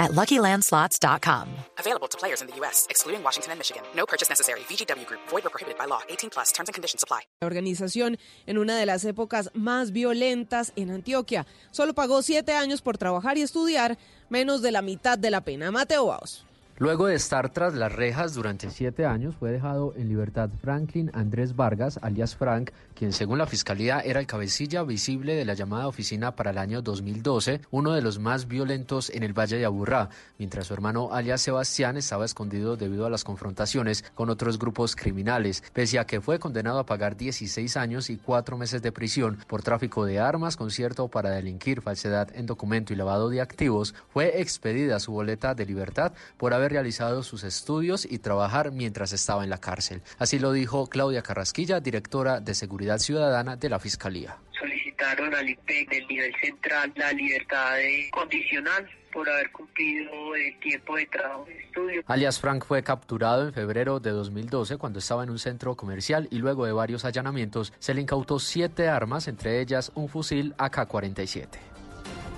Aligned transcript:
at 0.00 0.10
LuckyLandSlots.com. 0.10 1.46
Available 1.78 2.08
to 2.08 2.18
players 2.18 2.42
in 2.42 2.48
the 2.48 2.56
U.S., 2.56 2.86
excluding 2.90 3.22
Washington 3.22 3.52
and 3.52 3.60
Michigan. 3.60 3.84
No 3.94 4.06
purchase 4.06 4.28
necessary. 4.28 4.60
VGW 4.68 5.06
Group. 5.06 5.20
Void 5.28 5.46
or 5.46 5.50
prohibited 5.50 5.78
by 5.78 5.86
law. 5.86 6.00
18 6.08 6.30
plus. 6.30 6.50
Terms 6.50 6.68
and 6.68 6.74
conditions 6.74 7.04
apply. 7.04 7.20
La 7.40 7.46
organización, 7.46 8.18
en 8.46 8.58
una 8.58 8.76
de 8.76 8.86
las 8.86 9.04
épocas 9.04 9.50
más 9.54 9.92
violentas 9.92 10.72
en 10.74 10.90
Antioquia, 10.90 11.46
solo 11.70 11.94
pagó 11.94 12.22
siete 12.22 12.54
años 12.54 12.82
por 12.82 12.98
trabajar 12.98 13.38
y 13.38 13.42
estudiar, 13.42 13.98
menos 14.30 14.62
de 14.62 14.72
la 14.72 14.82
mitad 14.82 15.16
de 15.16 15.30
la 15.30 15.42
pena. 15.42 15.70
Mateo 15.70 16.06
Baos. 16.06 16.44
Luego 16.80 17.08
de 17.08 17.14
estar 17.14 17.50
tras 17.50 17.74
las 17.74 17.92
rejas 17.92 18.32
durante 18.32 18.70
siete 18.70 19.04
años, 19.04 19.34
fue 19.38 19.52
dejado 19.52 19.92
en 19.98 20.08
libertad 20.08 20.48
Franklin 20.62 21.10
Andrés 21.12 21.54
Vargas, 21.54 22.00
alias 22.00 22.34
Frank, 22.34 22.70
quien 22.94 23.12
según 23.12 23.36
la 23.36 23.44
fiscalía 23.44 24.00
era 24.00 24.18
el 24.18 24.26
cabecilla 24.26 24.82
visible 24.82 25.34
de 25.34 25.44
la 25.44 25.52
llamada 25.52 25.88
oficina 25.88 26.34
para 26.34 26.52
el 26.52 26.56
año 26.56 26.80
2012, 26.80 27.60
uno 27.70 27.92
de 27.92 28.00
los 28.00 28.18
más 28.18 28.48
violentos 28.48 29.10
en 29.10 29.24
el 29.24 29.38
Valle 29.38 29.58
de 29.58 29.66
Aburrá, 29.66 30.08
mientras 30.38 30.68
su 30.68 30.72
hermano 30.72 31.12
alias 31.12 31.42
Sebastián 31.42 31.98
estaba 31.98 32.24
escondido 32.24 32.78
debido 32.78 33.04
a 33.04 33.10
las 33.10 33.24
confrontaciones 33.24 34.02
con 34.14 34.30
otros 34.30 34.58
grupos 34.58 34.96
criminales, 34.96 35.62
pese 35.74 35.98
a 35.98 36.06
que 36.06 36.22
fue 36.22 36.38
condenado 36.38 36.78
a 36.78 36.86
pagar 36.86 37.14
16 37.14 37.76
años 37.76 38.08
y 38.08 38.16
cuatro 38.16 38.56
meses 38.56 38.80
de 38.80 38.90
prisión 38.90 39.36
por 39.48 39.62
tráfico 39.62 40.06
de 40.06 40.18
armas, 40.18 40.56
concierto 40.56 41.08
para 41.08 41.28
delinquir, 41.28 41.82
falsedad 41.82 42.34
en 42.34 42.46
documento 42.46 42.94
y 42.94 42.96
lavado 42.96 43.28
de 43.28 43.42
activos, 43.42 43.94
fue 44.08 44.40
expedida 44.40 44.98
su 44.98 45.12
boleta 45.12 45.54
de 45.54 45.66
libertad 45.66 46.14
por 46.38 46.54
haber 46.54 46.69
realizado 46.70 47.22
sus 47.22 47.44
estudios 47.44 48.06
y 48.10 48.18
trabajar 48.18 48.72
mientras 48.72 49.12
estaba 49.12 49.44
en 49.44 49.50
la 49.50 49.58
cárcel. 49.58 50.02
Así 50.18 50.38
lo 50.38 50.52
dijo 50.52 50.86
Claudia 50.86 51.22
Carrasquilla, 51.22 51.80
directora 51.80 52.40
de 52.40 52.54
Seguridad 52.54 52.98
Ciudadana 52.98 53.56
de 53.56 53.68
la 53.68 53.78
Fiscalía. 53.78 54.36
Solicitaron 54.58 55.34
al 55.34 55.48
IPEC 55.48 55.90
del 55.90 56.06
nivel 56.06 56.34
central 56.40 56.92
la 56.96 57.12
libertad 57.12 57.76
condicional 58.12 58.88
por 59.12 59.28
haber 59.28 59.50
cumplido 59.52 60.34
el 60.34 60.58
tiempo 60.60 60.96
de 60.96 61.06
trabajo 61.06 61.46
y 61.48 61.64
estudio. 61.64 62.02
Alias 62.06 62.40
Frank 62.40 62.64
fue 62.64 62.82
capturado 62.82 63.46
en 63.46 63.52
febrero 63.52 64.00
de 64.00 64.10
2012 64.10 64.76
cuando 64.76 64.98
estaba 64.98 65.24
en 65.24 65.30
un 65.30 65.38
centro 65.38 65.76
comercial 65.76 66.28
y 66.30 66.38
luego 66.38 66.66
de 66.66 66.72
varios 66.72 67.04
allanamientos 67.04 67.72
se 67.78 67.94
le 67.94 68.02
incautó 68.02 68.38
siete 68.38 68.88
armas, 68.88 69.28
entre 69.28 69.60
ellas 69.60 69.92
un 69.94 70.08
fusil 70.08 70.54
AK-47. 70.58 71.69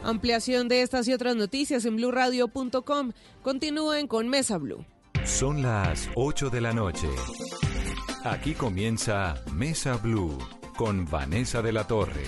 Ampliación 0.05 0.69
de 0.69 0.83
estas 0.83 1.07
y 1.09 1.13
otras 1.13 1.37
noticias 1.37 1.85
en 1.85 1.97
blurradio.com. 1.97 3.13
Continúen 3.43 4.07
con 4.07 4.29
Mesa 4.29 4.59
Blue. 4.59 4.85
Son 5.25 5.63
las 5.63 6.09
8 6.15 6.51
de 6.51 6.61
la 6.61 6.73
noche. 6.73 7.09
Aquí 8.25 8.55
comienza 8.55 9.35
Mesa 9.53 9.97
Blue 9.97 10.37
con 10.77 11.09
Vanessa 11.09 11.63
de 11.63 11.73
la 11.73 11.87
Torre. 11.87 12.25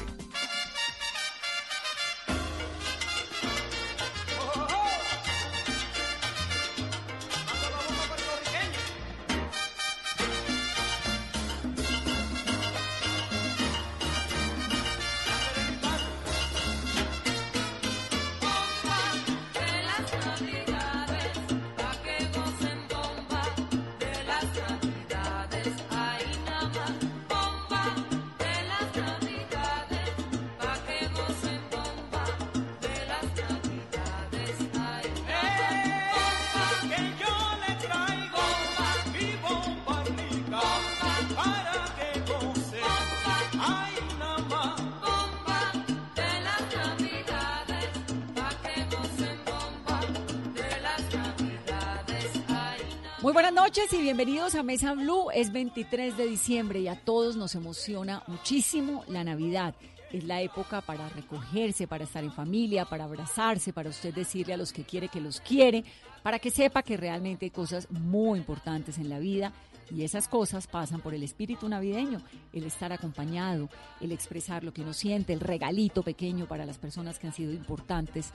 Muy 53.24 53.32
buenas 53.32 53.54
noches 53.54 53.90
y 53.94 54.02
bienvenidos 54.02 54.54
a 54.54 54.62
Mesa 54.62 54.92
Blue. 54.92 55.30
Es 55.32 55.50
23 55.50 56.18
de 56.18 56.26
diciembre 56.26 56.80
y 56.80 56.88
a 56.88 57.00
todos 57.00 57.36
nos 57.36 57.54
emociona 57.54 58.22
muchísimo 58.26 59.02
la 59.08 59.24
Navidad. 59.24 59.74
Es 60.12 60.24
la 60.24 60.42
época 60.42 60.82
para 60.82 61.08
recogerse, 61.08 61.86
para 61.86 62.04
estar 62.04 62.22
en 62.22 62.32
familia, 62.32 62.84
para 62.84 63.04
abrazarse, 63.04 63.72
para 63.72 63.88
usted 63.88 64.12
decirle 64.12 64.52
a 64.52 64.58
los 64.58 64.74
que 64.74 64.84
quiere 64.84 65.08
que 65.08 65.22
los 65.22 65.40
quiere, 65.40 65.84
para 66.22 66.38
que 66.38 66.50
sepa 66.50 66.82
que 66.82 66.98
realmente 66.98 67.46
hay 67.46 67.50
cosas 67.50 67.90
muy 67.90 68.38
importantes 68.38 68.98
en 68.98 69.08
la 69.08 69.18
vida 69.18 69.54
y 69.90 70.02
esas 70.02 70.28
cosas 70.28 70.66
pasan 70.66 71.00
por 71.00 71.14
el 71.14 71.22
espíritu 71.22 71.68
navideño, 71.68 72.20
el 72.52 72.64
estar 72.64 72.92
acompañado, 72.92 73.68
el 74.00 74.12
expresar 74.12 74.64
lo 74.64 74.72
que 74.72 74.82
uno 74.82 74.92
siente, 74.92 75.32
el 75.32 75.40
regalito 75.40 76.02
pequeño 76.02 76.46
para 76.46 76.66
las 76.66 76.78
personas 76.78 77.18
que 77.18 77.26
han 77.26 77.32
sido 77.32 77.52
importantes 77.52 78.32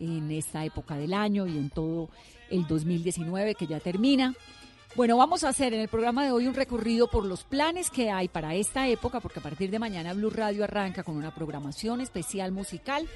en 0.00 0.30
esta 0.30 0.64
época 0.64 0.96
del 0.96 1.14
año 1.14 1.46
y 1.46 1.58
en 1.58 1.70
todo 1.70 2.08
el 2.50 2.66
2019 2.66 3.54
que 3.54 3.66
ya 3.66 3.80
termina. 3.80 4.34
Bueno, 4.94 5.16
vamos 5.16 5.42
a 5.42 5.48
hacer 5.48 5.72
en 5.72 5.80
el 5.80 5.88
programa 5.88 6.22
de 6.22 6.32
hoy 6.32 6.46
un 6.46 6.54
recorrido 6.54 7.08
por 7.08 7.24
los 7.24 7.44
planes 7.44 7.88
que 7.88 8.10
hay 8.10 8.28
para 8.28 8.54
esta 8.54 8.88
época, 8.88 9.20
porque 9.20 9.40
a 9.40 9.42
partir 9.42 9.70
de 9.70 9.78
mañana 9.78 10.12
Blue 10.12 10.28
Radio 10.28 10.64
arranca 10.64 11.02
con 11.02 11.16
una 11.16 11.34
programación 11.34 12.02
especial 12.02 12.52
musical 12.52 13.08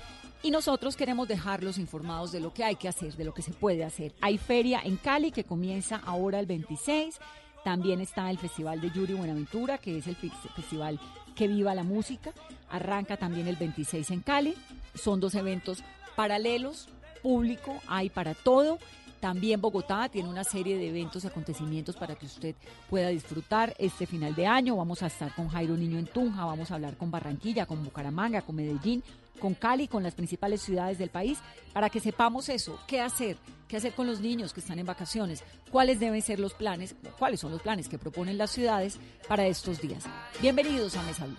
y 0.43 0.51
nosotros 0.51 0.97
queremos 0.97 1.29
dejarlos 1.29 1.77
informados 1.77 2.33
de 2.33 2.41
lo 2.41 2.55
que 2.55 2.65
hay 2.65 2.77
que 2.77 2.89
hacer, 2.89 3.15
de 3.15 3.25
lo 3.25 3.35
que 3.35 3.43
se 3.43 3.53
puede 3.53 3.85
hacer. 3.85 4.15
Hay 4.23 4.39
feria 4.39 4.81
en 4.85 4.97
Cali 4.97 5.33
que 5.33 5.45
comienza 5.45 5.97
ahora 5.97 6.41
el 6.41 6.47
26. 6.47 7.19
También 7.67 8.01
está 8.01 8.31
el 8.31 8.39
Festival 8.39 8.81
de 8.81 8.93
Yuri 8.93 9.15
Buenaventura, 9.15 9.79
que 9.79 9.99
es 9.99 10.07
el 10.07 10.15
festival 10.15 11.01
que 11.35 11.49
viva 11.49 11.75
la 11.75 11.83
música. 11.83 12.33
Arranca 12.71 13.17
también 13.17 13.49
el 13.49 13.57
26 13.57 14.09
en 14.13 14.21
Cali. 14.21 14.55
Son 14.95 15.19
dos 15.19 15.35
eventos 15.35 15.83
paralelos, 16.15 16.89
público, 17.25 17.77
hay 17.89 18.09
para 18.09 18.35
todo. 18.35 18.79
También 19.21 19.61
Bogotá 19.61 20.09
tiene 20.09 20.29
una 20.29 20.45
serie 20.45 20.77
de 20.77 20.89
eventos 20.89 21.25
y 21.25 21.27
acontecimientos 21.27 21.97
para 21.97 22.15
que 22.15 22.27
usted 22.27 22.55
pueda 22.89 23.09
disfrutar 23.09 23.75
este 23.79 24.07
final 24.07 24.35
de 24.35 24.47
año. 24.47 24.77
Vamos 24.77 25.03
a 25.03 25.07
estar 25.07 25.35
con 25.35 25.49
Jairo 25.49 25.77
Niño 25.77 25.99
en 25.99 26.07
Tunja, 26.07 26.45
vamos 26.45 26.71
a 26.71 26.75
hablar 26.75 26.97
con 26.97 27.11
Barranquilla, 27.11 27.67
con 27.67 27.83
Bucaramanga, 27.83 28.43
con 28.43 28.57
Medellín, 28.57 29.03
con 29.41 29.55
Cali, 29.55 29.89
con 29.89 30.03
las 30.03 30.15
principales 30.15 30.63
ciudades 30.63 30.99
del 30.99 31.11
país, 31.11 31.39
para 31.73 31.91
que 31.91 32.01
sepamos 32.01 32.49
eso, 32.49 32.79
qué 32.87 33.01
hacer, 33.01 33.37
qué 33.69 33.77
hacer 33.77 33.93
con 33.93 34.07
los 34.07 34.21
niños 34.21 34.53
que 34.53 34.61
están 34.61 34.79
en 34.79 34.87
vacaciones, 34.87 35.43
cuáles 35.71 36.01
deben 36.01 36.23
ser 36.23 36.41
los 36.41 36.55
planes, 36.55 36.95
cuáles 37.19 37.41
son 37.41 37.53
los 37.53 37.63
planes 37.63 37.89
que 37.89 37.99
proponen 37.99 38.39
las 38.39 38.51
ciudades 38.51 38.99
para 39.29 39.47
estos 39.47 39.81
días. 39.81 40.05
Bienvenidos 40.41 40.97
a 40.97 41.03
Mesa 41.03 41.27
Blue. 41.27 41.37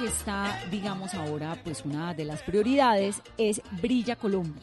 Que 0.00 0.06
está, 0.06 0.58
digamos 0.70 1.12
ahora, 1.14 1.58
pues 1.62 1.84
una 1.84 2.14
de 2.14 2.24
las 2.24 2.42
prioridades 2.42 3.20
es 3.36 3.60
Brilla 3.82 4.16
Colombia. 4.16 4.62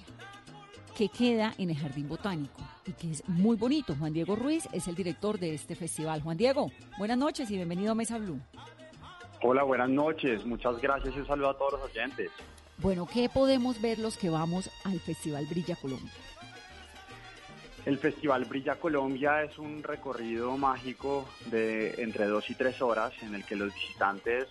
que 0.98 1.10
queda 1.10 1.54
en 1.60 1.70
el 1.70 1.78
Jardín 1.78 2.10
Botánico 2.10 2.60
y 2.88 2.94
que 2.94 3.12
es 3.12 3.24
muy 3.30 3.56
bonito. 3.56 3.94
Juan 4.00 4.14
Diego 4.14 4.36
Ruiz 4.36 4.68
es 4.72 4.88
el 4.88 4.96
director 4.96 5.38
de 5.38 5.54
este 5.54 5.76
festival. 5.76 6.24
Juan 6.24 6.38
Diego, 6.38 6.72
buenas 6.98 7.20
noches 7.20 7.52
y 7.52 7.56
bienvenido 7.56 7.92
a 7.92 7.96
Mesa 7.96 8.18
Blue. 8.18 8.40
Hola, 9.44 9.62
buenas 9.62 9.90
noches. 9.92 10.44
Muchas 10.44 10.82
gracias 10.82 11.16
y 11.16 11.20
un 11.20 11.28
saludo 11.28 11.52
a 11.52 11.58
todos 11.60 11.74
los 11.74 11.84
oyentes. 11.84 12.32
Bueno, 12.80 13.06
¿qué 13.06 13.30
podemos 13.30 13.80
ver 13.80 14.00
los 14.00 14.18
que 14.18 14.32
vamos 14.32 14.72
al 14.86 15.00
Festival 15.00 15.46
Brilla 15.46 15.76
Colombia? 15.76 16.12
El 17.86 18.00
Festival 18.00 18.46
Brilla 18.46 18.76
Colombia 18.80 19.44
es 19.44 19.60
un 19.60 19.84
recorrido 19.84 20.58
mágico 20.58 21.30
de 21.52 22.02
entre 22.02 22.26
dos 22.26 22.50
y 22.50 22.56
tres 22.56 22.82
horas 22.82 23.14
en 23.22 23.36
el 23.36 23.46
que 23.46 23.56
los 23.56 23.72
visitantes 23.72 24.48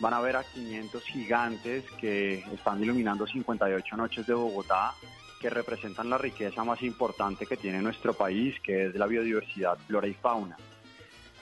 van 0.00 0.14
a 0.14 0.20
ver 0.20 0.36
a 0.36 0.44
500 0.44 1.04
gigantes 1.04 1.84
que 2.00 2.42
están 2.52 2.82
iluminando 2.82 3.26
58 3.26 3.96
noches 3.96 4.26
de 4.26 4.34
Bogotá, 4.34 4.94
que 5.40 5.50
representan 5.50 6.10
la 6.10 6.18
riqueza 6.18 6.64
más 6.64 6.82
importante 6.82 7.46
que 7.46 7.56
tiene 7.56 7.80
nuestro 7.80 8.14
país, 8.14 8.58
que 8.60 8.86
es 8.86 8.94
la 8.94 9.06
biodiversidad, 9.06 9.78
flora 9.86 10.08
y 10.08 10.14
fauna. 10.14 10.56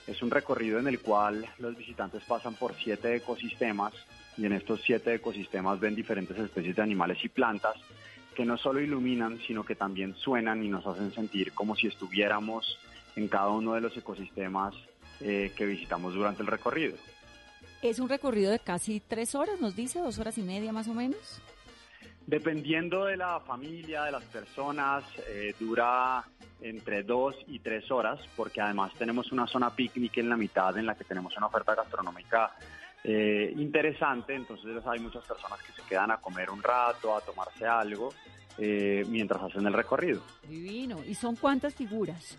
Es 0.06 0.22
un 0.22 0.30
recorrido 0.30 0.78
en 0.78 0.88
el 0.88 1.00
cual 1.00 1.46
los 1.58 1.76
visitantes 1.76 2.22
pasan 2.24 2.54
por 2.54 2.74
siete 2.74 3.14
ecosistemas 3.14 3.92
y 4.36 4.46
en 4.46 4.52
estos 4.52 4.80
siete 4.84 5.14
ecosistemas 5.14 5.80
ven 5.80 5.94
diferentes 5.94 6.36
especies 6.38 6.76
de 6.76 6.82
animales 6.82 7.18
y 7.24 7.28
plantas 7.28 7.76
que 8.34 8.44
no 8.44 8.56
solo 8.56 8.80
iluminan, 8.80 9.38
sino 9.46 9.64
que 9.64 9.74
también 9.74 10.14
suenan 10.14 10.62
y 10.62 10.68
nos 10.68 10.86
hacen 10.86 11.12
sentir 11.12 11.52
como 11.52 11.74
si 11.74 11.88
estuviéramos 11.88 12.78
en 13.16 13.26
cada 13.28 13.48
uno 13.48 13.74
de 13.74 13.80
los 13.80 13.96
ecosistemas 13.96 14.74
eh, 15.20 15.52
que 15.56 15.66
visitamos 15.66 16.14
durante 16.14 16.42
el 16.42 16.46
recorrido. 16.46 16.96
Es 17.82 17.98
un 17.98 18.08
recorrido 18.08 18.50
de 18.50 18.58
casi 18.58 19.00
tres 19.00 19.34
horas, 19.34 19.60
nos 19.60 19.76
dice, 19.76 20.00
dos 20.00 20.18
horas 20.18 20.36
y 20.38 20.42
media 20.42 20.72
más 20.72 20.88
o 20.88 20.94
menos. 20.94 21.40
Dependiendo 22.26 23.04
de 23.04 23.16
la 23.16 23.40
familia, 23.40 24.04
de 24.04 24.12
las 24.12 24.24
personas, 24.24 25.04
eh, 25.28 25.54
dura 25.58 26.24
entre 26.60 27.02
dos 27.04 27.36
y 27.46 27.60
tres 27.60 27.90
horas, 27.90 28.20
porque 28.36 28.60
además 28.60 28.92
tenemos 28.98 29.30
una 29.32 29.46
zona 29.46 29.74
picnic 29.74 30.18
en 30.18 30.28
la 30.28 30.36
mitad 30.36 30.76
en 30.76 30.86
la 30.86 30.94
que 30.94 31.04
tenemos 31.04 31.36
una 31.36 31.46
oferta 31.46 31.74
gastronómica 31.74 32.52
eh, 33.04 33.54
interesante, 33.56 34.34
entonces 34.34 34.84
hay 34.84 34.98
muchas 34.98 35.24
personas 35.24 35.62
que 35.62 35.72
se 35.72 35.88
quedan 35.88 36.10
a 36.10 36.18
comer 36.18 36.50
un 36.50 36.62
rato, 36.62 37.16
a 37.16 37.20
tomarse 37.20 37.64
algo, 37.64 38.12
eh, 38.58 39.04
mientras 39.08 39.40
hacen 39.42 39.66
el 39.66 39.72
recorrido. 39.72 40.20
Divino. 40.48 40.98
¿Y 41.06 41.14
son 41.14 41.36
cuántas 41.36 41.74
figuras? 41.74 42.36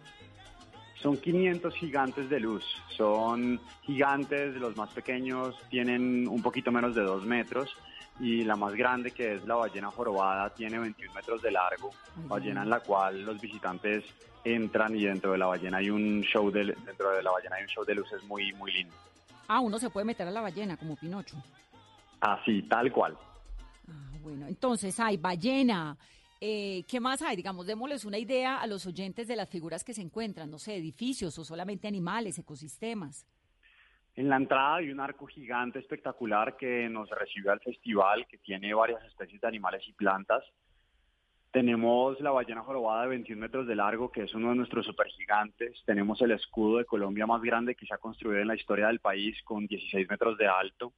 Son 1.02 1.16
500 1.16 1.74
gigantes 1.76 2.30
de 2.30 2.40
luz, 2.42 2.64
son 2.98 3.60
gigantes, 3.84 4.56
los 4.56 4.76
más 4.76 4.90
pequeños 4.90 5.56
tienen 5.70 6.28
un 6.28 6.42
poquito 6.42 6.72
menos 6.72 6.94
de 6.94 7.04
dos 7.04 7.26
metros 7.26 7.74
y 8.20 8.44
la 8.44 8.58
más 8.58 8.74
grande 8.74 9.12
que 9.12 9.36
es 9.36 9.46
la 9.46 9.56
ballena 9.56 9.90
jorobada 9.92 10.50
tiene 10.50 10.78
21 10.78 11.14
metros 11.14 11.42
de 11.42 11.52
largo, 11.52 11.92
ballena 12.28 12.64
en 12.64 12.70
la 12.70 12.82
cual 12.82 13.24
los 13.24 13.40
visitantes 13.40 14.04
entran 14.44 14.94
y 14.94 15.06
dentro 15.06 15.32
de 15.32 15.38
la 15.38 15.46
ballena 15.46 15.78
hay 15.78 15.90
un 15.90 16.22
show 16.22 16.52
de, 16.52 16.66
dentro 16.86 17.12
de 17.12 17.24
la 17.24 17.32
ballena 17.32 17.56
hay 17.56 17.64
un 17.64 17.70
show 17.70 17.86
de 17.86 17.96
luces 17.96 18.22
muy 18.24 18.52
muy 18.54 18.72
lindo. 18.74 18.94
Ah, 19.48 19.62
uno 19.62 19.80
se 19.80 19.90
puede 19.90 20.06
meter 20.06 20.28
a 20.28 20.32
la 20.32 20.42
ballena 20.42 20.78
como 20.78 20.96
Pinocho. 20.96 21.36
Así, 22.22 22.62
tal 22.64 22.92
cual. 22.92 23.18
Ah, 23.88 24.18
bueno, 24.22 24.48
entonces 24.48 25.00
hay 25.00 25.18
ballena. 25.18 25.98
Eh, 26.42 26.86
¿Qué 26.88 27.00
más 27.00 27.22
hay? 27.22 27.36
Digamos, 27.36 27.66
démosles 27.66 28.06
una 28.06 28.18
idea 28.18 28.58
a 28.58 28.68
los 28.68 28.86
oyentes 28.86 29.28
de 29.28 29.36
las 29.36 29.50
figuras 29.50 29.84
que 29.84 29.94
se 29.94 30.02
encuentran, 30.02 30.50
no 30.50 30.58
sé, 30.58 30.76
edificios 30.76 31.38
o 31.38 31.44
solamente 31.44 31.88
animales, 31.88 32.40
ecosistemas. 32.40 33.26
En 34.16 34.30
la 34.30 34.38
entrada 34.38 34.76
hay 34.76 34.90
un 34.90 35.00
arco 35.00 35.28
gigante 35.28 35.80
espectacular 35.80 36.56
que 36.58 36.90
nos 36.90 37.10
recibe 37.10 37.52
al 37.52 37.60
festival, 37.60 38.26
que 38.28 38.38
tiene 38.38 38.74
varias 38.74 39.04
especies 39.06 39.40
de 39.42 39.48
animales 39.48 39.84
y 39.88 39.94
plantas. 39.94 40.44
Tenemos 41.52 42.20
la 42.22 42.32
ballena 42.32 42.62
jorobada 42.62 43.04
de 43.04 43.10
21 43.10 43.42
metros 43.42 43.68
de 43.68 43.76
largo, 43.76 44.12
que 44.12 44.24
es 44.24 44.34
uno 44.34 44.50
de 44.50 44.56
nuestros 44.56 44.86
supergigantes. 44.86 45.82
Tenemos 45.86 46.22
el 46.22 46.32
escudo 46.32 46.78
de 46.78 46.86
Colombia 46.86 47.26
más 47.26 47.42
grande 47.42 47.76
que 47.76 47.86
se 47.86 47.94
ha 47.94 47.98
construido 47.98 48.40
en 48.40 48.48
la 48.48 48.56
historia 48.56 48.88
del 48.88 49.00
país, 49.00 49.36
con 49.44 49.66
16 49.66 50.08
metros 50.10 50.38
de 50.38 50.48
alto. 50.48 50.94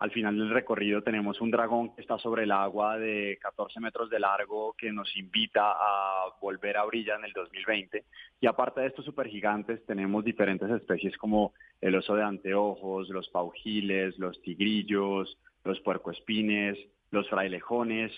Al 0.00 0.10
final 0.10 0.36
del 0.36 0.50
recorrido 0.50 1.02
tenemos 1.02 1.40
un 1.40 1.50
dragón 1.50 1.94
que 1.94 2.00
está 2.00 2.18
sobre 2.18 2.44
el 2.44 2.52
agua 2.52 2.98
de 2.98 3.38
14 3.40 3.80
metros 3.80 4.08
de 4.08 4.18
largo 4.18 4.74
que 4.76 4.90
nos 4.90 5.14
invita 5.16 5.72
a 5.72 6.24
volver 6.40 6.78
a 6.78 6.84
brillar 6.84 7.18
en 7.18 7.26
el 7.26 7.32
2020. 7.32 8.04
Y 8.40 8.46
aparte 8.46 8.80
de 8.80 8.86
estos 8.88 9.04
supergigantes 9.04 9.84
tenemos 9.84 10.24
diferentes 10.24 10.70
especies 10.70 11.16
como 11.18 11.52
el 11.82 11.94
oso 11.94 12.14
de 12.14 12.24
anteojos, 12.24 13.10
los 13.10 13.28
paujiles, 13.28 14.18
los 14.18 14.40
tigrillos, 14.40 15.38
los 15.64 15.80
puercoespines, 15.80 16.78
los 17.10 17.28
frailejones 17.28 18.10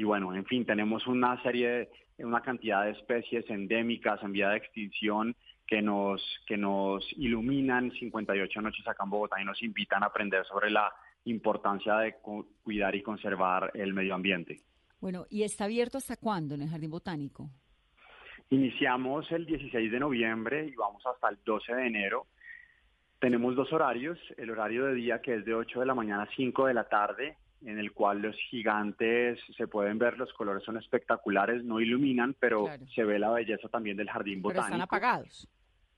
y 0.00 0.04
bueno, 0.04 0.34
en 0.34 0.46
fin, 0.46 0.64
tenemos 0.64 1.06
una 1.06 1.42
serie, 1.42 1.90
una 2.16 2.40
cantidad 2.40 2.84
de 2.84 2.92
especies 2.92 3.44
endémicas 3.50 4.22
en 4.22 4.32
vía 4.32 4.48
de 4.48 4.56
extinción 4.56 5.36
que 5.66 5.82
nos, 5.82 6.22
que 6.46 6.56
nos 6.56 7.06
iluminan 7.18 7.90
58 7.92 8.62
noches 8.62 8.88
acá 8.88 9.04
en 9.04 9.10
Bogotá 9.10 9.42
y 9.42 9.44
nos 9.44 9.62
invitan 9.62 10.02
a 10.02 10.06
aprender 10.06 10.46
sobre 10.46 10.70
la 10.70 10.90
importancia 11.24 11.96
de 11.98 12.16
cuidar 12.62 12.94
y 12.94 13.02
conservar 13.02 13.70
el 13.74 13.92
medio 13.92 14.14
ambiente. 14.14 14.60
Bueno, 15.00 15.26
¿y 15.30 15.42
está 15.42 15.64
abierto 15.64 15.98
hasta 15.98 16.16
cuándo 16.16 16.54
en 16.54 16.62
el 16.62 16.68
Jardín 16.68 16.90
Botánico? 16.90 17.50
Iniciamos 18.50 19.30
el 19.30 19.46
16 19.46 19.92
de 19.92 20.00
noviembre 20.00 20.66
y 20.66 20.74
vamos 20.74 21.04
hasta 21.06 21.28
el 21.28 21.38
12 21.44 21.74
de 21.74 21.86
enero. 21.86 22.26
Tenemos 23.18 23.54
dos 23.54 23.72
horarios, 23.72 24.18
el 24.36 24.50
horario 24.50 24.86
de 24.86 24.94
día 24.94 25.20
que 25.20 25.34
es 25.34 25.44
de 25.44 25.54
8 25.54 25.80
de 25.80 25.86
la 25.86 25.94
mañana 25.94 26.24
a 26.24 26.34
5 26.34 26.66
de 26.66 26.74
la 26.74 26.88
tarde 26.88 27.36
en 27.62 27.78
el 27.78 27.92
cual 27.92 28.22
los 28.22 28.36
gigantes 28.50 29.38
se 29.56 29.66
pueden 29.66 29.98
ver, 29.98 30.16
los 30.18 30.32
colores 30.32 30.64
son 30.64 30.78
espectaculares, 30.78 31.62
no 31.62 31.80
iluminan, 31.80 32.34
pero 32.38 32.66
se 32.94 33.04
ve 33.04 33.18
la 33.18 33.30
belleza 33.30 33.68
también 33.68 33.96
del 33.96 34.08
jardín 34.08 34.40
botánico. 34.40 34.66
Pero 34.66 34.74
están 34.74 34.80
apagados. 34.80 35.48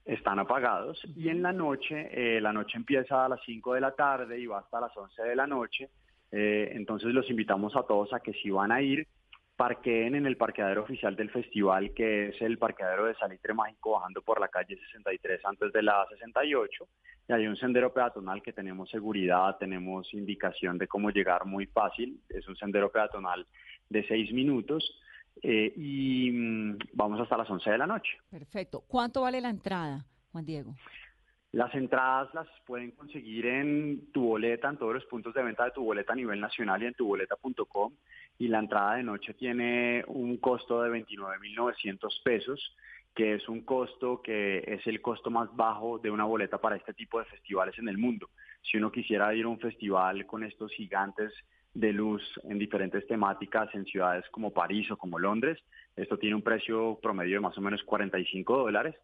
Están 0.05 0.39
apagados 0.39 1.01
y 1.17 1.29
en 1.29 1.43
la 1.43 1.53
noche, 1.53 2.09
eh, 2.13 2.41
la 2.41 2.53
noche 2.53 2.77
empieza 2.77 3.25
a 3.25 3.29
las 3.29 3.41
5 3.45 3.75
de 3.75 3.81
la 3.81 3.93
tarde 3.93 4.39
y 4.39 4.47
va 4.47 4.59
hasta 4.59 4.81
las 4.81 4.97
11 4.97 5.23
de 5.23 5.37
la 5.37 5.47
noche, 5.47 5.91
eh, 6.33 6.71
entonces 6.73 7.13
los 7.13 7.29
invitamos 7.31 7.77
a 7.77 7.85
todos 7.85 8.13
a 8.13 8.21
que 8.21 8.33
si 8.33 8.51
van 8.51 8.73
a 8.73 8.83
ir, 8.83 9.07
parqueen 9.57 10.15
en 10.15 10.27
el 10.27 10.37
parqueadero 10.37 10.83
oficial 10.83 11.15
del 11.15 11.31
festival, 11.31 11.93
que 11.95 12.31
es 12.31 12.43
el 12.43 12.59
parqueadero 12.59 13.05
de 13.05 13.15
Salitre 13.15 13.55
Mágico, 13.55 13.93
bajando 13.93 14.23
por 14.23 14.41
la 14.41 14.49
calle 14.49 14.77
63 14.77 15.41
antes 15.45 15.73
de 15.73 15.83
la 15.83 16.05
68. 16.11 16.89
Y 17.29 17.33
hay 17.33 17.47
un 17.47 17.57
sendero 17.57 17.93
peatonal 17.93 18.43
que 18.43 18.53
tenemos 18.53 18.91
seguridad, 18.91 19.57
tenemos 19.59 20.13
indicación 20.15 20.79
de 20.79 20.89
cómo 20.89 21.11
llegar 21.11 21.45
muy 21.45 21.67
fácil. 21.67 22.19
Es 22.29 22.49
un 22.49 22.57
sendero 22.57 22.91
peatonal 22.91 23.47
de 23.89 24.05
seis 24.09 24.33
minutos. 24.33 24.99
Eh, 25.41 25.73
y 25.77 26.31
mm, 26.31 26.79
vamos 26.93 27.21
hasta 27.21 27.37
las 27.37 27.51
11 27.51 27.71
de 27.71 27.79
la 27.79 27.87
noche. 27.87 28.19
Perfecto. 28.31 28.85
¿Cuánto 28.87 29.23
vale 29.23 29.41
la 29.41 29.51
entrada, 29.51 30.05
Juan 30.31 30.45
Diego? 30.45 30.75
Las 31.53 31.75
entradas 31.75 32.33
las 32.33 32.49
pueden 32.65 32.93
conseguir 32.93 33.45
en 33.45 34.11
tu 34.11 34.23
boleta, 34.23 34.71
en 34.71 34.79
todos 34.79 34.95
los 34.95 35.05
puntos 35.05 35.35
de 35.35 35.43
venta 35.43 35.67
de 35.67 35.73
tu 35.73 35.85
boleta 35.85 36.15
a 36.15 36.17
nivel 36.17 36.41
nacional 36.41 36.83
y 36.83 36.87
en 36.87 36.95
tuboleta.com. 36.95 37.93
Y 38.39 38.49
la 38.49 38.59
entrada 38.59 38.95
de 38.95 39.03
noche 39.03 39.35
tiene 39.35 40.03
un 40.07 40.39
costo 40.39 40.83
de 40.83 40.91
29.900 40.91 42.23
pesos, 42.25 42.75
que 43.15 43.35
es 43.35 43.47
un 43.51 43.61
costo 43.67 44.23
que 44.23 44.65
es 44.67 44.87
el 44.87 45.03
costo 45.03 45.31
más 45.31 45.55
bajo 45.55 45.99
de 45.99 46.11
una 46.11 46.25
boleta 46.25 46.57
para 46.57 46.77
este 46.77 46.95
tipo 46.95 47.19
de 47.19 47.27
festivales 47.27 47.79
en 47.79 47.89
el 47.89 47.99
mundo. 47.99 48.31
Si 48.63 48.79
uno 48.79 48.91
quisiera 48.91 49.35
ir 49.35 49.45
a 49.45 49.49
un 49.49 49.61
festival 49.61 50.25
con 50.25 50.45
estos 50.45 50.73
gigantes 50.73 51.35
de 51.75 51.93
luz 51.93 52.23
en 52.45 52.59
diferentes 52.59 53.07
temáticas 53.07 53.75
en 53.75 53.85
ciudades 53.85 54.25
como 54.31 54.53
París 54.53 54.91
o 54.91 54.97
como 54.97 55.19
Londres, 55.19 55.59
esto 55.97 56.19
tiene 56.19 56.37
un 56.37 56.43
precio 56.43 56.99
promedio 57.03 57.35
de 57.37 57.41
más 57.41 57.57
o 57.57 57.61
menos 57.61 57.83
45 57.85 58.57
dólares 58.57 58.95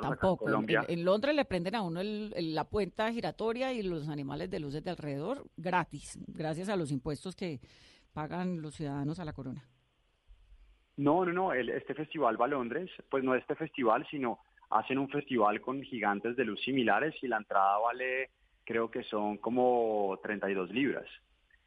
tampoco. 0.00 0.48
En, 0.88 1.04
Londres 1.04 1.34
le 1.34 1.44
prenden 1.44 1.74
a 1.74 1.82
uno 1.82 2.00
la 2.02 2.64
puerta 2.64 3.12
giratoria 3.12 3.72
y 3.72 3.82
los 3.82 4.08
animales 4.08 4.50
de 4.50 4.60
luces 4.60 4.82
de 4.84 4.90
alrededor 4.90 5.44
gratis, 5.56 6.18
gracias 6.26 6.68
a 6.68 6.76
los 6.76 6.90
impuestos 6.90 7.34
que 7.34 7.60
pagan 8.12 8.62
los 8.62 8.74
ciudadanos 8.74 9.18
a 9.18 9.24
la 9.24 9.32
corona. 9.32 9.64
No, 10.96 11.24
no, 11.24 11.32
no. 11.32 11.52
este 11.52 11.94
festival 11.94 12.40
va 12.40 12.46
a 12.46 12.48
Londres, 12.48 12.90
pues 13.10 13.22
no 13.22 13.34
este 13.34 13.54
festival, 13.54 14.06
sino 14.10 14.40
hacen 14.70 14.98
un 14.98 15.08
festival 15.08 15.60
con 15.60 15.82
gigantes 15.82 16.36
de 16.36 16.44
luz 16.44 16.60
similares 16.62 17.14
y 17.22 17.28
la 17.28 17.36
entrada 17.36 17.78
vale, 17.78 18.30
creo 18.64 18.90
que 18.90 19.02
son 19.04 19.36
como 19.36 20.18
32 20.22 20.70
libras. 20.70 21.06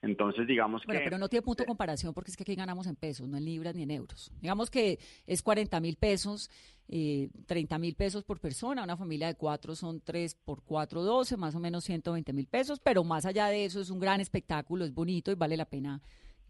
Entonces, 0.02 0.48
digamos 0.48 0.86
bueno, 0.86 1.02
pero 1.04 1.18
no 1.18 1.28
tiene 1.28 1.44
punto 1.44 1.64
de 1.64 1.68
comparación 1.68 2.14
porque 2.14 2.32
es 2.32 2.38
que 2.38 2.44
aquí 2.44 2.56
ganamos 2.56 2.88
en 2.88 2.96
pesos, 2.96 3.28
no 3.28 3.38
en 3.38 3.44
libras 3.44 3.76
ni 3.76 3.84
en 3.84 3.92
euros. 3.92 4.32
Digamos 4.40 4.70
que 4.70 4.98
es 5.28 5.44
40 5.44 5.78
mil 5.82 5.98
pesos, 5.98 6.50
eh, 6.88 7.30
30 7.48 7.78
mil 7.80 7.96
pesos 7.96 8.24
por 8.24 8.40
persona. 8.40 8.84
Una 8.84 8.96
familia 8.96 9.28
de 9.28 9.36
cuatro 9.36 9.76
son 9.76 10.00
3 10.00 10.36
por 10.36 10.64
4, 10.64 11.02
12, 11.02 11.36
más 11.36 11.54
o 11.56 11.60
menos 11.60 11.84
120 11.84 12.32
mil 12.32 12.48
pesos. 12.48 12.80
Pero 12.80 13.04
más 13.04 13.26
allá 13.26 13.48
de 13.48 13.66
eso, 13.66 13.82
es 13.82 13.90
un 13.90 14.00
gran 14.00 14.22
espectáculo, 14.22 14.86
es 14.86 14.94
bonito 14.94 15.32
y 15.32 15.36
vale 15.36 15.58
la 15.58 15.66
pena 15.66 16.02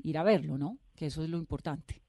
ir 0.03 0.17
a 0.19 0.23
verlo, 0.23 0.59
¿no? 0.59 0.77
Que 0.95 1.07
eso 1.07 1.23
es 1.23 1.29
lo 1.29 1.37
importante. 1.37 2.01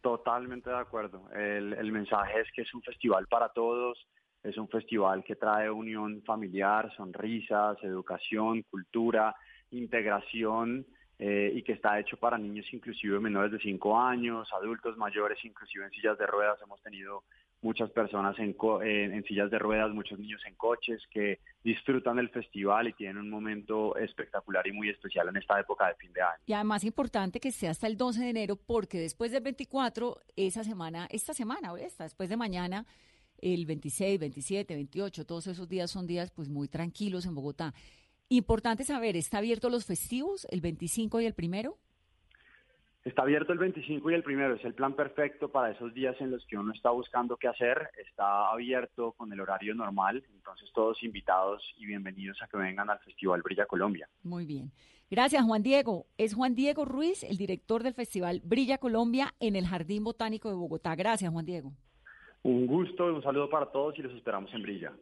Totalmente 0.00 0.68
de 0.68 0.78
acuerdo. 0.78 1.30
El, 1.32 1.74
el 1.74 1.92
mensaje 1.92 2.40
es 2.40 2.48
que 2.52 2.62
es 2.62 2.74
un 2.74 2.82
festival 2.82 3.28
para 3.28 3.50
todos. 3.50 4.04
Es 4.42 4.56
un 4.58 4.68
festival 4.68 5.22
que 5.22 5.36
trae 5.36 5.70
unión 5.70 6.22
familiar, 6.22 6.92
sonrisas, 6.96 7.76
educación, 7.82 8.62
cultura 8.62 9.34
integración 9.70 10.86
eh, 11.18 11.52
y 11.54 11.62
que 11.62 11.72
está 11.72 11.98
hecho 11.98 12.18
para 12.18 12.36
niños 12.36 12.66
inclusive 12.72 13.18
menores 13.20 13.50
de 13.52 13.58
5 13.58 13.98
años, 13.98 14.48
adultos 14.52 14.96
mayores, 14.96 15.38
inclusive 15.44 15.84
en 15.84 15.90
sillas 15.90 16.18
de 16.18 16.26
ruedas. 16.26 16.58
Hemos 16.62 16.82
tenido 16.82 17.24
muchas 17.62 17.90
personas 17.90 18.38
en, 18.38 18.54
en, 18.82 19.24
sillas 19.24 19.50
de 19.50 19.58
ruedas, 19.58 19.90
muchos 19.90 20.18
niños 20.18 20.42
en 20.46 20.54
coches 20.56 21.02
que 21.10 21.40
disfrutan 21.64 22.16
del 22.16 22.28
festival 22.28 22.88
y 22.88 22.92
tienen 22.92 23.16
un 23.16 23.30
momento 23.30 23.96
espectacular 23.96 24.66
y 24.66 24.72
muy 24.72 24.90
especial 24.90 25.28
en 25.28 25.36
esta 25.36 25.58
época 25.58 25.88
de 25.88 25.94
fin 25.94 26.12
de 26.12 26.20
año. 26.20 26.42
Y 26.46 26.52
además 26.52 26.84
importante 26.84 27.40
que 27.40 27.50
sea 27.50 27.70
hasta 27.70 27.86
el 27.86 27.96
12 27.96 28.20
de 28.22 28.30
enero 28.30 28.56
porque 28.56 28.98
después 28.98 29.32
del 29.32 29.42
24, 29.42 30.20
esa 30.36 30.64
semana, 30.64 31.08
esta 31.10 31.32
semana 31.32 31.72
o 31.72 31.76
esta, 31.76 32.04
después 32.04 32.28
de 32.28 32.36
mañana, 32.36 32.86
el 33.38 33.66
26, 33.66 34.20
27, 34.20 34.74
28, 34.74 35.26
todos 35.26 35.46
esos 35.46 35.68
días 35.68 35.90
son 35.90 36.06
días 36.06 36.30
pues 36.30 36.48
muy 36.48 36.68
tranquilos 36.68 37.26
en 37.26 37.34
Bogotá. 37.34 37.74
Importante 38.28 38.82
saber, 38.82 39.16
¿está 39.16 39.38
abierto 39.38 39.70
los 39.70 39.86
festivos 39.86 40.48
el 40.50 40.60
25 40.60 41.20
y 41.20 41.26
el 41.26 41.34
primero? 41.34 41.78
Está 43.04 43.22
abierto 43.22 43.52
el 43.52 43.60
25 43.60 44.10
y 44.10 44.14
el 44.14 44.24
primero, 44.24 44.56
es 44.56 44.64
el 44.64 44.74
plan 44.74 44.96
perfecto 44.96 45.48
para 45.48 45.70
esos 45.70 45.94
días 45.94 46.16
en 46.20 46.32
los 46.32 46.44
que 46.46 46.58
uno 46.58 46.72
está 46.72 46.90
buscando 46.90 47.36
qué 47.36 47.46
hacer. 47.46 47.88
Está 48.04 48.50
abierto 48.50 49.12
con 49.12 49.32
el 49.32 49.40
horario 49.40 49.76
normal, 49.76 50.24
entonces 50.34 50.68
todos 50.74 51.04
invitados 51.04 51.62
y 51.78 51.86
bienvenidos 51.86 52.42
a 52.42 52.48
que 52.48 52.56
vengan 52.56 52.90
al 52.90 52.98
Festival 52.98 53.42
Brilla 53.42 53.66
Colombia. 53.66 54.08
Muy 54.24 54.44
bien. 54.44 54.72
Gracias, 55.08 55.44
Juan 55.44 55.62
Diego. 55.62 56.06
Es 56.18 56.34
Juan 56.34 56.56
Diego 56.56 56.84
Ruiz, 56.84 57.22
el 57.22 57.36
director 57.36 57.84
del 57.84 57.94
Festival 57.94 58.40
Brilla 58.42 58.78
Colombia 58.78 59.34
en 59.38 59.54
el 59.54 59.68
Jardín 59.68 60.02
Botánico 60.02 60.48
de 60.48 60.56
Bogotá. 60.56 60.96
Gracias, 60.96 61.30
Juan 61.30 61.46
Diego. 61.46 61.72
Un 62.42 62.66
gusto, 62.66 63.04
un 63.04 63.22
saludo 63.22 63.48
para 63.48 63.70
todos 63.70 63.96
y 64.00 64.02
los 64.02 64.12
esperamos 64.14 64.52
en 64.52 64.62
Brilla. 64.62 64.92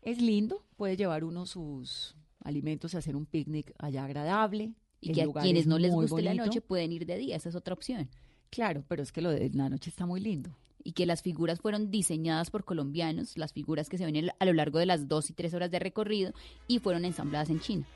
Es 0.00 0.22
lindo, 0.22 0.62
puede 0.78 0.96
llevar 0.96 1.22
uno 1.22 1.44
sus 1.44 2.16
alimentos 2.46 2.94
y 2.94 2.96
hacer 2.96 3.16
un 3.16 3.26
picnic 3.26 3.72
allá 3.78 4.04
agradable, 4.04 4.72
y 5.00 5.12
que 5.12 5.22
a 5.22 5.32
quienes 5.42 5.66
no 5.66 5.78
les 5.78 5.92
guste 5.92 6.22
la 6.22 6.34
noche 6.34 6.60
pueden 6.60 6.92
ir 6.92 7.06
de 7.06 7.18
día, 7.18 7.36
esa 7.36 7.48
es 7.48 7.54
otra 7.54 7.74
opción. 7.74 8.08
Claro, 8.50 8.84
pero 8.88 9.02
es 9.02 9.12
que 9.12 9.20
lo 9.20 9.30
de 9.30 9.50
la 9.50 9.68
noche 9.68 9.90
está 9.90 10.06
muy 10.06 10.20
lindo. 10.20 10.50
Y 10.82 10.92
que 10.92 11.04
las 11.04 11.22
figuras 11.22 11.60
fueron 11.60 11.90
diseñadas 11.90 12.50
por 12.50 12.64
colombianos, 12.64 13.36
las 13.36 13.52
figuras 13.52 13.88
que 13.88 13.98
se 13.98 14.04
ven 14.04 14.30
a 14.38 14.44
lo 14.44 14.52
largo 14.52 14.78
de 14.78 14.86
las 14.86 15.08
dos 15.08 15.30
y 15.30 15.32
tres 15.32 15.52
horas 15.52 15.70
de 15.70 15.80
recorrido 15.80 16.32
y 16.68 16.78
fueron 16.78 17.04
ensambladas 17.04 17.50
en 17.50 17.60
China. 17.60 17.86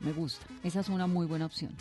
me 0.00 0.12
gusta. 0.12 0.44
Esa 0.64 0.80
es 0.80 0.88
una 0.88 1.06
muy 1.06 1.26
buena 1.26 1.46
opción. 1.46 1.76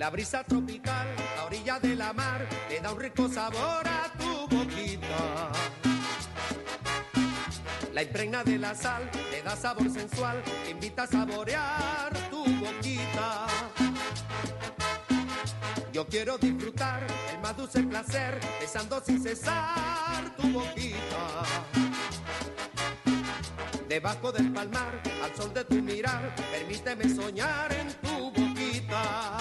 La 0.00 0.08
brisa 0.08 0.42
tropical 0.44 1.08
a 1.38 1.44
orilla 1.44 1.78
de 1.78 1.94
la 1.94 2.14
mar 2.14 2.48
le 2.70 2.80
da 2.80 2.90
un 2.90 2.98
rico 2.98 3.28
sabor 3.28 3.86
a 3.86 4.10
tu 4.16 4.48
boquita. 4.48 5.52
La 7.92 8.02
impregna 8.02 8.42
de 8.42 8.56
la 8.56 8.74
sal 8.74 9.10
le 9.30 9.42
da 9.42 9.54
sabor 9.54 9.90
sensual, 9.90 10.42
invita 10.70 11.02
a 11.02 11.06
saborear 11.06 12.30
tu 12.30 12.42
boquita. 12.44 13.46
Yo 15.92 16.06
quiero 16.06 16.38
disfrutar 16.38 17.06
el 17.30 17.38
más 17.40 17.54
dulce 17.58 17.82
placer, 17.82 18.40
besando 18.58 19.02
sin 19.04 19.22
cesar 19.22 20.34
tu 20.34 20.48
boquita. 20.48 21.44
Debajo 23.86 24.32
del 24.32 24.50
palmar, 24.50 25.02
al 25.22 25.36
sol 25.36 25.52
de 25.52 25.62
tu 25.66 25.74
mirar, 25.74 26.34
permíteme 26.50 27.06
soñar 27.14 27.70
en 27.74 27.92
tu 28.00 28.30
boquita. 28.30 29.39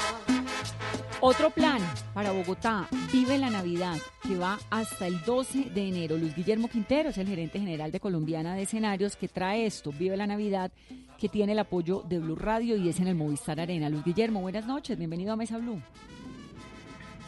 Otro 1.21 1.49
plan 1.49 1.81
para 2.13 2.31
Bogotá, 2.31 2.87
Vive 3.11 3.37
la 3.37 3.49
Navidad, 3.49 3.97
que 4.23 4.37
va 4.37 4.57
hasta 4.69 5.05
el 5.05 5.21
12 5.25 5.65
de 5.65 5.89
enero. 5.89 6.15
Luis 6.17 6.33
Guillermo 6.33 6.69
Quintero 6.69 7.09
es 7.09 7.17
el 7.17 7.27
gerente 7.27 7.59
general 7.59 7.91
de 7.91 7.99
Colombiana 7.99 8.55
de 8.55 8.61
Escenarios 8.61 9.17
que 9.17 9.27
trae 9.27 9.65
esto, 9.65 9.91
Vive 9.91 10.15
la 10.15 10.27
Navidad, 10.27 10.71
que 11.17 11.27
tiene 11.27 11.51
el 11.51 11.59
apoyo 11.59 12.03
de 12.07 12.19
Blue 12.19 12.37
Radio 12.37 12.77
y 12.77 12.87
es 12.87 13.01
en 13.01 13.07
el 13.07 13.15
Movistar 13.15 13.59
Arena. 13.59 13.89
Luis 13.89 14.05
Guillermo, 14.05 14.39
buenas 14.39 14.65
noches, 14.65 14.97
bienvenido 14.97 15.33
a 15.33 15.35
Mesa 15.35 15.57
Blue. 15.57 15.81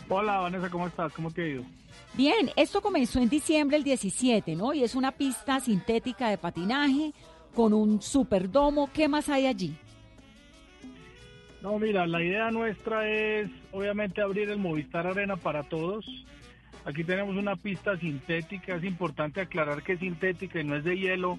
Hola 0.07 0.39
Vanessa, 0.39 0.69
¿cómo 0.69 0.87
estás? 0.87 1.11
¿Cómo 1.11 1.29
te 1.29 1.41
ha 1.41 1.47
ido? 1.47 1.65
Bien, 2.13 2.49
esto 2.55 2.81
comenzó 2.81 3.19
en 3.19 3.27
diciembre 3.27 3.75
el 3.75 3.83
17, 3.83 4.55
¿no? 4.55 4.73
Y 4.73 4.85
es 4.85 4.95
una 4.95 5.11
pista 5.11 5.59
sintética 5.59 6.29
de 6.29 6.37
patinaje 6.37 7.13
con 7.53 7.73
un 7.73 8.01
superdomo. 8.01 8.89
¿Qué 8.93 9.09
más 9.09 9.27
hay 9.27 9.47
allí? 9.47 9.75
No, 11.61 11.77
mira, 11.77 12.07
la 12.07 12.23
idea 12.23 12.49
nuestra 12.49 13.07
es 13.07 13.47
obviamente 13.71 14.21
abrir 14.21 14.49
el 14.49 14.57
Movistar 14.57 15.05
Arena 15.05 15.35
para 15.35 15.61
todos. 15.63 16.05
Aquí 16.85 17.03
tenemos 17.03 17.35
una 17.35 17.55
pista 17.55 17.95
sintética, 17.97 18.75
es 18.75 18.83
importante 18.83 19.41
aclarar 19.41 19.83
que 19.83 19.93
es 19.93 19.99
sintética 19.99 20.59
y 20.59 20.63
no 20.63 20.75
es 20.75 20.83
de 20.83 20.97
hielo, 20.97 21.37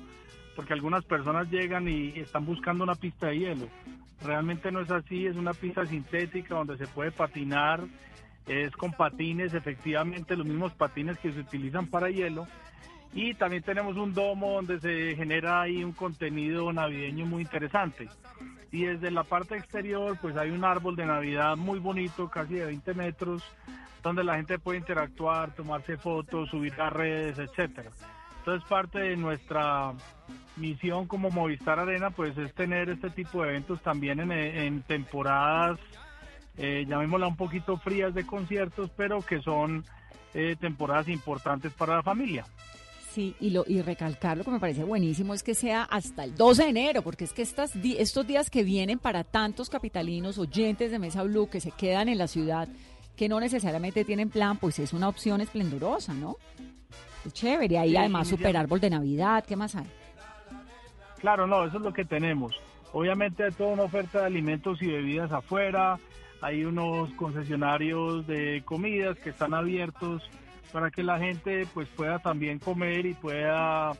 porque 0.54 0.74
algunas 0.74 1.04
personas 1.04 1.50
llegan 1.50 1.88
y 1.88 2.10
están 2.20 2.46
buscando 2.46 2.84
una 2.84 2.94
pista 2.94 3.28
de 3.28 3.38
hielo. 3.38 3.68
Realmente 4.24 4.70
no 4.70 4.80
es 4.80 4.90
así, 4.92 5.26
es 5.26 5.34
una 5.34 5.54
pista 5.54 5.84
sintética 5.86 6.54
donde 6.54 6.78
se 6.78 6.86
puede 6.86 7.10
patinar, 7.10 7.80
es 8.46 8.70
con 8.76 8.92
patines, 8.92 9.54
efectivamente 9.54 10.36
los 10.36 10.46
mismos 10.46 10.72
patines 10.74 11.18
que 11.18 11.32
se 11.32 11.40
utilizan 11.40 11.88
para 11.88 12.10
hielo. 12.10 12.46
Y 13.12 13.34
también 13.34 13.62
tenemos 13.62 13.96
un 13.96 14.14
domo 14.14 14.54
donde 14.54 14.80
se 14.80 15.14
genera 15.16 15.62
ahí 15.62 15.84
un 15.84 15.92
contenido 15.92 16.72
navideño 16.72 17.26
muy 17.26 17.42
interesante 17.42 18.08
y 18.72 18.86
desde 18.86 19.10
la 19.10 19.22
parte 19.22 19.56
exterior 19.56 20.18
pues 20.20 20.36
hay 20.36 20.50
un 20.50 20.64
árbol 20.64 20.96
de 20.96 21.04
Navidad 21.04 21.56
muy 21.56 21.78
bonito, 21.78 22.28
casi 22.28 22.54
de 22.54 22.64
20 22.64 22.94
metros, 22.94 23.42
donde 24.02 24.24
la 24.24 24.36
gente 24.36 24.58
puede 24.58 24.78
interactuar, 24.78 25.54
tomarse 25.54 25.98
fotos, 25.98 26.48
subir 26.48 26.72
a 26.80 26.88
redes, 26.88 27.38
etcétera. 27.38 27.90
Entonces 28.38 28.66
parte 28.68 28.98
de 28.98 29.16
nuestra 29.16 29.92
misión 30.56 31.06
como 31.06 31.30
Movistar 31.30 31.78
Arena 31.78 32.10
pues 32.10 32.36
es 32.38 32.52
tener 32.54 32.88
este 32.88 33.10
tipo 33.10 33.42
de 33.42 33.50
eventos 33.50 33.80
también 33.82 34.18
en, 34.32 34.82
temporadas, 34.82 35.78
eh, 36.56 36.86
llamémosla 36.88 37.26
un 37.28 37.36
poquito 37.36 37.76
frías 37.76 38.14
de 38.14 38.26
conciertos, 38.26 38.90
pero 38.96 39.20
que 39.20 39.42
son 39.42 39.84
eh, 40.32 40.56
temporadas 40.58 41.08
importantes 41.08 41.74
para 41.74 41.96
la 41.96 42.02
familia. 42.02 42.46
Sí, 43.12 43.36
y, 43.40 43.50
lo, 43.50 43.64
y 43.68 43.82
recalcar 43.82 44.38
lo 44.38 44.44
que 44.44 44.50
me 44.50 44.58
parece 44.58 44.84
buenísimo 44.84 45.34
es 45.34 45.42
que 45.42 45.54
sea 45.54 45.82
hasta 45.82 46.24
el 46.24 46.34
12 46.34 46.62
de 46.62 46.68
enero, 46.70 47.02
porque 47.02 47.24
es 47.24 47.34
que 47.34 47.42
estas, 47.42 47.76
estos 47.76 48.26
días 48.26 48.48
que 48.48 48.62
vienen 48.62 48.98
para 48.98 49.22
tantos 49.22 49.68
capitalinos, 49.68 50.38
oyentes 50.38 50.90
de 50.90 50.98
Mesa 50.98 51.22
Blue 51.22 51.50
que 51.50 51.60
se 51.60 51.72
quedan 51.72 52.08
en 52.08 52.16
la 52.16 52.26
ciudad, 52.26 52.68
que 53.14 53.28
no 53.28 53.38
necesariamente 53.38 54.06
tienen 54.06 54.30
plan, 54.30 54.56
pues 54.56 54.78
es 54.78 54.94
una 54.94 55.10
opción 55.10 55.42
esplendorosa, 55.42 56.14
¿no? 56.14 56.36
Es 57.26 57.34
chévere. 57.34 57.78
Ahí 57.78 57.94
además 57.94 58.28
super 58.28 58.56
árbol 58.56 58.80
de 58.80 58.88
Navidad, 58.88 59.44
¿qué 59.46 59.56
más 59.56 59.76
hay? 59.76 59.90
Claro, 61.18 61.46
no, 61.46 61.66
eso 61.66 61.76
es 61.76 61.82
lo 61.82 61.92
que 61.92 62.06
tenemos. 62.06 62.54
Obviamente 62.94 63.44
hay 63.44 63.52
toda 63.52 63.74
una 63.74 63.82
oferta 63.82 64.20
de 64.20 64.26
alimentos 64.26 64.80
y 64.80 64.86
bebidas 64.86 65.30
afuera, 65.32 65.98
hay 66.40 66.64
unos 66.64 67.10
concesionarios 67.12 68.26
de 68.26 68.62
comidas 68.64 69.18
que 69.18 69.28
están 69.28 69.52
abiertos 69.52 70.22
para 70.72 70.90
que 70.90 71.02
la 71.02 71.18
gente 71.18 71.66
pues 71.74 71.88
pueda 71.88 72.18
también 72.18 72.58
comer 72.58 73.06
y 73.06 73.14
pueda 73.14 73.92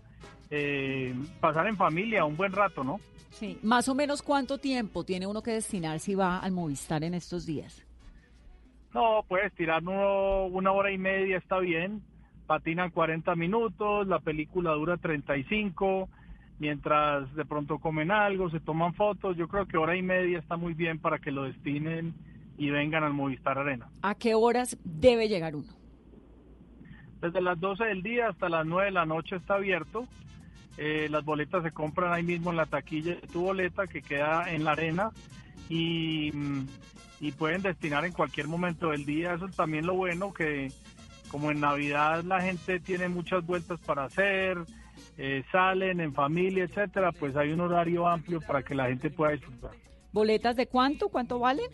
eh, 0.50 1.14
pasar 1.41 1.67
en 1.67 1.76
familia 1.76 2.25
un 2.25 2.37
buen 2.37 2.52
rato, 2.52 2.83
¿no? 2.83 3.00
Sí, 3.31 3.59
más 3.62 3.88
o 3.88 3.95
menos 3.95 4.23
cuánto 4.23 4.59
tiempo 4.59 5.05
tiene 5.05 5.26
uno 5.26 5.43
que 5.43 5.52
destinar 5.52 6.00
si 6.00 6.14
va 6.14 6.38
al 6.38 6.52
Movistar 6.52 7.05
en 7.05 7.14
estos 7.14 7.47
días. 7.47 7.87
No, 8.95 9.25
puedes 9.26 9.52
tirar 9.55 9.83
una 9.83 10.73
hora 10.73 10.93
y 10.93 10.99
media, 10.99 11.38
está 11.38 11.59
bien. 11.59 12.02
Patinan 12.47 12.91
40 12.91 13.35
minutos, 13.37 14.07
la 14.07 14.19
película 14.19 14.73
dura 14.73 14.99
35, 14.99 16.11
mientras 16.59 17.35
de 17.35 17.45
pronto 17.47 17.79
comen 17.79 18.11
algo, 18.11 18.50
se 18.50 18.61
toman 18.61 18.93
fotos. 18.93 19.37
Yo 19.38 19.49
creo 19.49 19.67
que 19.67 19.79
hora 19.79 19.97
y 19.97 20.02
media 20.02 20.38
está 20.38 20.59
muy 20.59 20.75
bien 20.75 20.99
para 20.99 21.19
que 21.19 21.31
lo 21.31 21.45
destinen 21.45 22.12
y 22.59 22.69
vengan 22.69 23.02
al 23.02 23.14
Movistar 23.14 23.59
Arena. 23.59 23.88
¿A 24.02 24.14
qué 24.14 24.35
horas 24.35 24.76
debe 24.85 25.29
llegar 25.29 25.57
uno? 25.57 25.82
Desde 27.23 27.41
las 27.41 27.61
12 27.61 27.85
del 27.85 28.02
día 28.02 28.31
hasta 28.31 28.49
las 28.49 28.67
9 28.67 28.87
de 28.87 28.91
la 28.91 29.07
noche 29.07 29.37
está 29.37 29.55
abierto. 29.55 30.09
Eh, 30.76 31.07
las 31.09 31.25
boletas 31.25 31.62
se 31.62 31.71
compran 31.71 32.12
ahí 32.12 32.25
mismo 32.25 32.50
en 32.50 32.57
la 32.57 32.67
taquilla 32.67 33.14
de 33.14 33.29
tu 33.29 33.43
boleta 33.43 33.87
que 33.87 34.02
queda 34.02 34.50
en 34.52 34.64
la 34.64 34.73
arena 34.73 35.11
y, 35.69 36.33
pueden 37.38 37.62
destinar 37.62 38.05
en 38.05 38.12
cualquier 38.12 38.49
momento 38.49 38.91
del 38.91 39.07
día. 39.07 39.35
Eso 39.35 39.47
es 39.47 39.55
también 39.55 39.87
lo 39.87 39.95
bueno 39.95 40.35
que 40.35 40.73
como 41.31 41.52
en 41.52 41.61
Navidad 41.61 42.25
la 42.25 42.41
gente 42.41 42.81
tiene 42.81 43.09
muchas 43.09 43.47
vueltas 43.47 43.79
para 43.81 44.05
hacer, 44.05 44.59
eh, 45.17 45.45
salen 45.52 46.00
en 46.00 46.12
familia, 46.12 46.64
etcétera, 46.64 47.12
pues 47.12 47.37
hay 47.37 47.52
un 47.52 47.61
horario 47.61 48.09
amplio 48.09 48.41
para 48.41 48.64
que 48.64 48.75
la 48.75 48.88
gente 48.88 49.11
pueda 49.11 49.33
disfrutar. 49.33 49.71
¿Boletas 50.12 50.57
de 50.57 50.67
cuánto? 50.67 51.09
¿Cuánto 51.09 51.38
valen? 51.38 51.71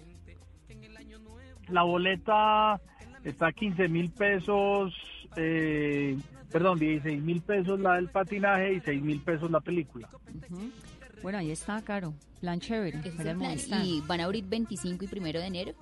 La 1.69 1.83
boleta 1.83 2.79
está 3.25 3.49
a 3.49 3.53
15 3.53 3.89
mil 3.89 4.11
pesos 4.11 4.95
eh, 5.37 6.17
perdón, 6.51 6.79
16 6.79 7.23
mil 7.23 7.41
pesos 7.43 7.79
la 7.81 7.95
del 7.95 8.09
patinaje 8.09 8.75
y 8.75 8.81
6 8.81 9.03
mil 9.03 9.21
pesos 9.21 9.51
la 9.51 9.61
película. 9.61 10.09
Bueno, 11.23 11.39
ahí 11.39 11.51
está, 11.51 11.83
Caro. 11.83 12.15
Plan 12.41 12.61
chévere. 12.61 13.01
Es 13.05 13.15
plan. 13.15 13.85
Y 13.85 14.03
van 14.07 14.21
a 14.21 14.25
abrir 14.25 14.45
25 14.45 15.05
y 15.05 15.09
primero 15.09 15.41
de 15.41 15.47
enero. 15.47 15.73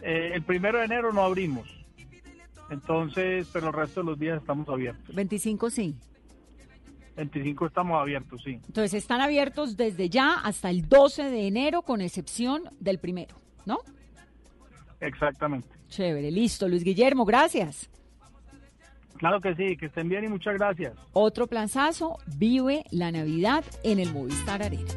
Eh, 0.00 0.32
el 0.34 0.42
primero 0.42 0.78
de 0.78 0.86
enero 0.86 1.12
no 1.12 1.22
abrimos. 1.22 1.68
Entonces, 2.70 3.48
pero 3.52 3.68
el 3.68 3.72
resto 3.74 4.00
de 4.00 4.06
los 4.06 4.18
días 4.18 4.40
estamos 4.40 4.68
abiertos. 4.68 5.14
25 5.14 5.70
sí. 5.70 5.94
25 7.16 7.66
estamos 7.66 8.00
abiertos, 8.00 8.40
sí. 8.42 8.52
Entonces 8.66 8.94
están 8.94 9.20
abiertos 9.20 9.76
desde 9.76 10.08
ya 10.08 10.34
hasta 10.34 10.70
el 10.70 10.88
12 10.88 11.24
de 11.24 11.46
enero, 11.46 11.82
con 11.82 12.00
excepción 12.00 12.62
del 12.80 12.98
primero, 12.98 13.36
¿no? 13.66 13.80
Exactamente. 15.02 15.68
Chévere, 15.88 16.30
listo. 16.30 16.68
Luis 16.68 16.84
Guillermo, 16.84 17.24
gracias. 17.24 17.90
Claro 19.18 19.40
que 19.40 19.54
sí, 19.54 19.76
que 19.76 19.86
estén 19.86 20.08
bien 20.08 20.24
y 20.24 20.28
muchas 20.28 20.54
gracias. 20.54 20.94
Otro 21.12 21.46
planzazo, 21.46 22.18
vive 22.38 22.84
la 22.90 23.12
Navidad 23.12 23.64
en 23.84 23.98
el 24.00 24.12
Movistar 24.12 24.62
Arena. 24.62 24.90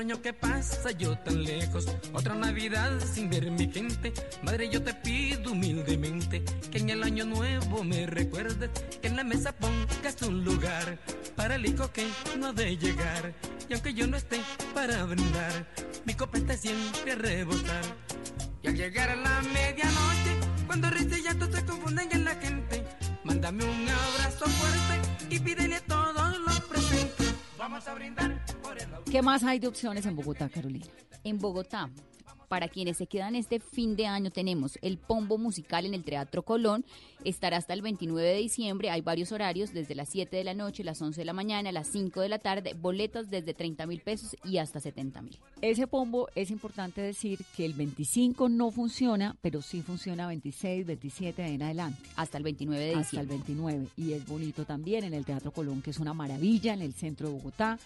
Otro 0.00 0.14
año 0.14 0.22
que 0.22 0.32
pasa 0.32 0.92
yo 0.92 1.18
tan 1.18 1.44
lejos, 1.44 1.86
otra 2.14 2.34
Navidad 2.34 2.90
sin 3.00 3.28
ver 3.28 3.50
mi 3.50 3.70
gente. 3.70 4.14
Madre, 4.42 4.70
yo 4.70 4.82
te 4.82 4.94
pido 4.94 5.52
humildemente 5.52 6.42
que 6.72 6.78
en 6.78 6.88
el 6.88 7.02
año 7.02 7.26
nuevo 7.26 7.84
me 7.84 8.06
recuerdes, 8.06 8.70
que 9.02 9.08
en 9.08 9.16
la 9.16 9.24
mesa 9.24 9.52
pongas 9.52 10.22
un 10.22 10.42
lugar 10.42 10.98
para 11.36 11.56
el 11.56 11.66
hijo 11.66 11.92
que 11.92 12.08
no 12.38 12.46
ha 12.46 12.52
de 12.54 12.78
llegar. 12.78 13.34
Y 13.68 13.74
aunque 13.74 13.92
yo 13.92 14.06
no 14.06 14.16
esté 14.16 14.40
para 14.72 15.04
brindar, 15.04 15.66
mi 16.06 16.14
copa 16.14 16.38
está 16.38 16.56
siempre 16.56 17.12
a 17.12 17.16
rebosar. 17.16 17.84
Y 18.62 18.68
al 18.68 18.76
llegar 18.76 19.10
a 19.10 19.16
la 19.16 19.42
medianoche, 19.52 20.32
cuando 20.66 20.88
risa 20.88 21.18
y 21.18 21.22
llanto 21.24 21.52
se 21.52 21.62
confunden 21.66 22.08
en 22.10 22.24
la 22.24 22.34
gente, 22.36 22.86
mándame 23.22 23.64
un 23.64 23.86
abrazo 23.86 24.46
fuerte 24.46 25.34
y 25.34 25.38
pídele 25.40 25.76
a 25.76 25.80
todos 25.82 26.38
los 26.38 26.60
presentes. 26.60 26.89
¿Qué 29.10 29.22
más 29.22 29.44
hay 29.44 29.58
de 29.58 29.68
opciones 29.68 30.06
en 30.06 30.16
Bogotá, 30.16 30.48
Carolina? 30.48 30.86
En 31.24 31.38
Bogotá, 31.38 31.90
para 32.50 32.68
quienes 32.68 32.96
se 32.96 33.06
quedan 33.06 33.36
este 33.36 33.60
fin 33.60 33.94
de 33.94 34.08
año, 34.08 34.32
tenemos 34.32 34.76
el 34.82 34.98
Pombo 34.98 35.38
Musical 35.38 35.86
en 35.86 35.94
el 35.94 36.02
Teatro 36.02 36.42
Colón. 36.42 36.84
Estará 37.22 37.56
hasta 37.56 37.74
el 37.74 37.80
29 37.80 38.28
de 38.28 38.38
diciembre. 38.38 38.90
Hay 38.90 39.02
varios 39.02 39.30
horarios, 39.30 39.72
desde 39.72 39.94
las 39.94 40.08
7 40.08 40.36
de 40.36 40.42
la 40.42 40.52
noche, 40.52 40.82
las 40.82 41.00
11 41.00 41.20
de 41.20 41.24
la 41.24 41.32
mañana, 41.32 41.70
las 41.70 41.86
5 41.86 42.20
de 42.20 42.28
la 42.28 42.40
tarde. 42.40 42.74
Boletas 42.74 43.30
desde 43.30 43.54
30 43.54 43.86
mil 43.86 44.00
pesos 44.00 44.36
y 44.44 44.58
hasta 44.58 44.80
70 44.80 45.22
mil. 45.22 45.38
Ese 45.62 45.86
pombo 45.86 46.26
es 46.34 46.50
importante 46.50 47.00
decir 47.00 47.38
que 47.56 47.64
el 47.64 47.74
25 47.74 48.48
no 48.48 48.72
funciona, 48.72 49.36
pero 49.40 49.62
sí 49.62 49.80
funciona 49.80 50.26
26, 50.26 50.86
27 50.86 51.46
en 51.46 51.62
adelante. 51.62 52.02
Hasta 52.16 52.36
el 52.36 52.42
29 52.42 52.84
de 52.84 52.94
Hasta 52.96 53.20
el 53.20 53.28
diciembre. 53.28 53.36
29. 53.36 53.86
Y 53.96 54.12
es 54.14 54.26
bonito 54.26 54.64
también 54.64 55.04
en 55.04 55.14
el 55.14 55.24
Teatro 55.24 55.52
Colón, 55.52 55.82
que 55.82 55.90
es 55.90 56.00
una 56.00 56.14
maravilla 56.14 56.74
en 56.74 56.82
el 56.82 56.94
centro 56.94 57.28
de 57.28 57.34
Bogotá. 57.34 57.78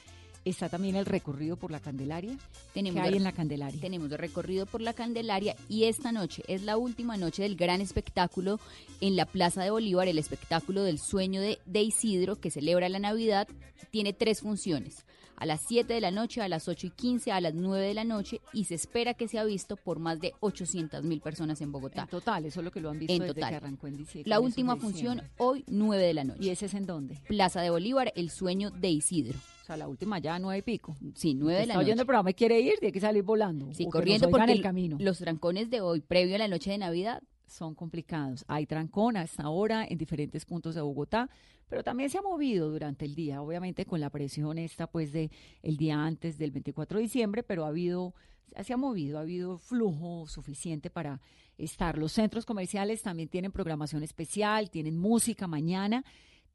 Está 0.45 0.69
también 0.69 0.97
el 0.97 1.07
recorrido 1.07 1.57
por 1.57 1.71
la 1.71 1.81
Candelaria. 1.81 2.37
Tenemos 2.75 3.01
¿Qué 3.01 3.09
hay 3.09 3.17
en 3.17 3.25
la 3.25 3.33
Candelaria? 3.33 3.81
Tenemos 3.81 4.11
de 4.11 4.19
recorrido 4.19 4.67
por 4.67 4.83
la 4.83 4.93
Candelaria 4.93 5.57
y 5.71 5.85
esta 5.85 6.13
noche 6.13 6.43
es 6.49 6.63
la 6.63 6.77
última 6.77 7.17
noche 7.17 7.43
del 7.43 7.57
gran 7.57 7.81
espectáculo 7.81 8.61
en 9.01 9.17
la 9.17 9.25
Plaza 9.25 9.63
de 9.63 9.71
Bolívar, 9.71 10.07
el 10.07 10.19
espectáculo 10.19 10.83
del 10.83 10.99
sueño 10.99 11.41
de, 11.41 11.59
de 11.65 11.81
Isidro 11.81 12.37
que 12.37 12.51
celebra 12.51 12.91
la 12.91 12.99
Navidad. 12.99 13.49
Tiene 13.91 14.13
tres 14.13 14.43
funciones, 14.43 15.07
a 15.37 15.47
las 15.47 15.61
7 15.67 15.93
de 15.93 16.00
la 16.00 16.11
noche, 16.11 16.41
a 16.43 16.49
las 16.49 16.69
8 16.69 16.87
y 16.87 16.91
15, 16.91 17.33
a 17.33 17.41
las 17.41 17.55
9 17.55 17.87
de 17.87 17.95
la 17.95 18.05
noche 18.05 18.41
y 18.53 18.64
se 18.64 18.75
espera 18.75 19.14
que 19.14 19.29
sea 19.29 19.45
visto 19.45 19.76
por 19.76 19.99
más 19.99 20.21
de 20.21 20.33
800 20.41 21.03
mil 21.05 21.21
personas 21.21 21.61
en 21.61 21.73
Bogotá. 21.73 22.03
En 22.03 22.09
total, 22.09 22.45
eso 22.47 22.61
es 22.61 22.64
lo 22.64 22.71
que 22.71 22.81
lo 22.81 22.91
han 22.91 22.99
visto 22.99 23.12
En 23.12 23.21
desde 23.21 23.35
total. 23.35 23.50
que 23.50 23.57
arrancó 23.57 23.87
en 23.87 23.97
diciembre. 23.97 24.29
La 24.29 24.41
última 24.41 24.76
función 24.76 25.23
hoy 25.38 25.64
9 25.69 26.03
de 26.07 26.14
la 26.14 26.25
noche. 26.25 26.41
¿Y 26.43 26.50
ese 26.50 26.67
es 26.67 26.75
en 26.75 26.87
dónde? 26.87 27.21
Plaza 27.29 27.61
de 27.61 27.71
Bolívar, 27.71 28.12
el 28.17 28.31
sueño 28.31 28.71
de 28.71 28.90
Isidro. 28.90 29.38
O 29.62 29.66
sea, 29.66 29.77
la 29.79 29.88
última 29.88 30.18
ya 30.18 30.38
nueve 30.38 30.59
y 30.59 30.62
pico. 30.62 30.94
Sí, 31.14 31.33
9 31.35 31.57
de 31.57 31.62
Está 31.62 31.75
la 31.75 31.81
oyendo 31.81 31.94
noche. 31.94 32.03
el 32.03 32.07
programa 32.07 32.31
y 32.31 32.35
quiere 32.35 32.61
ir, 32.61 32.75
tiene 32.81 32.92
que 32.92 33.01
salir 33.01 33.23
volando. 33.23 33.73
Sí, 33.73 33.87
corriendo 33.87 34.29
porque 34.29 34.53
el 34.53 34.61
camino. 34.61 34.99
los 35.01 35.16
trancones 35.18 35.70
de 35.70 35.81
hoy, 35.81 36.01
previo 36.03 36.35
a 36.35 36.38
la 36.38 36.49
noche 36.49 36.70
de 36.70 36.77
Navidad, 36.77 37.23
son 37.46 37.74
complicados. 37.74 38.44
Hay 38.48 38.66
trancón 38.66 39.16
hasta 39.16 39.42
ahora 39.42 39.87
en 39.88 39.98
diferentes 39.98 40.44
puntos 40.44 40.74
de 40.74 40.80
Bogotá, 40.80 41.28
pero 41.68 41.83
también 41.83 42.11
se 42.11 42.18
ha 42.18 42.22
movido 42.22 42.70
durante 42.70 43.04
el 43.04 43.14
día, 43.14 43.42
obviamente 43.42 43.87
con 43.87 44.00
la 44.00 44.11
presión 44.11 44.59
esta 44.59 44.87
pues 44.87 45.12
de 45.12 45.30
el 45.62 45.76
día 45.76 46.04
antes 46.04 46.38
del 46.38 46.50
24 46.50 46.98
de 46.98 47.02
diciembre, 47.02 47.42
pero 47.42 47.64
ha 47.64 47.68
habido 47.68 48.14
se 48.62 48.72
ha 48.72 48.76
movido, 48.76 49.18
ha 49.18 49.22
habido 49.22 49.59
flujo 49.59 50.26
suficiente 50.28 50.90
para 50.90 51.20
estar. 51.59 51.98
Los 51.98 52.12
centros 52.12 52.44
comerciales 52.44 53.02
también 53.02 53.28
tienen 53.28 53.50
programación 53.50 54.02
especial, 54.02 54.70
tienen 54.70 54.98
música 54.98 55.46
mañana, 55.48 56.04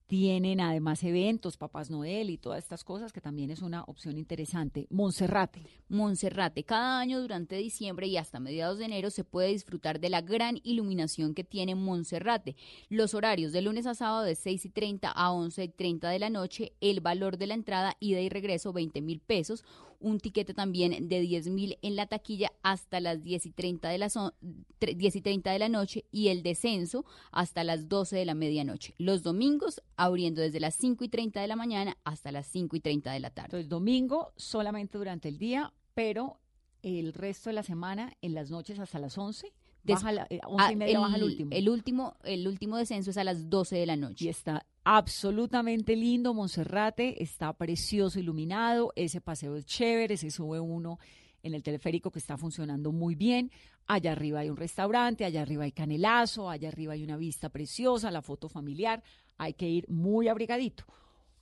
tienen 0.10 0.60
además 0.60 1.04
eventos, 1.04 1.56
Papás 1.56 1.92
Noel 1.92 2.32
y 2.32 2.40
todas 2.40 2.64
estas 2.64 2.84
cosas 2.84 3.14
que 3.14 3.22
también 3.22 3.52
es 3.52 3.62
una 3.62 3.84
opción 3.84 4.18
interesante. 4.18 4.88
Monserrate. 4.90 5.62
Monserrate. 5.88 6.64
Cada 6.64 7.00
año 7.00 7.22
durante 7.22 7.58
diciembre 7.58 8.08
y 8.08 8.18
hasta 8.18 8.40
mediados 8.40 8.80
de 8.80 8.86
enero 8.86 9.12
se 9.12 9.24
puede 9.24 9.50
disfrutar 9.50 10.00
de 10.00 10.10
la 10.10 10.22
gran 10.22 10.60
iluminación 10.64 11.36
que 11.36 11.44
tiene 11.44 11.76
Monserrate. 11.76 12.56
Los 12.90 13.14
horarios 13.14 13.52
de 13.52 13.62
lunes 13.62 13.86
a 13.86 13.94
sábado 13.94 14.24
de 14.24 14.34
6 14.34 14.66
y 14.66 14.70
30 14.70 15.12
a 15.12 15.32
11 15.32 15.66
y 15.66 15.70
30 15.70 16.10
de 16.10 16.18
la 16.18 16.32
noche, 16.32 16.74
el 16.82 17.02
valor 17.02 17.38
de 17.38 17.46
la 17.46 17.54
entrada, 17.54 17.96
ida 18.00 18.20
y 18.20 18.30
regreso 18.30 18.74
20 18.74 19.02
mil 19.02 19.20
pesos, 19.20 19.64
un 20.00 20.20
tiquete 20.20 20.54
también 20.54 21.10
de 21.10 21.20
10 21.20 21.48
mil 21.50 21.78
en 21.82 21.96
la 21.96 22.08
taquilla 22.08 22.52
hasta 22.64 23.00
las 23.00 23.22
10 23.24 23.46
y 23.48 23.52
30 23.52 23.90
de 23.90 23.98
la, 23.98 24.10
so- 24.10 24.34
tre- 24.80 24.96
10 24.96 25.16
y 25.18 25.22
30 25.22 25.52
de 25.52 25.60
la 25.60 25.70
noche 25.70 26.06
y 26.12 26.30
el 26.30 26.42
descenso 26.44 27.06
hasta 27.32 27.64
las 27.64 27.90
12 27.90 28.16
de 28.16 28.26
la 28.26 28.34
medianoche. 28.34 28.96
Los 28.98 29.24
domingos 29.24 29.82
abriendo 29.98 30.42
desde 30.42 30.60
las 30.60 30.76
5 30.76 31.04
y 31.04 31.10
30 31.10 31.42
de 31.42 31.48
la 31.48 31.56
mañana 31.56 31.98
hasta 32.04 32.32
las 32.32 32.48
5 32.48 32.76
y 32.76 32.80
30 32.80 33.12
de 33.12 33.20
la 33.20 33.30
tarde. 33.30 33.48
Entonces, 33.48 33.70
domingo 33.70 34.34
solamente 34.38 34.98
durante 34.98 35.28
el 35.28 35.38
día, 35.38 35.74
pero 35.94 36.40
el 36.82 37.14
resto 37.14 37.50
de 37.50 37.56
la 37.56 37.64
semana 37.64 38.14
en 38.22 38.34
las 38.34 38.50
noches 38.52 38.80
hasta 38.80 39.00
las 39.00 39.18
11. 39.18 39.52
Des- 39.90 39.96
Baja 40.04 40.12
la, 40.12 40.28
eh, 40.30 40.40
11 40.46 40.72
y 40.72 40.74
Ah, 40.74 40.78
media 40.78 41.00
baja 41.00 41.16
el 41.18 41.24
último. 41.24 41.50
El 41.54 41.70
último, 41.70 42.16
el 42.24 42.48
último 42.48 42.78
descenso 42.78 43.12
es 43.12 43.18
a 43.18 43.24
las 43.24 43.50
12 43.50 43.76
de 43.78 43.86
la 43.86 43.96
noche. 43.96 44.26
Y 44.26 44.30
está 44.30 44.66
absolutamente 44.84 45.96
lindo, 45.96 46.34
Monserrate, 46.34 47.22
está 47.22 47.54
precioso, 47.54 48.20
iluminado, 48.20 48.92
ese 48.96 49.22
paseo 49.22 49.56
es 49.56 49.66
chévere, 49.66 50.18
se 50.18 50.32
sube 50.32 50.60
uno 50.60 51.00
en 51.44 51.54
el 51.54 51.64
teleférico 51.64 52.12
que 52.12 52.20
está 52.20 52.38
funcionando 52.38 52.92
muy 52.92 53.16
bien, 53.16 53.50
allá 53.88 54.12
arriba 54.12 54.40
hay 54.42 54.50
un 54.50 54.58
restaurante, 54.58 55.26
allá 55.26 55.42
arriba 55.42 55.64
hay 55.64 55.72
canelazo, 55.72 56.50
allá 56.50 56.68
arriba 56.70 56.94
hay 56.94 57.04
una 57.04 57.18
vista 57.18 57.50
preciosa, 57.50 58.12
la 58.12 58.22
foto 58.22 58.50
familiar, 58.50 59.02
hay 59.38 59.54
que 59.54 59.68
ir 59.70 59.88
muy 59.90 60.28
abrigadito. 60.28 60.84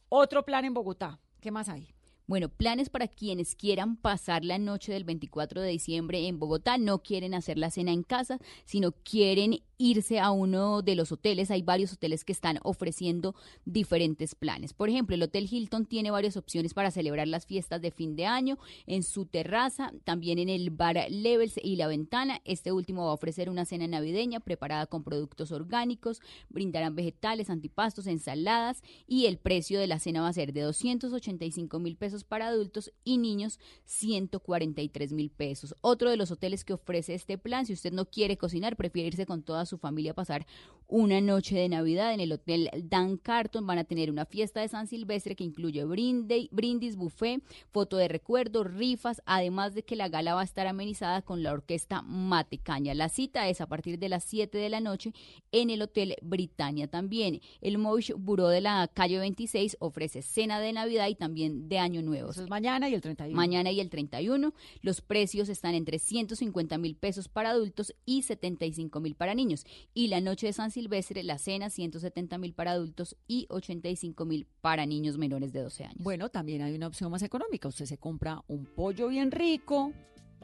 Otro 0.10 0.43
plan 0.45 0.65
en 0.65 0.73
Bogotá, 0.73 1.19
¿qué 1.41 1.49
más 1.51 1.67
hay? 1.69 1.88
Bueno, 2.30 2.50
planes 2.50 2.90
para 2.90 3.08
quienes 3.08 3.56
quieran 3.56 3.96
pasar 3.96 4.44
la 4.44 4.58
noche 4.58 4.92
del 4.92 5.06
24 5.06 5.62
de 5.62 5.70
diciembre 5.70 6.28
en 6.28 6.40
Bogotá, 6.40 6.78
no 6.78 7.02
quieren 7.02 7.34
hacer 7.34 7.58
la 7.58 7.72
cena 7.72 7.94
en 7.94 8.04
casa, 8.04 8.38
sino 8.66 8.92
quieren 8.92 9.62
irse 9.78 10.20
a 10.20 10.32
uno 10.32 10.82
de 10.82 10.96
los 10.96 11.12
hoteles. 11.12 11.52
Hay 11.52 11.62
varios 11.62 11.94
hoteles 11.94 12.24
que 12.24 12.32
están 12.32 12.60
ofreciendo 12.63 13.36
diferentes 13.66 14.36
planes. 14.36 14.74
Por 14.74 14.90
ejemplo, 14.90 15.16
el 15.16 15.24
Hotel 15.24 15.48
Hilton 15.50 15.86
tiene 15.86 16.12
varias 16.12 16.38
opciones 16.38 16.74
para 16.74 16.92
celebrar 16.92 17.28
las 17.28 17.46
fiestas 17.46 17.82
de 17.82 17.92
fin 17.92 18.16
de 18.16 18.26
año 18.26 18.58
en 18.86 19.04
su 19.04 19.26
terraza, 19.26 19.94
también 20.04 20.40
en 20.40 20.50
el 20.50 20.70
bar 20.72 20.98
Levels 21.10 21.60
y 21.62 21.76
La 21.76 21.88
Ventana. 21.88 22.42
Este 22.46 22.72
último 22.72 23.06
va 23.06 23.12
a 23.12 23.16
ofrecer 23.16 23.50
una 23.50 23.66
cena 23.66 23.88
navideña 23.88 24.40
preparada 24.40 24.88
con 24.88 25.04
productos 25.04 25.52
orgánicos, 25.52 26.22
brindarán 26.50 26.96
vegetales, 26.96 27.50
antipastos, 27.50 28.08
ensaladas 28.08 28.82
y 29.06 29.26
el 29.28 29.38
precio 29.38 29.80
de 29.80 29.88
la 29.88 30.00
cena 30.00 30.22
va 30.22 30.30
a 30.30 30.34
ser 30.34 30.54
de 30.54 30.62
285 30.62 31.80
mil 31.80 31.98
pesos 31.98 32.24
para 32.24 32.48
adultos 32.48 32.92
y 33.04 33.18
niños 33.18 33.60
143 33.86 35.13
mil 35.13 35.30
pesos. 35.30 35.76
Otro 35.82 36.10
de 36.10 36.18
los 36.18 36.32
hoteles 36.32 36.63
que 36.63 36.74
ofrece 36.74 37.13
este 37.13 37.38
plan, 37.38 37.66
si 37.66 37.74
usted 37.74 37.92
no 37.92 38.06
quiere 38.06 38.38
cocinar, 38.38 38.76
prefiere 38.76 39.10
irse 39.10 39.26
con 39.26 39.44
toda 39.44 39.66
su 39.67 39.77
familia 39.77 40.13
pasar 40.13 40.45
una 40.88 41.19
noche 41.21 41.56
de 41.56 41.69
Navidad 41.69 42.13
en 42.13 42.19
el 42.21 42.32
Hotel 42.32 42.69
Dan 42.84 43.17
Carton. 43.17 43.65
Van 43.67 43.78
a 43.78 43.84
tener 43.84 44.10
una 44.10 44.26
fiesta 44.26 44.62
de 44.62 44.67
San 44.67 44.88
Silvestre 44.88 45.36
que 45.36 45.43
incluye 45.43 45.86
brinde- 45.86 46.47
brindis, 46.52 46.95
buffet, 46.95 47.41
foto 47.71 47.97
de 47.97 48.08
recuerdo, 48.08 48.63
rifas, 48.63 49.21
además 49.26 49.73
de 49.76 49.84
que 49.84 49.95
la 49.95 50.10
gala 50.10 50.34
va 50.36 50.41
a 50.41 50.45
estar 50.45 50.65
amenizada 50.67 51.21
con 51.21 51.43
la 51.43 51.52
orquesta 51.52 52.02
Matecaña. 52.02 52.93
La 52.93 53.10
cita 53.10 53.47
es 53.50 53.62
a 53.62 53.67
partir 53.67 54.00
de 54.00 54.10
las 54.10 54.23
7 54.23 54.58
de 54.58 54.69
la 54.69 54.80
noche 54.80 55.13
en 55.52 55.69
el 55.69 55.82
Hotel 55.82 56.15
Britannia. 56.21 56.88
También 56.88 57.41
el 57.62 57.78
Moish 57.78 58.13
Buró 58.17 58.47
de 58.47 58.62
la 58.62 58.89
calle 58.93 59.19
26 59.19 59.78
ofrece 59.80 60.21
cena 60.21 60.60
de 60.60 60.73
Navidad 60.73 61.08
y 61.08 61.15
también 61.15 61.67
de 61.69 61.80
Año 61.80 62.02
Nuevo. 62.02 62.32
Eso 62.32 62.43
es 62.43 62.50
mañana 62.50 62.89
y 62.89 62.93
el 62.93 63.02
31. 63.02 63.36
Mañana 63.36 63.71
y 63.71 63.80
el 63.80 63.89
31. 63.89 64.54
Los 64.82 65.02
precios 65.02 65.50
están 65.50 65.76
entre 65.76 66.00
150 66.00 66.78
mil 66.78 66.95
pesos 66.95 67.28
para 67.28 67.50
adultos 67.50 67.93
y 68.06 68.21
75 68.21 69.00
mil 69.00 69.15
para 69.15 69.36
niños. 69.36 69.65
Y 69.93 70.08
la 70.08 70.21
noche 70.21 70.47
de 70.47 70.54
San 70.54 70.71
silvestre, 70.78 71.24
la 71.24 71.40
cena 71.40 71.72
170 71.72 72.38
mil 72.38 72.54
para 72.54 72.72
adultos 72.72 73.18
y 73.28 73.48
85 73.50 74.26
mil 74.26 74.46
para 74.62 74.86
niños 74.86 75.18
menores 75.18 75.52
de 75.52 75.62
12 75.62 75.86
años. 75.86 75.98
Bueno, 76.04 76.30
también 76.30 76.62
hay 76.62 76.76
una 76.76 76.86
opción 76.86 77.10
más 77.10 77.24
económica. 77.24 77.68
Usted 77.68 77.86
se 77.86 77.98
compra 77.98 78.44
un 78.48 78.66
pollo 78.66 79.08
bien 79.08 79.32
rico, 79.32 79.92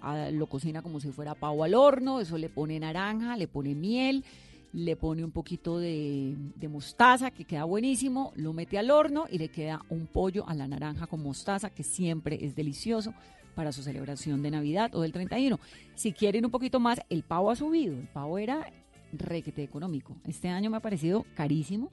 ah, 0.01 0.31
lo 0.31 0.47
cocina 0.47 0.81
como 0.81 0.99
si 0.99 1.11
fuera 1.11 1.35
pavo 1.35 1.63
al 1.63 1.75
horno, 1.75 2.19
eso 2.19 2.39
le 2.39 2.49
pone 2.49 2.79
naranja, 2.79 3.37
le 3.37 3.47
pone 3.47 3.75
miel, 3.75 4.25
le 4.71 4.95
pone 4.95 5.23
un 5.23 5.31
poquito 5.31 5.77
de, 5.77 6.35
de 6.55 6.67
mostaza, 6.67 7.29
que 7.29 7.45
queda 7.45 7.65
buenísimo, 7.65 8.33
lo 8.35 8.53
mete 8.53 8.79
al 8.79 8.89
horno 8.89 9.25
y 9.29 9.37
le 9.37 9.49
queda 9.49 9.85
un 9.89 10.07
pollo 10.07 10.49
a 10.49 10.55
la 10.55 10.67
naranja 10.67 11.05
con 11.05 11.21
mostaza, 11.21 11.69
que 11.69 11.83
siempre 11.83 12.43
es 12.43 12.55
delicioso 12.55 13.13
para 13.53 13.71
su 13.71 13.83
celebración 13.83 14.41
de 14.41 14.49
Navidad 14.49 14.95
o 14.95 15.01
del 15.01 15.11
31. 15.11 15.59
Si 15.93 16.11
quieren 16.11 16.43
un 16.43 16.49
poquito 16.49 16.79
más, 16.79 17.01
el 17.09 17.21
pavo 17.21 17.51
ha 17.51 17.55
subido. 17.55 17.93
El 17.93 18.07
pavo 18.07 18.39
era 18.39 18.67
requete 19.13 19.63
económico. 19.63 20.15
Este 20.27 20.49
año 20.49 20.69
me 20.69 20.77
ha 20.77 20.81
parecido 20.81 21.25
carísimo, 21.35 21.91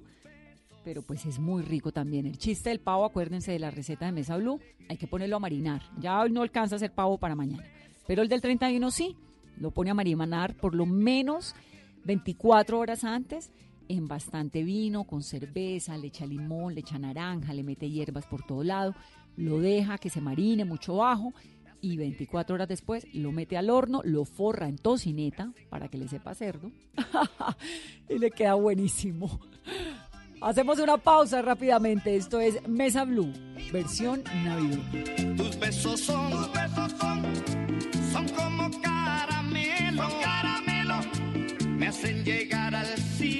pero 0.85 1.03
pues 1.03 1.27
es 1.27 1.39
muy 1.39 1.63
rico 1.63 1.93
también. 1.93 2.27
El 2.27 2.39
chiste 2.39 2.71
del 2.71 2.81
pavo, 2.81 3.05
acuérdense 3.05 3.53
de 3.53 3.59
la 3.59 3.71
receta 3.71 4.07
de 4.07 4.13
Mesa 4.13 4.37
Blue, 4.37 4.61
hay 4.89 4.97
que 4.97 5.07
ponerlo 5.07 5.37
a 5.37 5.41
marinar. 5.41 5.83
Ya 5.99 6.21
hoy 6.21 6.31
no 6.31 6.43
alcanza 6.43 6.77
a 6.77 6.79
ser 6.81 6.93
pavo 6.93 7.19
para 7.19 7.35
mañana, 7.35 7.65
pero 8.07 8.23
el 8.23 8.29
del 8.29 8.41
31 8.41 8.91
sí, 8.91 9.17
lo 9.59 9.71
pone 9.71 9.91
a 9.91 9.95
marinar 9.95 10.57
por 10.57 10.75
lo 10.75 10.87
menos 10.87 11.55
24 12.05 12.79
horas 12.79 13.05
antes 13.05 13.53
en 13.89 14.07
bastante 14.07 14.63
vino, 14.63 15.05
con 15.05 15.23
cerveza, 15.23 15.99
le 15.99 16.07
echa 16.07 16.25
limón, 16.25 16.75
le 16.75 16.81
echa 16.81 16.99
naranja, 16.99 17.53
le 17.53 17.65
mete 17.65 17.91
hierbas 17.91 18.25
por 18.25 18.43
todo 18.47 18.63
lado, 18.63 18.95
lo 19.37 19.59
deja 19.59 19.99
que 19.99 20.11
se 20.11 20.21
marine 20.21 20.65
mucho 20.65 20.97
bajo 20.97 21.33
y 21.81 21.97
24 21.97 22.55
horas 22.55 22.69
después 22.69 23.07
lo 23.13 23.33
mete 23.33 23.57
al 23.57 23.71
horno, 23.71 24.01
lo 24.05 24.25
forra 24.25 24.69
en 24.69 24.77
tocineta 24.77 25.53
para 25.69 25.89
que 25.89 25.99
le 25.99 26.09
sepa 26.09 26.35
cerdo 26.35 26.71
y 28.09 28.19
le 28.19 28.31
queda 28.31 28.55
buenísimo. 28.55 29.41
Hacemos 30.41 30.79
una 30.79 30.97
pausa 30.97 31.43
rápidamente. 31.43 32.17
Esto 32.17 32.41
es 32.41 32.67
Mesa 32.67 33.05
Blue, 33.05 33.33
versión 33.73 34.25
navideña. 34.43 35.37
Tus 35.37 35.59
besos 35.59 36.01
son, 36.01 36.31
tus 36.31 36.53
besos 36.53 36.93
son, 36.99 37.23
son 38.13 38.29
como 38.29 38.71
caramelo, 38.81 40.09
caramelo. 40.23 40.95
Me 41.77 41.89
hacen 41.89 42.25
llegar 42.25 42.75
al 42.75 42.87
cielo, 42.87 43.40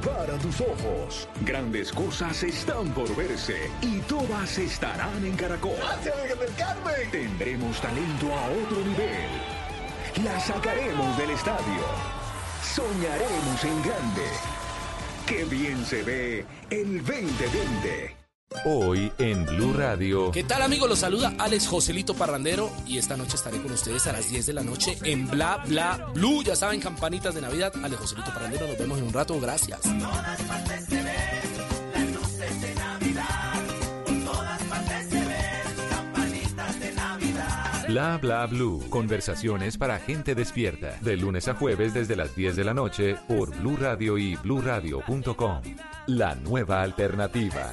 prepara 0.00 0.36
tus 0.38 0.60
ojos. 0.60 1.28
Grandes 1.42 1.92
cosas 1.92 2.42
están 2.42 2.92
por 2.92 3.14
verse 3.16 3.70
y 3.82 3.98
todas 4.00 4.58
estarán 4.58 5.24
en 5.24 5.36
Caracol. 5.36 5.76
Carmen! 6.56 7.10
Tendremos 7.10 7.80
talento 7.80 8.26
a 8.34 8.50
otro 8.50 8.78
nivel. 8.84 10.24
La 10.24 10.38
sacaremos 10.40 11.16
del 11.16 11.30
estadio. 11.30 11.82
Soñaremos 12.62 13.64
en 13.64 13.82
grande. 13.82 14.26
Qué 15.26 15.44
bien 15.44 15.84
se 15.84 16.02
ve 16.02 16.44
el 16.70 16.98
2020. 17.04 18.19
Hoy 18.64 19.12
en 19.18 19.46
Blue 19.46 19.72
Radio. 19.72 20.32
¿Qué 20.32 20.42
tal 20.42 20.62
amigos? 20.62 20.88
Los 20.88 20.98
saluda 20.98 21.32
Alex 21.38 21.68
Joselito 21.68 22.14
Parrandero 22.14 22.70
y 22.84 22.98
esta 22.98 23.16
noche 23.16 23.36
estaré 23.36 23.62
con 23.62 23.70
ustedes 23.70 24.06
a 24.08 24.12
las 24.12 24.28
10 24.28 24.46
de 24.46 24.52
la 24.52 24.64
noche 24.64 24.98
en 25.04 25.28
Bla 25.28 25.62
Bla 25.68 26.10
Blue. 26.14 26.42
Ya 26.42 26.56
saben, 26.56 26.80
campanitas 26.80 27.34
de 27.34 27.42
Navidad. 27.42 27.72
Alex 27.82 28.00
Joselito 28.00 28.34
Parrandero, 28.34 28.66
nos 28.66 28.76
vemos 28.76 28.98
en 28.98 29.04
un 29.04 29.12
rato. 29.12 29.38
Gracias. 29.40 29.80
Bla 37.90 38.18
Bla 38.18 38.46
Blue. 38.46 38.88
Conversaciones 38.88 39.76
para 39.76 39.98
gente 39.98 40.36
despierta. 40.36 40.96
De 41.00 41.16
lunes 41.16 41.48
a 41.48 41.54
jueves 41.54 41.92
desde 41.92 42.14
las 42.14 42.36
10 42.36 42.54
de 42.54 42.62
la 42.62 42.72
noche 42.72 43.16
por 43.26 43.50
Blue 43.58 43.76
Radio 43.76 44.16
y 44.16 44.36
bluradio.com. 44.36 45.60
La 46.06 46.36
nueva 46.36 46.82
alternativa. 46.82 47.72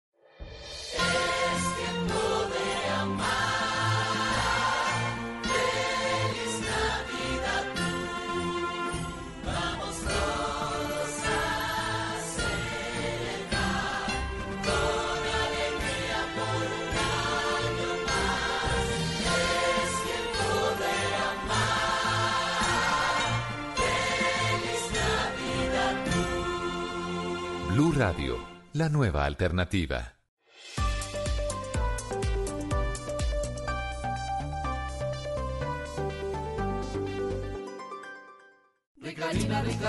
Radio, 28.01 28.39
la 28.73 28.89
nueva 28.89 29.25
alternativa. 29.25 30.20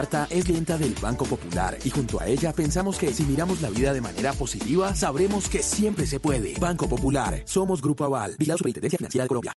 Marta 0.00 0.26
es 0.30 0.46
clienta 0.46 0.78
del 0.78 0.94
Banco 0.94 1.26
Popular 1.26 1.76
y 1.84 1.90
junto 1.90 2.18
a 2.22 2.26
ella 2.26 2.54
pensamos 2.54 2.96
que 2.96 3.12
si 3.12 3.22
miramos 3.24 3.60
la 3.60 3.68
vida 3.68 3.92
de 3.92 4.00
manera 4.00 4.32
positiva, 4.32 4.94
sabremos 4.94 5.46
que 5.46 5.62
siempre 5.62 6.06
se 6.06 6.18
puede. 6.18 6.54
Banco 6.58 6.88
Popular, 6.88 7.42
somos 7.44 7.82
Grupo 7.82 8.04
Aval, 8.04 8.34
Vigilado 8.38 8.56
Superintendencia 8.56 8.96
Financiera 8.96 9.24
de 9.24 9.28
Colombia. 9.28 9.52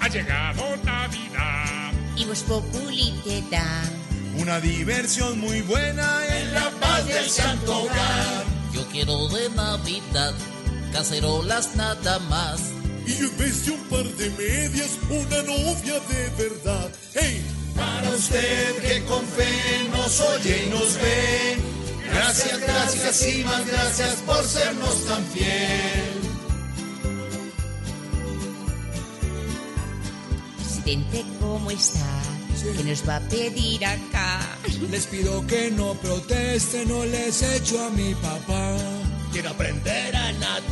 Ha 0.00 0.08
llegado 0.08 0.76
Navidad. 0.84 1.92
Y 2.16 2.24
Voz 2.24 2.42
Populi 2.42 3.14
te 3.22 3.40
da 3.48 3.84
Una 4.40 4.58
diversión 4.58 5.38
muy 5.38 5.62
buena 5.62 6.18
en 6.36 6.52
la 6.52 6.68
paz 6.80 7.06
del 7.06 7.30
santo 7.30 7.84
hogar. 7.84 8.44
Yo 8.74 8.84
quiero 8.88 9.28
de 9.28 9.50
Navidad, 9.50 10.34
cacerolas 10.92 11.76
nada 11.76 12.18
más. 12.28 12.72
Y 13.06 13.12
en 13.24 13.36
vez 13.36 13.66
de 13.66 13.72
un 13.72 13.80
par 13.84 14.04
de 14.04 14.30
medias, 14.30 14.90
una 15.10 15.42
novia 15.42 16.00
de 16.08 16.48
verdad. 16.48 16.90
¡Hey! 17.14 17.42
Para 17.74 18.10
usted 18.10 18.76
que 18.82 19.04
con 19.04 19.26
fe 19.26 19.88
nos 19.90 20.20
oye 20.20 20.64
y 20.66 20.70
nos 20.70 20.94
ve. 20.96 21.56
Gracias, 22.12 22.60
gracias 22.60 23.28
y 23.28 23.44
más 23.44 23.66
gracias 23.66 24.16
por 24.26 24.44
sernos 24.44 25.04
tan 25.06 25.24
fiel. 25.26 26.22
Presidente, 30.56 31.24
¿cómo 31.40 31.70
está? 31.70 32.22
¿Qué 32.76 32.84
nos 32.84 33.08
va 33.08 33.16
a 33.16 33.20
pedir 33.20 33.84
acá? 33.84 34.40
Les 34.90 35.06
pido 35.06 35.44
que 35.46 35.70
no 35.70 35.94
protesten, 35.94 36.88
no 36.88 37.04
les 37.04 37.42
echo 37.42 37.84
a 37.84 37.90
mi 37.90 38.14
papá. 38.14 38.76
Quiero 39.32 39.50
aprender 39.50 40.14
a 40.14 40.32
nadar 40.32 40.71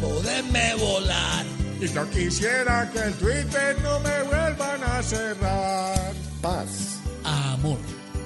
poderme 0.00 0.74
volar. 0.76 1.44
Y 1.80 1.88
no 1.90 2.08
quisiera 2.10 2.90
que 2.92 2.98
el 2.98 3.14
Twitter 3.14 3.76
no 3.82 4.00
me 4.00 4.22
vuelvan 4.22 4.84
a 4.84 5.02
cerrar. 5.02 6.12
Paz. 6.42 7.00
Amor. 7.24 7.78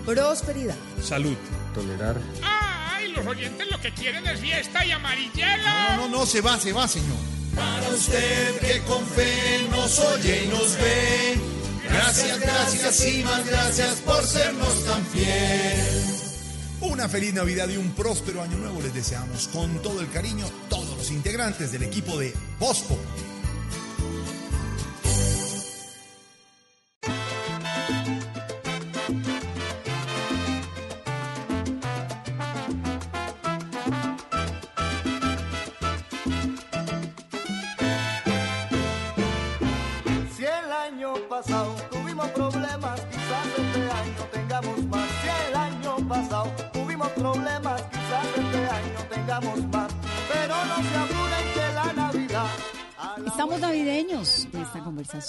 Prosperidad. 0.05 0.77
Salud. 1.03 1.37
Tolerar. 1.75 2.17
¡Ay! 2.43 3.13
Los 3.13 3.27
oyentes 3.27 3.67
lo 3.71 3.81
que 3.81 3.93
quieren 3.93 4.27
es 4.27 4.41
fiesta 4.41 4.85
y 4.85 4.91
amarillelo. 4.91 5.63
No, 5.63 5.97
no, 5.97 6.09
no, 6.09 6.27
se 6.27 6.41
va, 6.41 6.59
se 6.59 6.73
va, 6.73 6.89
señor. 6.89 7.17
Para 7.55 7.89
usted 7.89 8.59
que 8.59 8.81
con 8.83 9.07
fe 9.07 9.67
nos 9.71 9.99
oye 10.01 10.45
y 10.45 10.49
nos 10.49 10.77
ve. 10.77 11.39
Gracias, 11.85 12.41
gracias 12.41 13.07
y 13.07 13.23
más 13.23 13.47
gracias 13.47 13.95
por 13.97 14.25
sernos 14.25 14.85
tan 14.85 15.05
fiel. 15.07 16.05
Una 16.81 17.09
feliz 17.09 17.33
Navidad 17.33 17.69
y 17.69 17.77
un 17.77 17.93
próspero 17.93 18.43
año 18.43 18.59
nuevo 18.59 18.83
les 18.83 18.93
deseamos 18.93 19.49
con 19.49 19.81
todo 19.81 20.01
el 20.01 20.11
cariño 20.11 20.45
todos 20.69 20.94
integrantes 21.11 21.73
del 21.73 21.83
equipo 21.83 22.19
de. 22.19 22.33
Si 22.59 23.24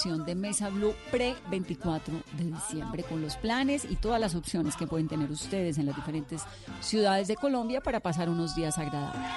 de 0.06 0.36
Mesa 0.36 0.68
Blue 0.70 0.94
pre-24 1.10 2.00
de 2.38 2.44
diciembre 2.44 3.02
con 3.02 3.20
los 3.20 3.36
planes 3.36 3.84
y 3.84 3.96
todas 3.96 4.20
las 4.20 4.36
opciones 4.36 4.76
que 4.76 4.86
pueden 4.86 5.08
tener 5.08 5.28
ustedes 5.30 5.78
en 5.78 5.86
las 5.86 5.96
diferentes 5.96 6.42
ciudades 6.80 7.26
de 7.26 7.34
Colombia 7.34 7.80
para 7.80 7.98
pasar 7.98 8.28
unos 8.28 8.54
días 8.54 8.78
agradables. 8.78 9.32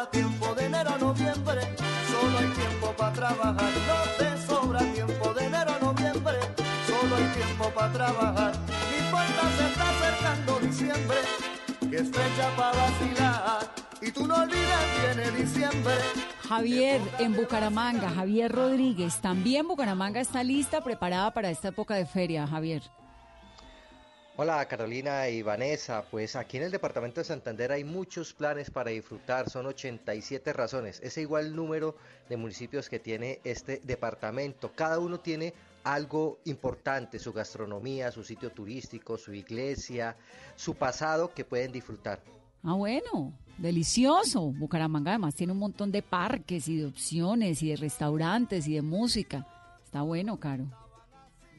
Sobra 0.00 0.10
tiempo 0.10 0.54
de 0.54 0.64
enero 0.64 0.90
a 0.90 0.98
noviembre, 0.98 1.60
solo 2.10 2.38
hay 2.38 2.46
tiempo 2.46 2.94
para 2.96 3.12
trabajar. 3.12 3.70
No 3.86 3.98
te 4.18 4.46
sobra 4.46 4.78
tiempo 4.92 5.34
de 5.34 5.44
enero 5.46 5.72
a 5.72 5.78
noviembre, 5.78 6.38
solo 6.86 7.16
hay 7.16 7.24
tiempo 7.34 7.70
para 7.74 7.92
trabajar. 7.92 8.52
No 8.66 9.04
importa, 9.04 9.42
se 9.56 9.66
está 9.66 9.90
acercando 9.90 10.60
diciembre, 10.60 11.18
que 11.90 11.96
es 11.96 12.08
fecha 12.08 12.56
para 12.56 12.76
vacilar. 12.76 13.74
Y 14.00 14.10
tú 14.12 14.26
no 14.26 14.34
olvides, 14.36 15.16
viene 15.16 15.30
diciembre. 15.42 15.94
Javier 16.48 17.00
en 17.18 17.36
Bucaramanga, 17.36 18.10
Javier 18.10 18.50
Rodríguez, 18.50 19.20
también 19.20 19.68
Bucaramanga 19.68 20.20
está 20.20 20.42
lista, 20.42 20.82
preparada 20.82 21.30
para 21.32 21.50
esta 21.50 21.68
época 21.68 21.94
de 21.94 22.06
feria, 22.06 22.46
Javier. 22.46 22.82
Hola 24.42 24.66
Carolina 24.66 25.28
y 25.28 25.42
Vanessa, 25.42 26.02
pues 26.10 26.34
aquí 26.34 26.56
en 26.56 26.62
el 26.62 26.70
departamento 26.70 27.20
de 27.20 27.26
Santander 27.26 27.72
hay 27.72 27.84
muchos 27.84 28.32
planes 28.32 28.70
para 28.70 28.90
disfrutar, 28.90 29.50
son 29.50 29.66
87 29.66 30.54
razones, 30.54 30.98
es 31.04 31.18
igual 31.18 31.54
número 31.54 31.94
de 32.26 32.38
municipios 32.38 32.88
que 32.88 32.98
tiene 32.98 33.40
este 33.44 33.82
departamento, 33.84 34.72
cada 34.74 34.98
uno 34.98 35.20
tiene 35.20 35.52
algo 35.84 36.38
importante, 36.46 37.18
su 37.18 37.34
gastronomía, 37.34 38.10
su 38.10 38.24
sitio 38.24 38.50
turístico, 38.50 39.18
su 39.18 39.34
iglesia, 39.34 40.16
su 40.56 40.74
pasado 40.74 41.34
que 41.34 41.44
pueden 41.44 41.70
disfrutar. 41.70 42.22
Ah, 42.62 42.72
bueno, 42.72 43.34
delicioso. 43.58 44.52
Bucaramanga 44.52 45.10
además 45.10 45.34
tiene 45.34 45.52
un 45.52 45.58
montón 45.58 45.92
de 45.92 46.00
parques 46.00 46.66
y 46.66 46.78
de 46.78 46.86
opciones 46.86 47.62
y 47.62 47.68
de 47.68 47.76
restaurantes 47.76 48.66
y 48.66 48.76
de 48.76 48.80
música. 48.80 49.46
Está 49.84 50.00
bueno, 50.00 50.40
Caro. 50.40 50.64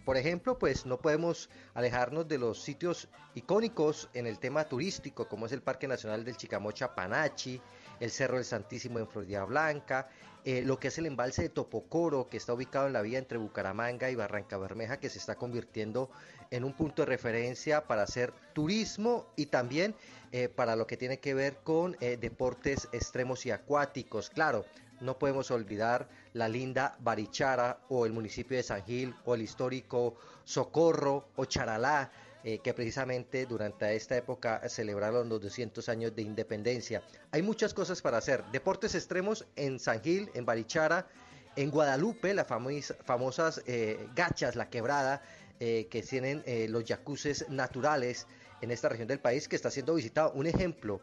Por 0.05 0.17
ejemplo, 0.17 0.57
pues 0.57 0.85
no 0.85 0.97
podemos 0.97 1.49
alejarnos 1.73 2.27
de 2.27 2.39
los 2.39 2.61
sitios 2.61 3.07
icónicos 3.35 4.09
en 4.13 4.25
el 4.25 4.39
tema 4.39 4.65
turístico, 4.65 5.27
como 5.27 5.45
es 5.45 5.51
el 5.51 5.61
Parque 5.61 5.87
Nacional 5.87 6.25
del 6.25 6.37
Chicamocha 6.37 6.95
Panachi, 6.95 7.61
el 7.99 8.09
Cerro 8.09 8.35
del 8.35 8.45
Santísimo 8.45 8.97
en 8.97 9.07
Florida 9.07 9.45
Blanca, 9.45 10.09
eh, 10.43 10.63
lo 10.65 10.79
que 10.79 10.87
es 10.87 10.97
el 10.97 11.05
embalse 11.05 11.43
de 11.43 11.49
Topocoro, 11.49 12.27
que 12.27 12.37
está 12.37 12.53
ubicado 12.53 12.87
en 12.87 12.93
la 12.93 13.03
vía 13.03 13.19
entre 13.19 13.37
Bucaramanga 13.37 14.09
y 14.09 14.15
Barranca 14.15 14.57
Bermeja, 14.57 14.99
que 14.99 15.09
se 15.09 15.19
está 15.19 15.35
convirtiendo 15.35 16.09
en 16.49 16.63
un 16.63 16.73
punto 16.73 17.03
de 17.03 17.05
referencia 17.05 17.85
para 17.85 18.01
hacer 18.01 18.33
turismo 18.53 19.27
y 19.35 19.45
también 19.45 19.93
eh, 20.31 20.49
para 20.49 20.75
lo 20.75 20.87
que 20.87 20.97
tiene 20.97 21.19
que 21.19 21.35
ver 21.35 21.57
con 21.63 21.95
eh, 21.99 22.17
deportes 22.19 22.89
extremos 22.91 23.45
y 23.45 23.51
acuáticos. 23.51 24.31
Claro, 24.31 24.65
no 24.99 25.19
podemos 25.19 25.51
olvidar 25.51 26.09
la 26.34 26.48
linda 26.48 26.96
Barichara 27.00 27.82
o 27.89 28.06
el 28.06 28.13
municipio 28.13 28.58
de 28.58 28.63
San 28.63 28.84
Gil 28.84 29.13
o 29.26 29.36
el 29.36 29.41
histórico 29.41 30.15
Socorro 30.44 31.30
o 31.36 31.46
Charalá, 31.46 32.12
eh, 32.44 32.60
que 32.60 32.74
precisamente 32.74 33.46
durante 33.46 33.96
esta 33.96 34.17
época 34.17 34.67
celebraron 34.67 35.30
los 35.30 35.41
200 35.41 35.88
años 35.89 36.15
de 36.15 36.24
independencia. 36.24 37.04
Hay 37.32 37.41
muchas 37.41 37.74
cosas 37.74 38.02
para 38.02 38.17
hacer. 38.17 38.44
Deportes 38.52 38.96
extremos 38.96 39.46
en 39.56 39.80
San 39.80 40.02
Gil, 40.02 40.30
en 40.34 40.46
Barichara, 40.46 41.08
en 41.56 41.70
Guadalupe, 41.70 42.34
las 42.34 42.48
famosas 42.48 43.62
eh, 43.67 44.08
gachas, 44.15 44.56
la 44.56 44.70
quebrada, 44.70 45.22
eh, 45.60 45.88
que 45.91 46.02
tienen 46.02 46.44
los 46.72 46.86
jacuzzes 46.86 47.48
naturales 47.50 48.26
en 48.62 48.72
esta 48.72 48.89
región 48.89 49.08
del 49.08 49.20
país 49.20 49.48
que 49.48 49.56
está 49.56 49.70
siendo 49.70 49.94
visitado. 49.94 50.32
Un 50.32 50.48
ejemplo, 50.48 51.02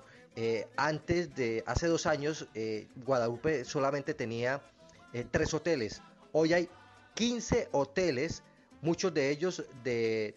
antes 0.77 1.35
de, 1.37 1.63
hace 1.67 1.87
dos 1.87 2.07
años, 2.07 2.49
Guadalupe 3.05 3.65
solamente 3.65 4.15
tenía 4.15 4.61
tres 5.31 5.55
hoteles. 5.55 6.03
Hoy 6.33 6.53
hay 6.53 6.69
15 7.15 7.69
hoteles 7.73 8.43
muchos 8.81 9.13
de 9.13 9.31
ellos 9.31 9.65
de 9.83 10.35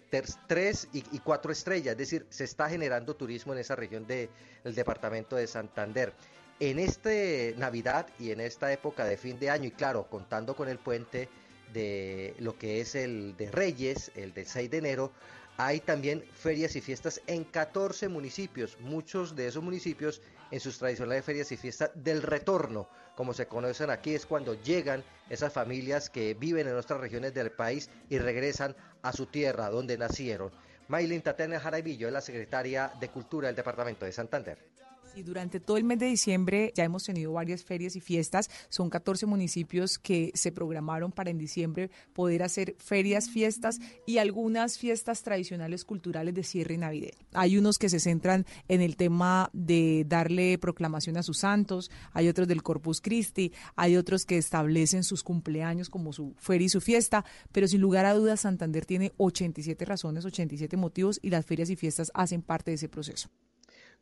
tres 0.48 0.88
y, 0.94 1.20
cuatro 1.20 1.52
estrellas, 1.52 1.94
es 1.94 1.98
decir, 1.98 2.26
se 2.30 2.44
está 2.44 2.70
generando 2.70 3.16
turismo 3.16 3.54
en 3.54 3.60
esa 3.60 3.76
región 3.76 4.06
del 4.08 4.30
departamento 4.64 5.36
de 5.36 5.48
Santander. 5.48 6.14
En 6.60 6.80
este 6.80 7.56
Navidad 7.58 8.08
y 8.20 8.32
en 8.32 8.40
esta 8.40 8.72
época 8.72 9.06
de 9.06 9.18
fin 9.18 9.40
de 9.40 9.50
año, 9.50 9.66
y 9.66 9.72
claro, 9.72 10.08
contando 10.10 10.56
con 10.56 10.70
el 10.70 10.78
puente 10.78 11.28
de 11.74 12.36
lo 12.40 12.58
que 12.58 12.82
es 12.82 12.96
el 12.96 13.36
de 13.38 13.50
Reyes, 13.50 14.12
el 14.16 14.34
del 14.34 14.46
6 14.46 14.70
de 14.70 14.78
enero, 14.78 15.12
hay 15.58 15.80
también 15.80 16.24
ferias 16.34 16.76
y 16.76 16.82
fiestas 16.82 17.22
en 17.28 17.44
14 17.46 18.10
municipios. 18.10 18.78
Muchos 18.80 19.36
de 19.36 19.48
esos 19.48 19.64
municipios 19.64 20.22
en 20.52 20.60
sus 20.60 20.78
tradicionales 20.78 21.26
ferias 21.26 21.52
y 21.52 21.58
fiestas 21.58 21.92
del 21.96 22.22
retorno, 22.22 22.88
como 23.16 23.34
se 23.34 23.48
conocen 23.48 23.90
aquí, 23.90 24.14
es 24.14 24.26
cuando 24.26 24.54
llegan 24.62 25.04
esas 25.30 25.52
familias 25.52 26.10
que 26.10 26.34
viven 26.34 26.68
en 26.68 26.74
nuestras 26.74 27.00
regiones 27.00 27.34
del 27.34 27.52
país 27.52 27.90
y 28.10 28.20
regresan 28.20 28.76
a 29.02 29.14
su 29.14 29.28
tierra, 29.28 29.70
donde 29.70 29.98
nacieron. 29.98 30.52
Maylin 30.88 31.22
Tatiana 31.22 31.60
Jaravillo 31.60 32.08
es 32.08 32.14
la 32.14 32.22
secretaria 32.22 32.92
de 33.00 33.10
Cultura 33.10 33.48
del 33.48 33.56
Departamento 33.56 34.06
de 34.06 34.12
Santander. 34.12 34.71
Y 35.16 35.24
durante 35.24 35.60
todo 35.60 35.78
el 35.78 35.84
mes 35.84 36.00
de 36.00 36.06
diciembre 36.06 36.72
ya 36.76 36.84
hemos 36.84 37.04
tenido 37.04 37.34
varias 37.34 37.64
ferias 37.64 37.96
y 37.96 38.00
fiestas. 38.00 38.50
Son 38.70 38.90
14 38.90 39.26
municipios 39.26 40.00
que 40.00 40.32
se 40.36 40.52
programaron 40.52 41.12
para 41.12 41.30
en 41.30 41.38
diciembre 41.38 41.90
poder 42.14 42.44
hacer 42.44 42.76
ferias, 42.80 43.30
fiestas 43.30 43.80
y 44.06 44.18
algunas 44.18 44.78
fiestas 44.78 45.24
tradicionales 45.24 45.86
culturales 45.86 46.34
de 46.34 46.44
cierre 46.44 46.78
navideño. 46.78 47.18
Hay 47.34 47.58
unos 47.58 47.78
que 47.78 47.90
se 47.90 48.00
centran 48.00 48.46
en 48.68 48.82
el 48.82 48.96
tema 48.96 49.50
de 49.54 50.06
darle 50.08 50.58
proclamación 50.58 51.18
a 51.18 51.24
sus 51.24 51.40
santos, 51.40 51.92
hay 52.14 52.28
otros 52.30 52.48
del 52.48 52.64
Corpus 52.64 53.02
Christi, 53.02 53.52
hay 53.76 53.98
otros 53.98 54.26
que 54.26 54.38
establecen 54.38 55.04
sus 55.04 55.24
cumpleaños 55.24 55.90
como 55.90 56.14
su 56.14 56.34
feria 56.38 56.66
y 56.66 56.70
su 56.70 56.82
fiesta, 56.82 57.26
pero 57.52 57.68
sin 57.68 57.82
lugar 57.82 58.06
a 58.06 58.14
dudas 58.14 58.42
Santander 58.42 58.86
tiene 58.86 59.12
87 59.18 59.86
razones, 59.86 60.26
87 60.26 60.78
motivos 60.78 61.20
y 61.22 61.30
las 61.30 61.46
ferias 61.46 61.70
y 61.70 61.76
fiestas 61.76 62.12
hacen 62.14 62.42
parte 62.42 62.72
de 62.72 62.76
ese 62.76 62.90
proceso. 62.90 63.30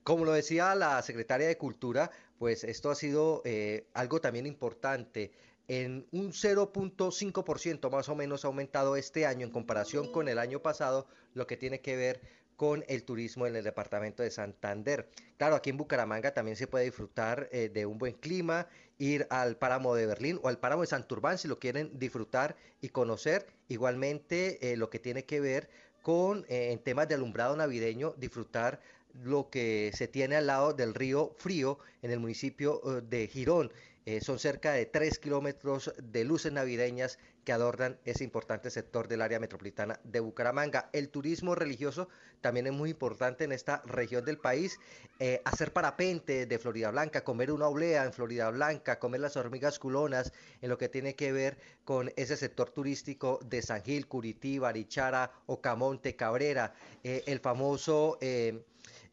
Como 0.04 0.26
lo 0.26 0.32
decía 0.32 0.74
la 0.76 1.02
secretaria 1.02 1.48
de 1.48 1.58
Cultura, 1.58 2.12
pues 2.38 2.64
esto 2.64 2.90
ha 2.90 2.96
sido 2.96 3.42
eh, 3.46 3.86
algo 3.94 4.22
también 4.22 4.46
importante. 4.46 5.32
En 5.68 6.08
un 6.12 6.32
0.5% 6.32 7.92
más 7.92 8.10
o 8.10 8.16
menos 8.16 8.44
ha 8.44 8.48
aumentado 8.48 8.96
este 8.96 9.28
año 9.28 9.46
en 9.46 9.52
comparación 9.52 10.12
con 10.12 10.28
el 10.28 10.40
año 10.40 10.62
pasado, 10.62 11.06
lo 11.36 11.46
que 11.46 11.58
tiene 11.58 11.82
que 11.82 11.96
ver 11.96 12.22
con 12.56 12.84
el 12.88 13.04
turismo 13.04 13.46
en 13.46 13.56
el 13.56 13.64
departamento 13.64 14.24
de 14.24 14.32
Santander. 14.32 15.10
Claro, 15.38 15.56
aquí 15.56 15.70
en 15.70 15.78
Bucaramanga 15.78 16.34
también 16.34 16.58
se 16.58 16.68
puede 16.68 16.86
disfrutar 16.86 17.48
eh, 17.52 17.70
de 17.70 17.86
un 17.86 18.00
buen 18.00 18.14
clima, 18.14 18.68
ir 18.98 19.28
al 19.30 19.58
páramo 19.58 19.96
de 19.96 20.08
Berlín 20.08 20.40
o 20.42 20.48
al 20.48 20.58
páramo 20.58 20.82
de 20.82 20.88
Santurbán 20.88 21.38
si 21.38 21.48
lo 21.48 21.60
quieren 21.60 21.92
disfrutar 22.00 22.56
y 22.82 22.90
conocer. 22.90 23.46
Igualmente, 23.68 24.72
eh, 24.72 24.76
lo 24.76 24.90
que 24.90 25.00
tiene 25.00 25.26
que 25.26 25.40
ver 25.40 25.70
con 26.02 26.46
en 26.48 26.80
temas 26.80 27.08
de 27.10 27.16
alumbrado 27.16 27.56
navideño, 27.56 28.14
disfrutar 28.18 28.80
lo 29.14 29.50
que 29.50 29.92
se 29.94 30.08
tiene 30.08 30.36
al 30.36 30.48
lado 30.48 30.74
del 30.74 30.94
río 30.94 31.34
Frío 31.38 31.80
en 32.02 32.12
el 32.12 32.20
municipio 32.20 32.82
eh, 32.86 33.02
de 33.02 33.28
Girón. 33.28 33.72
Eh, 34.06 34.22
son 34.22 34.40
cerca 34.40 34.72
de 34.72 34.88
3 34.88 35.20
kilómetros 35.20 35.94
de 36.02 36.24
luces 36.24 36.52
navideñas 36.52 37.20
que 37.44 37.52
adornan 37.52 38.00
ese 38.06 38.24
importante 38.24 38.72
sector 38.72 39.08
del 39.08 39.22
área 39.22 39.40
metropolitana 39.40 40.00
de 40.04 40.20
Bucaramanga. 40.20 40.90
El 40.94 41.10
turismo 41.10 41.54
religioso 41.54 42.10
también 42.42 42.66
es 42.66 42.74
muy 42.74 42.92
importante 42.92 43.44
en 43.44 43.52
esta 43.52 43.84
región 43.86 44.26
del 44.26 44.40
país. 44.40 44.80
Eh, 45.20 45.42
hacer 45.46 45.74
parapente 45.74 46.48
de 46.48 46.60
Florida 46.60 46.90
Blanca, 46.90 47.24
comer 47.24 47.52
una 47.52 47.68
oblea 47.68 48.04
en 48.06 48.14
Florida 48.14 48.50
Blanca, 48.50 48.98
comer 48.98 49.22
las 49.22 49.38
hormigas 49.38 49.78
culonas 49.78 50.32
en 50.62 50.70
lo 50.70 50.78
que 50.78 50.90
tiene 50.90 51.16
que 51.16 51.32
ver 51.32 51.58
con 51.84 52.12
ese 52.16 52.36
sector 52.36 52.72
turístico 52.72 53.40
de 53.46 53.62
San 53.62 53.84
Gil, 53.84 54.08
Curití, 54.08 54.58
Barichara, 54.58 55.32
Ocamonte, 55.46 56.16
Cabrera, 56.16 56.74
el 57.04 57.40
famoso 57.40 58.18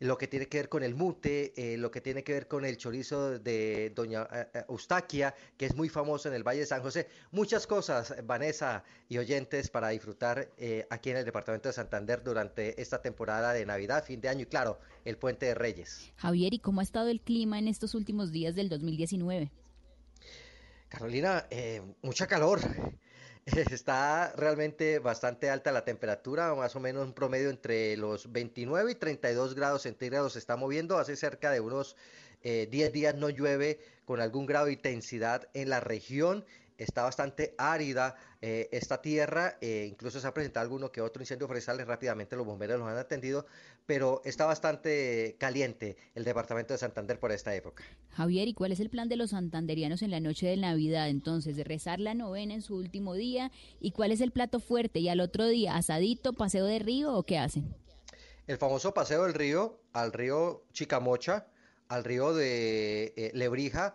lo 0.00 0.18
que 0.18 0.26
tiene 0.26 0.46
que 0.48 0.58
ver 0.58 0.68
con 0.68 0.82
el 0.82 0.94
mute, 0.94 1.52
eh, 1.56 1.76
lo 1.76 1.90
que 1.90 2.00
tiene 2.00 2.22
que 2.22 2.32
ver 2.32 2.48
con 2.48 2.64
el 2.64 2.76
chorizo 2.76 3.38
de 3.38 3.90
doña 3.94 4.28
eh, 4.32 4.48
eh, 4.54 4.64
Eustaquia, 4.68 5.34
que 5.56 5.66
es 5.66 5.74
muy 5.74 5.88
famoso 5.88 6.28
en 6.28 6.34
el 6.34 6.42
Valle 6.42 6.60
de 6.60 6.66
San 6.66 6.82
José. 6.82 7.08
Muchas 7.30 7.66
cosas, 7.66 8.14
Vanessa 8.24 8.84
y 9.08 9.18
oyentes, 9.18 9.70
para 9.70 9.88
disfrutar 9.88 10.50
aquí 10.90 11.10
en 11.10 11.18
el 11.18 11.24
departamento 11.24 11.68
de 11.68 11.72
Santander 11.72 12.22
durante 12.22 12.80
esta 12.80 13.00
temporada 13.00 13.52
de 13.52 13.64
Navidad, 13.64 14.04
fin 14.04 14.20
de 14.20 14.28
año 14.28 14.42
y 14.42 14.46
claro, 14.46 14.78
el 15.04 15.16
Puente 15.16 15.46
de 15.46 15.54
Reyes. 15.54 16.12
Javier, 16.16 16.54
¿y 16.54 16.58
cómo 16.58 16.80
ha 16.80 16.84
estado 16.84 17.08
el 17.08 17.20
clima 17.20 17.58
en 17.58 17.68
estos 17.68 17.94
últimos 17.94 18.32
días 18.32 18.54
del 18.54 18.68
2019? 18.68 19.50
Carolina, 20.88 21.46
mucha 22.02 22.26
calor. 22.26 22.60
Está 23.70 24.32
realmente 24.36 24.98
bastante 24.98 25.50
alta 25.50 25.70
la 25.70 25.84
temperatura, 25.84 26.52
más 26.56 26.74
o 26.74 26.80
menos 26.80 27.06
un 27.06 27.12
promedio 27.12 27.48
entre 27.48 27.96
los 27.96 28.32
29 28.32 28.90
y 28.90 28.94
32 28.96 29.54
grados 29.54 29.82
centígrados 29.82 30.32
se 30.32 30.40
está 30.40 30.56
moviendo. 30.56 30.98
Hace 30.98 31.14
cerca 31.14 31.52
de 31.52 31.60
unos 31.60 31.96
10 32.42 32.68
eh, 32.68 32.90
días 32.92 33.14
no 33.14 33.30
llueve 33.30 33.78
con 34.04 34.20
algún 34.20 34.46
grado 34.46 34.66
de 34.66 34.72
intensidad 34.72 35.48
en 35.54 35.70
la 35.70 35.78
región 35.78 36.44
está 36.78 37.02
bastante 37.02 37.54
árida 37.58 38.16
eh, 38.42 38.68
esta 38.70 39.00
tierra, 39.00 39.56
eh, 39.60 39.86
incluso 39.90 40.20
se 40.20 40.26
ha 40.26 40.34
presentado 40.34 40.64
alguno 40.64 40.92
que 40.92 41.00
otro 41.00 41.22
incendio 41.22 41.46
forestal, 41.46 41.78
rápidamente 41.86 42.36
los 42.36 42.46
bomberos 42.46 42.78
los 42.78 42.88
han 42.88 42.98
atendido, 42.98 43.46
pero 43.86 44.20
está 44.24 44.46
bastante 44.46 45.36
caliente 45.38 45.96
el 46.14 46.24
departamento 46.24 46.74
de 46.74 46.78
Santander 46.78 47.18
por 47.18 47.32
esta 47.32 47.54
época. 47.54 47.84
Javier, 48.10 48.48
¿y 48.48 48.54
cuál 48.54 48.72
es 48.72 48.80
el 48.80 48.90
plan 48.90 49.08
de 49.08 49.16
los 49.16 49.30
santanderianos 49.30 50.02
en 50.02 50.10
la 50.10 50.20
noche 50.20 50.46
de 50.46 50.56
Navidad 50.56 51.08
entonces? 51.08 51.56
¿De 51.56 51.64
rezar 51.64 51.98
la 51.98 52.14
novena 52.14 52.54
en 52.54 52.62
su 52.62 52.76
último 52.76 53.14
día? 53.14 53.50
¿Y 53.80 53.92
cuál 53.92 54.12
es 54.12 54.20
el 54.20 54.32
plato 54.32 54.60
fuerte? 54.60 55.00
¿Y 55.00 55.08
al 55.08 55.20
otro 55.20 55.46
día, 55.48 55.76
asadito, 55.76 56.32
paseo 56.32 56.66
de 56.66 56.78
río 56.78 57.14
o 57.14 57.22
qué 57.22 57.38
hacen? 57.38 57.74
El 58.46 58.58
famoso 58.58 58.94
paseo 58.94 59.24
del 59.24 59.34
río, 59.34 59.80
al 59.92 60.12
río 60.12 60.62
Chicamocha, 60.72 61.48
al 61.88 62.04
río 62.04 62.34
de 62.34 63.12
eh, 63.16 63.30
Lebrija, 63.34 63.94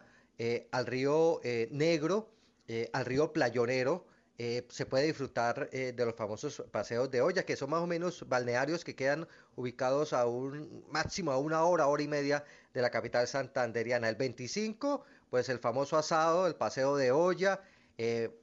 al 0.72 0.88
río 0.88 1.40
Negro, 1.70 2.32
eh, 2.72 2.90
al 2.94 3.04
río 3.06 3.34
Playonero. 3.34 4.06
Eh, 4.38 4.66
se 4.70 4.86
puede 4.86 5.06
disfrutar 5.06 5.70
eh, 5.74 5.92
de 5.94 6.06
los 6.06 6.16
famosos 6.16 6.64
paseos 6.72 7.12
de 7.12 7.22
olla, 7.22 7.44
que 7.44 7.58
son 7.58 7.70
más 7.70 7.82
o 7.82 7.88
menos 7.88 8.28
balnearios 8.30 8.86
que 8.86 8.96
quedan 8.96 9.28
ubicados 9.58 10.14
a 10.14 10.26
un 10.26 10.86
máximo 10.90 11.34
a 11.34 11.38
una 11.38 11.64
hora, 11.66 11.88
hora 11.88 12.02
y 12.02 12.08
media 12.08 12.46
de 12.74 12.82
la 12.82 12.90
capital 12.90 13.28
santanderiana. 13.28 14.08
El 14.08 14.16
25, 14.16 15.04
pues 15.30 15.50
el 15.50 15.60
famoso 15.60 15.98
asado, 15.98 16.48
el 16.48 16.56
paseo 16.56 16.96
de 16.96 17.12
olla. 17.12 17.62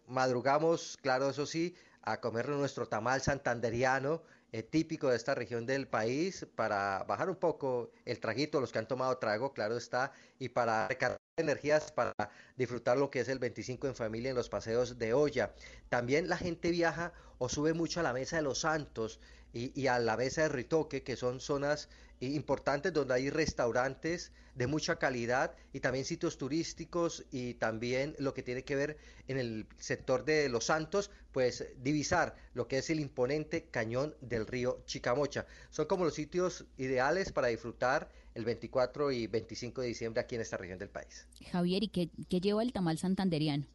madrugamos, 0.07 0.99
claro, 1.03 1.31
eso 1.31 1.47
sí, 1.47 1.75
a 2.03 2.21
comer 2.21 2.49
nuestro 2.51 2.87
tamal 2.87 3.23
santanderiano, 3.23 4.23
típico 4.71 5.09
de 5.09 5.17
esta 5.17 5.35
región 5.35 5.67
del 5.67 5.89
país, 5.89 6.47
para 6.55 7.05
bajar 7.09 7.31
un 7.31 7.37
poco 7.37 7.91
el 8.05 8.21
traguito, 8.21 8.61
los 8.61 8.73
que 8.73 8.79
han 8.79 8.89
tomado 8.89 9.17
trago, 9.19 9.53
claro 9.55 9.77
está, 9.77 10.13
y 10.39 10.51
para 10.51 10.87
recargar 10.89 11.28
energías 11.39 11.93
para 11.93 12.15
disfrutar 12.57 12.99
lo 12.99 13.11
que 13.11 13.21
es 13.21 13.29
el 13.29 13.39
25 13.39 13.87
en 13.87 13.95
familia 13.95 14.31
en 14.31 14.37
los 14.37 14.49
paseos 14.49 14.99
de 14.99 15.15
olla. 15.15 15.55
También 15.89 16.29
la 16.29 16.37
gente 16.37 16.71
viaja 16.71 17.13
o 17.39 17.49
sube 17.49 17.73
mucho 17.73 18.01
a 18.01 18.03
la 18.03 18.13
mesa 18.13 18.37
de 18.37 18.43
los 18.43 18.61
santos 18.61 19.21
y, 19.53 19.79
y 19.81 19.87
a 19.87 19.99
la 19.99 20.17
Besa 20.17 20.43
de 20.43 20.49
Ritoque, 20.49 21.03
que 21.03 21.17
son 21.17 21.41
zonas 21.41 21.89
importantes 22.21 22.93
donde 22.93 23.15
hay 23.15 23.31
restaurantes 23.31 24.33
de 24.55 24.67
mucha 24.67 24.97
calidad 24.97 25.55
y 25.73 25.81
también 25.81 26.05
sitios 26.05 26.37
turísticos 26.37 27.25
y 27.31 27.55
también 27.55 28.17
lo 28.19 28.35
que 28.35 28.43
tiene 28.43 28.65
que 28.65 28.75
ver 28.75 28.99
en 29.29 29.39
el 29.39 29.67
sector 29.79 30.25
de 30.25 30.49
Los 30.49 30.65
Santos, 30.65 31.13
pues 31.33 31.65
divisar 31.81 32.35
lo 32.55 32.67
que 32.67 32.79
es 32.79 32.91
el 32.91 32.99
imponente 32.99 33.67
cañón 33.71 34.17
del 34.21 34.47
río 34.47 34.83
Chicamocha. 34.85 35.47
Son 35.71 35.87
como 35.87 36.05
los 36.05 36.15
sitios 36.15 36.65
ideales 36.77 37.31
para 37.31 37.49
disfrutar 37.49 38.11
el 38.39 38.45
24 38.45 39.11
y 39.11 39.27
25 39.27 39.81
de 39.81 39.89
diciembre 39.89 40.21
aquí 40.21 40.37
en 40.37 40.43
esta 40.43 40.57
región 40.57 40.79
del 40.79 40.89
país. 40.89 41.27
Javier, 41.51 41.83
¿y 41.83 41.89
qué, 41.89 42.09
qué 42.29 42.41
lleva 42.41 42.63
el 42.63 42.73
tamal 42.73 42.97
santanderiano? 42.97 43.67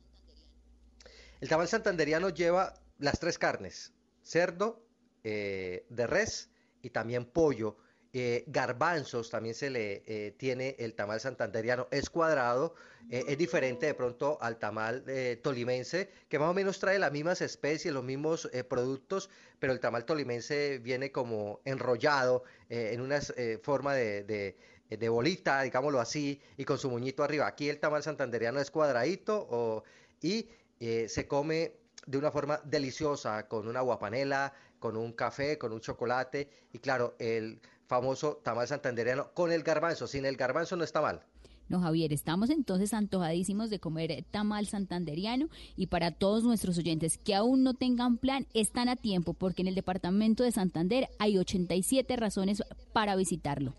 El 1.41 1.49
tamal 1.49 1.67
santanderiano 1.67 2.29
lleva 2.29 2.73
las 2.97 3.19
tres 3.19 3.37
carnes, 3.37 3.91
cerdo, 4.21 4.81
eh, 5.25 5.85
de 5.89 6.07
res 6.07 6.49
y 6.81 6.91
también 6.91 7.25
pollo. 7.25 7.75
Eh, 8.15 8.43
garbanzos 8.45 9.31
también 9.31 9.55
se 9.55 9.71
le 9.71 10.03
eh, 10.05 10.31
tiene 10.37 10.75
el 10.77 10.93
tamal 10.93 11.19
santanderiano, 11.19 11.87
es 11.89 12.11
cuadrado, 12.11 12.75
eh, 13.09 13.23
es 13.27 13.37
diferente 13.39 13.87
de 13.87 13.95
pronto 13.95 14.37
al 14.39 14.59
tamal 14.59 15.03
eh, 15.07 15.39
tolimense, 15.41 16.11
que 16.29 16.37
más 16.37 16.49
o 16.49 16.53
menos 16.53 16.77
trae 16.79 16.99
las 16.99 17.11
mismas 17.11 17.41
especies, 17.41 17.91
los 17.91 18.03
mismos 18.03 18.47
eh, 18.53 18.63
productos, 18.63 19.31
pero 19.57 19.73
el 19.73 19.79
tamal 19.79 20.05
tolimense 20.05 20.77
viene 20.77 21.11
como 21.11 21.61
enrollado 21.65 22.43
en 22.69 23.01
una 23.01 23.19
forma 23.63 23.95
de, 23.95 24.23
de- 24.23 25.09
bolita, 25.09 25.61
digámoslo 25.63 25.99
así, 25.99 26.39
y 26.57 26.65
con 26.65 26.77
su 26.77 26.89
muñito 26.89 27.23
arriba. 27.23 27.47
Aquí 27.47 27.67
el 27.69 27.79
tamal 27.79 28.03
santanderiano 28.03 28.59
es 28.59 28.69
cuadradito 28.69 29.83
y 30.21 30.49
eh, 30.79 31.07
se 31.09 31.27
come 31.27 31.73
de 32.05 32.17
una 32.17 32.31
forma 32.31 32.61
deliciosa, 32.63 33.47
con 33.47 33.67
una 33.67 33.81
guapanela, 33.81 34.53
con 34.79 34.97
un 34.97 35.13
café, 35.13 35.57
con 35.57 35.71
un 35.71 35.79
chocolate, 35.79 36.49
y 36.73 36.79
claro, 36.79 37.15
el 37.19 37.61
famoso 37.93 38.41
tamal 38.43 38.67
santanderiano 38.67 39.31
con 39.35 39.51
el 39.51 39.61
garbanzo. 39.61 40.07
Sin 40.07 40.25
el 40.25 40.35
garbanzo 40.35 40.75
no 40.75 40.83
está 40.83 40.99
mal. 40.99 41.21
No, 41.69 41.79
Javier, 41.79 42.11
estamos 42.11 42.49
entonces 42.49 42.91
antojadísimos 42.91 43.69
de 43.69 43.79
comer 43.79 44.25
tamal 44.31 44.65
santanderiano 44.65 45.47
y 45.75 45.87
para 45.87 46.09
todos 46.09 46.43
nuestros 46.43 46.77
oyentes 46.79 47.19
que 47.19 47.35
aún 47.35 47.63
no 47.63 47.75
tengan 47.75 48.17
plan, 48.17 48.47
están 48.55 48.89
a 48.89 48.95
tiempo 48.95 49.33
porque 49.35 49.61
en 49.61 49.67
el 49.67 49.75
departamento 49.75 50.43
de 50.43 50.51
Santander 50.51 51.07
hay 51.19 51.37
87 51.37 52.15
razones 52.15 52.63
para 52.93 53.15
visitarlo. 53.15 53.75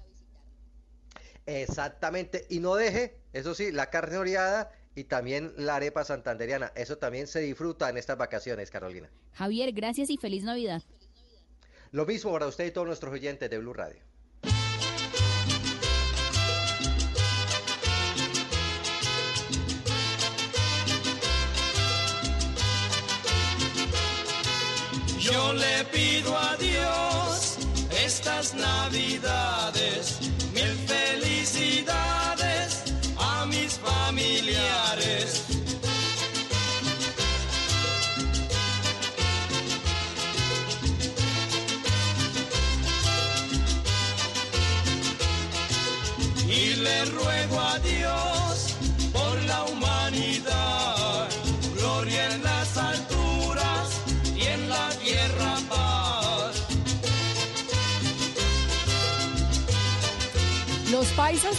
Exactamente, 1.47 2.47
y 2.49 2.61
no 2.61 2.77
deje, 2.77 3.19
eso 3.33 3.55
sí, 3.55 3.73
la 3.73 3.91
carne 3.91 4.17
oreada 4.17 4.71
y 4.95 5.05
también 5.05 5.53
la 5.57 5.77
arepa 5.77 6.05
santanderiana. 6.05 6.73
Eso 6.77 6.99
también 6.99 7.27
se 7.27 7.41
disfruta 7.41 7.91
en 7.91 7.99
estas 7.99 8.17
vacaciones, 8.17 8.71
Carolina. 8.71 9.11
Javier, 9.33 9.73
gracias 9.73 10.09
y 10.09 10.17
feliz 10.17 10.45
Navidad. 10.45 10.83
Lo 11.95 12.05
mismo 12.05 12.33
para 12.33 12.49
usted 12.49 12.67
y 12.67 12.71
todos 12.73 12.89
nuestros 12.89 13.13
oyentes 13.13 13.49
de 13.49 13.57
Blue 13.57 13.73
Radio. 13.73 14.03
Yo 25.21 25.53
le 25.53 25.85
pido 25.93 26.37
a 26.37 26.57
Dios 26.57 27.59
estas 28.05 28.55
navidades, 28.55 29.54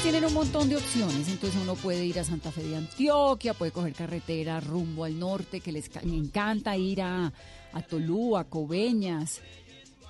tienen 0.06 0.26
un 0.26 0.36
montón 0.36 0.70
de 0.70 0.76
opciones, 0.76 1.28
entonces 1.30 1.60
uno 1.60 1.74
puede 1.74 2.06
ir 2.06 2.20
a 2.20 2.24
Santa 2.24 2.52
Fe 2.52 2.62
de 2.62 2.76
Antioquia, 2.76 3.56
puede 3.56 3.72
coger 3.72 3.94
carretera 3.94 4.60
rumbo 4.60 5.04
al 5.04 5.18
norte, 5.18 5.62
que 5.62 5.72
les 5.72 5.90
encanta 6.04 6.78
ir 6.78 7.02
a, 7.02 7.34
Tolú, 7.90 8.38
a 8.38 8.44
Coveñas, 8.44 9.42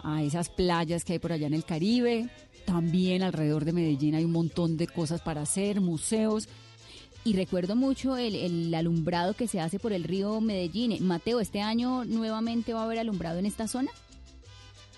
a 0.04 0.22
esas 0.22 0.50
playas 0.50 1.06
que 1.06 1.14
hay 1.14 1.20
por 1.20 1.32
allá 1.32 1.48
en 1.48 1.54
el 1.54 1.64
Caribe. 1.64 2.30
También 2.66 3.24
alrededor 3.24 3.64
de 3.64 3.72
Medellín 3.72 4.16
hay 4.16 4.26
un 4.26 4.34
montón 4.34 4.76
de 4.76 4.88
cosas 4.88 5.22
para 5.22 5.44
hacer, 5.44 5.80
museos. 5.80 6.50
Y 7.24 7.32
recuerdo 7.38 7.78
mucho 7.78 8.18
el 8.18 8.74
alumbrado 8.76 9.34
que 9.34 9.48
se 9.48 9.62
hace 9.62 9.80
por 9.80 9.94
el 9.94 10.04
río 10.04 10.42
Medellín. 10.42 11.08
Mateo, 11.08 11.40
¿este 11.40 11.62
año 11.62 12.04
nuevamente 12.04 12.74
va 12.74 12.82
a 12.82 12.84
haber 12.84 13.00
alumbrado 13.00 13.40
en 13.40 13.46
esta 13.46 13.70
zona? 13.70 13.92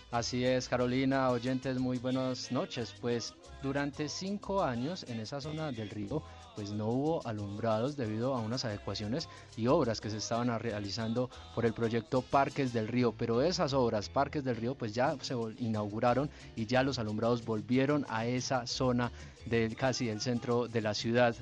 Así 0.10 0.44
es, 0.44 0.68
Carolina, 0.68 1.30
oyentes, 1.30 1.78
muy 1.78 2.00
buenas 2.00 2.52
noches. 2.52 2.96
Pues 3.00 3.36
durante 3.62 4.10
cinco 4.10 4.64
años 4.64 5.06
en 5.08 5.20
esa 5.20 5.42
zona 5.42 5.72
del 5.72 5.90
río, 5.90 6.24
pues 6.56 6.72
no 6.72 6.88
hubo 6.88 7.28
alumbrados 7.28 7.96
debido 7.96 8.34
a 8.34 8.40
unas 8.40 8.66
adecuaciones 8.66 9.30
y 9.56 9.68
obras 9.68 10.02
que 10.02 10.10
se 10.10 10.18
estaban 10.18 10.48
realizando 10.60 11.30
por 11.54 11.66
el 11.66 11.74
proyecto 11.74 12.22
Parques 12.22 12.74
del 12.74 12.88
Río. 12.88 13.14
Pero 13.18 13.42
esas 13.42 13.74
obras, 13.74 14.10
Parques 14.10 14.44
del 14.44 14.56
Río, 14.56 14.76
pues 14.76 14.94
ya 14.94 15.16
se 15.22 15.36
inauguraron 15.60 16.30
y 16.56 16.66
ya 16.66 16.84
los 16.84 17.00
alumbrados 17.00 17.46
volvieron 17.46 18.06
a 18.10 18.26
esa 18.26 18.66
zona 18.66 19.12
del 19.46 19.76
casi 19.76 20.08
del 20.08 20.22
centro 20.22 20.68
de 20.68 20.82
la 20.82 20.94
ciudad. 20.94 21.36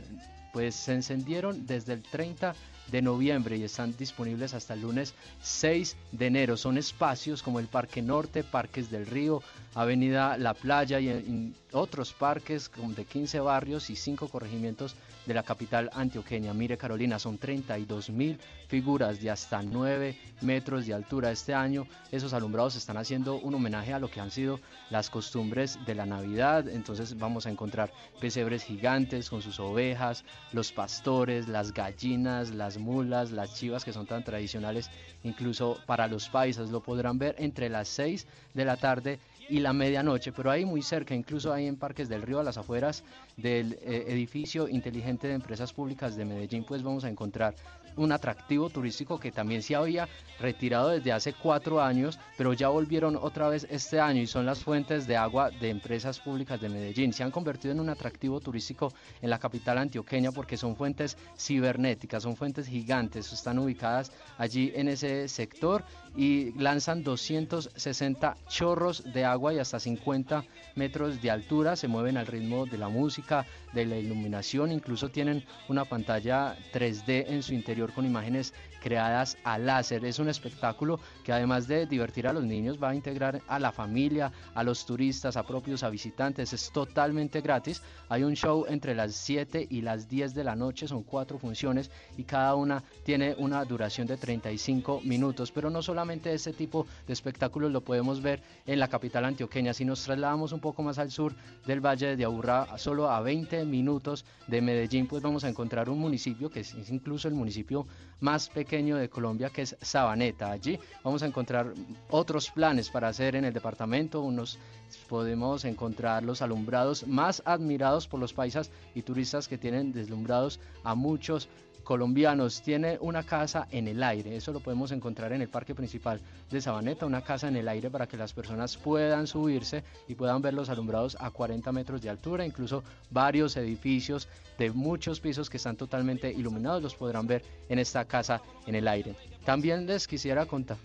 Pues 0.51 0.76
se 0.76 0.93
encendieron 0.93 1.66
desde 1.66 1.93
el 1.93 2.03
30 2.03 2.53
de 2.91 3.01
noviembre 3.01 3.57
y 3.57 3.63
están 3.63 3.95
disponibles 3.97 4.53
hasta 4.53 4.73
el 4.73 4.81
lunes 4.81 5.13
6 5.41 5.95
de 6.11 6.27
enero. 6.27 6.57
Son 6.57 6.77
espacios 6.77 7.41
como 7.41 7.59
el 7.59 7.67
Parque 7.67 8.01
Norte, 8.01 8.43
Parques 8.43 8.91
del 8.91 9.05
Río, 9.05 9.41
Avenida 9.73 10.38
La 10.38 10.53
Playa 10.53 10.99
y, 10.99 11.09
y 11.09 11.53
otros 11.71 12.13
parques 12.13 12.71
de 12.95 13.05
15 13.05 13.39
barrios 13.39 13.89
y 13.89 13.95
5 13.95 14.29
corregimientos 14.29 14.95
de 15.26 15.34
la 15.34 15.43
capital 15.43 15.89
antioqueña. 15.93 16.53
Mire 16.53 16.78
Carolina, 16.78 17.19
son 17.19 17.38
32 17.38 18.09
mil 18.09 18.39
figuras 18.67 19.21
de 19.21 19.30
hasta 19.30 19.61
9 19.61 20.17
metros 20.41 20.86
de 20.86 20.93
altura 20.93 21.32
este 21.32 21.53
año. 21.53 21.88
Esos 22.11 22.34
alumbrados 22.34 22.76
están 22.76 22.97
haciendo 22.97 23.36
un 23.36 23.55
homenaje 23.55 23.93
a 23.93 23.99
lo 23.99 24.09
que 24.09 24.19
han 24.19 24.32
sido 24.32 24.59
las 24.89 25.09
costumbres 25.09 25.80
de 25.86 25.95
la 25.95 26.05
Navidad. 26.05 26.67
Entonces 26.67 27.17
vamos 27.17 27.45
a 27.45 27.51
encontrar 27.51 27.91
pesebres 28.19 28.63
gigantes 28.63 29.30
con 29.30 29.41
sus 29.41 29.59
ovejas, 29.59 30.23
los 30.51 30.71
pastores, 30.71 31.47
las 31.47 31.73
gallinas, 31.73 32.51
las 32.51 32.78
mulas, 32.78 33.32
las 33.32 33.55
chivas 33.55 33.84
que 33.84 33.93
son 33.93 34.05
tan 34.05 34.23
tradicionales 34.23 34.89
incluso 35.23 35.80
para 35.86 36.07
los 36.07 36.30
paisas. 36.30 36.69
Lo 36.69 36.82
podrán 36.82 37.17
ver 37.17 37.36
entre 37.39 37.69
las 37.69 37.88
6 37.89 38.28
de 38.53 38.65
la 38.65 38.78
tarde 38.78 39.19
y 39.49 39.59
la 39.59 39.73
medianoche, 39.73 40.31
pero 40.31 40.51
ahí 40.51 40.65
muy 40.65 40.81
cerca, 40.81 41.13
incluso 41.13 41.53
ahí 41.53 41.67
en 41.67 41.75
Parques 41.75 42.09
del 42.09 42.21
Río, 42.21 42.39
a 42.39 42.43
las 42.43 42.57
afueras 42.57 43.03
del 43.37 43.73
eh, 43.81 44.05
edificio 44.07 44.67
inteligente 44.67 45.27
de 45.27 45.33
empresas 45.33 45.73
públicas 45.73 46.15
de 46.15 46.25
Medellín, 46.25 46.65
pues 46.65 46.83
vamos 46.83 47.03
a 47.03 47.09
encontrar 47.09 47.55
un 47.97 48.11
atractivo 48.11 48.69
turístico 48.69 49.19
que 49.19 49.31
también 49.31 49.61
se 49.61 49.75
había 49.75 50.07
retirado 50.39 50.89
desde 50.89 51.11
hace 51.11 51.33
cuatro 51.33 51.81
años, 51.81 52.19
pero 52.37 52.53
ya 52.53 52.69
volvieron 52.69 53.15
otra 53.15 53.47
vez 53.49 53.67
este 53.69 53.99
año 53.99 54.21
y 54.21 54.27
son 54.27 54.45
las 54.45 54.63
fuentes 54.63 55.07
de 55.07 55.17
agua 55.17 55.49
de 55.49 55.69
empresas 55.69 56.19
públicas 56.19 56.59
de 56.59 56.69
Medellín. 56.69 57.13
Se 57.13 57.23
han 57.23 57.31
convertido 57.31 57.73
en 57.73 57.79
un 57.79 57.89
atractivo 57.89 58.39
turístico 58.39 58.93
en 59.21 59.29
la 59.29 59.39
capital 59.39 59.77
antioqueña 59.77 60.31
porque 60.31 60.57
son 60.57 60.75
fuentes 60.75 61.17
cibernéticas, 61.37 62.23
son 62.23 62.35
fuentes 62.35 62.67
gigantes, 62.67 63.31
están 63.31 63.59
ubicadas 63.59 64.11
allí 64.37 64.71
en 64.75 64.89
ese 64.89 65.27
sector 65.27 65.83
y 66.15 66.51
lanzan 66.53 67.03
260 67.03 68.37
chorros 68.47 69.03
de 69.13 69.25
agua 69.25 69.53
y 69.53 69.59
hasta 69.59 69.79
50 69.79 70.43
metros 70.75 71.21
de 71.21 71.31
altura, 71.31 71.75
se 71.75 71.87
mueven 71.87 72.17
al 72.17 72.27
ritmo 72.27 72.65
de 72.65 72.77
la 72.77 72.89
música, 72.89 73.45
de 73.76 73.86
la 73.86 73.97
iluminación, 73.97 74.71
incluso 74.71 75.09
tienen 75.09 75.43
una 75.67 75.86
pantalla 75.86 76.57
3D 76.73 77.26
en 77.28 77.43
su 77.43 77.53
interior 77.53 77.93
con 77.93 78.05
imágenes 78.05 78.53
creadas 78.86 79.36
a 79.43 79.57
láser. 79.57 80.05
Es 80.05 80.19
un 80.19 80.29
espectáculo 80.29 80.99
que 81.23 81.33
además 81.33 81.67
de 81.67 81.88
divertir 81.88 82.27
a 82.27 82.33
los 82.33 82.43
niños 82.43 82.77
va 82.81 82.89
a 82.89 82.95
integrar 82.95 83.41
a 83.47 83.57
la 83.57 83.71
familia, 83.71 84.31
a 84.53 84.63
los 84.63 84.86
turistas, 84.86 85.38
a 85.38 85.43
propios, 85.43 85.81
a 85.81 85.89
visitantes. 85.89 86.53
Es 86.53 86.69
totalmente 86.69 87.41
gratis. 87.41 87.81
Hay 88.09 88.21
un 88.21 88.36
show 88.36 88.67
entre 88.69 88.93
las 88.93 89.15
7 89.15 89.65
y 89.71 89.81
las 89.81 90.07
10 90.07 90.36
de 90.36 90.43
la 90.43 90.55
noche, 90.55 90.88
son 90.88 91.01
cuatro 91.01 91.39
funciones 91.39 91.89
y 92.15 92.25
cada 92.25 92.53
una 92.53 92.83
tiene 93.03 93.33
una 93.39 93.65
duración 93.65 94.05
de 94.05 94.17
35 94.17 95.01
minutos. 95.03 95.51
Pero 95.51 95.71
no 95.71 95.81
solamente 95.81 96.31
este 96.31 96.53
tipo 96.53 96.86
de 97.07 97.13
espectáculos 97.13 97.71
lo 97.71 97.81
podemos 97.81 98.21
ver 98.21 98.43
en 98.67 98.77
la 98.77 98.88
capital 98.88 99.25
antioqueña. 99.25 99.73
Si 99.73 99.83
nos 99.83 100.03
trasladamos 100.03 100.51
un 100.51 100.59
poco 100.59 100.83
más 100.83 100.99
al 100.99 101.09
sur 101.09 101.33
del 101.65 101.83
Valle 101.83 102.15
de 102.15 102.23
Aburrá, 102.23 102.77
solo 102.77 103.09
a 103.09 103.19
20 103.21 103.65
minutos 103.65 104.25
de 104.45 104.61
Medellín, 104.61 105.07
pues 105.07 105.23
vamos 105.23 105.43
a 105.43 105.49
encontrar 105.49 105.89
un 105.89 105.97
municipio 105.97 106.51
que 106.51 106.59
es 106.59 106.75
incluso 106.91 107.27
el 107.27 107.33
municipio 107.33 107.88
más 108.19 108.47
pequeño 108.47 108.74
de 108.76 109.09
Colombia, 109.09 109.49
que 109.49 109.61
es 109.61 109.78
Sabaneta. 109.82 110.51
Allí 110.51 110.78
vamos 111.01 111.23
a 111.23 111.26
encontrar 111.26 111.73
otros 112.09 112.51
planes 112.51 112.89
para 112.89 113.07
hacer 113.07 113.38
en 113.38 113.45
el 113.45 113.53
departamento, 113.53 114.19
unos 114.19 114.59
podemos 115.07 115.63
encontrar 115.63 116.23
los 116.23 116.41
alumbrados 116.41 117.07
más 117.07 117.41
admirados 117.45 118.07
por 118.07 118.19
los 118.19 118.34
paisas 118.34 118.71
y 118.93 119.01
turistas 119.01 119.47
que 119.47 119.57
tienen 119.57 119.93
deslumbrados 119.93 120.59
a 120.84 120.93
muchos 120.93 121.47
colombianos. 121.86 122.61
Tiene 122.61 122.97
una 122.99 123.23
casa 123.23 123.69
en 123.71 123.88
el 123.88 124.03
aire, 124.03 124.36
eso 124.36 124.51
lo 124.51 124.59
podemos 124.59 124.91
encontrar 124.91 125.31
en 125.31 125.41
el 125.41 125.47
parque 125.47 125.73
principal 125.73 126.19
de 126.51 126.59
Sabaneta, 126.59 127.05
una 127.05 127.21
casa 127.21 127.47
en 127.47 127.55
el 127.55 127.69
aire 127.69 127.89
para 127.89 128.07
que 128.07 128.17
las 128.17 128.33
personas 128.33 128.75
puedan 128.75 129.27
subirse 129.27 129.86
y 130.09 130.15
puedan 130.15 130.41
ver 130.41 130.53
los 130.53 130.69
alumbrados 130.69 131.15
a 131.21 131.31
40 131.31 131.71
metros 131.71 132.01
de 132.01 132.09
altura, 132.09 132.45
incluso 132.45 132.83
varios 133.09 133.55
edificios 133.55 134.27
de 134.57 134.71
muchos 134.71 135.21
pisos 135.21 135.49
que 135.49 135.57
están 135.57 135.77
totalmente 135.77 136.29
iluminados 136.29 136.83
los 136.83 136.95
podrán 136.95 137.27
ver 137.27 137.43
en 137.69 137.79
esta 137.79 138.03
casa 138.03 138.41
en 138.67 138.75
el 138.75 138.88
aire. 138.88 139.15
También 139.45 139.86
les 139.86 140.07
quisiera 140.07 140.45
contar 140.45 140.77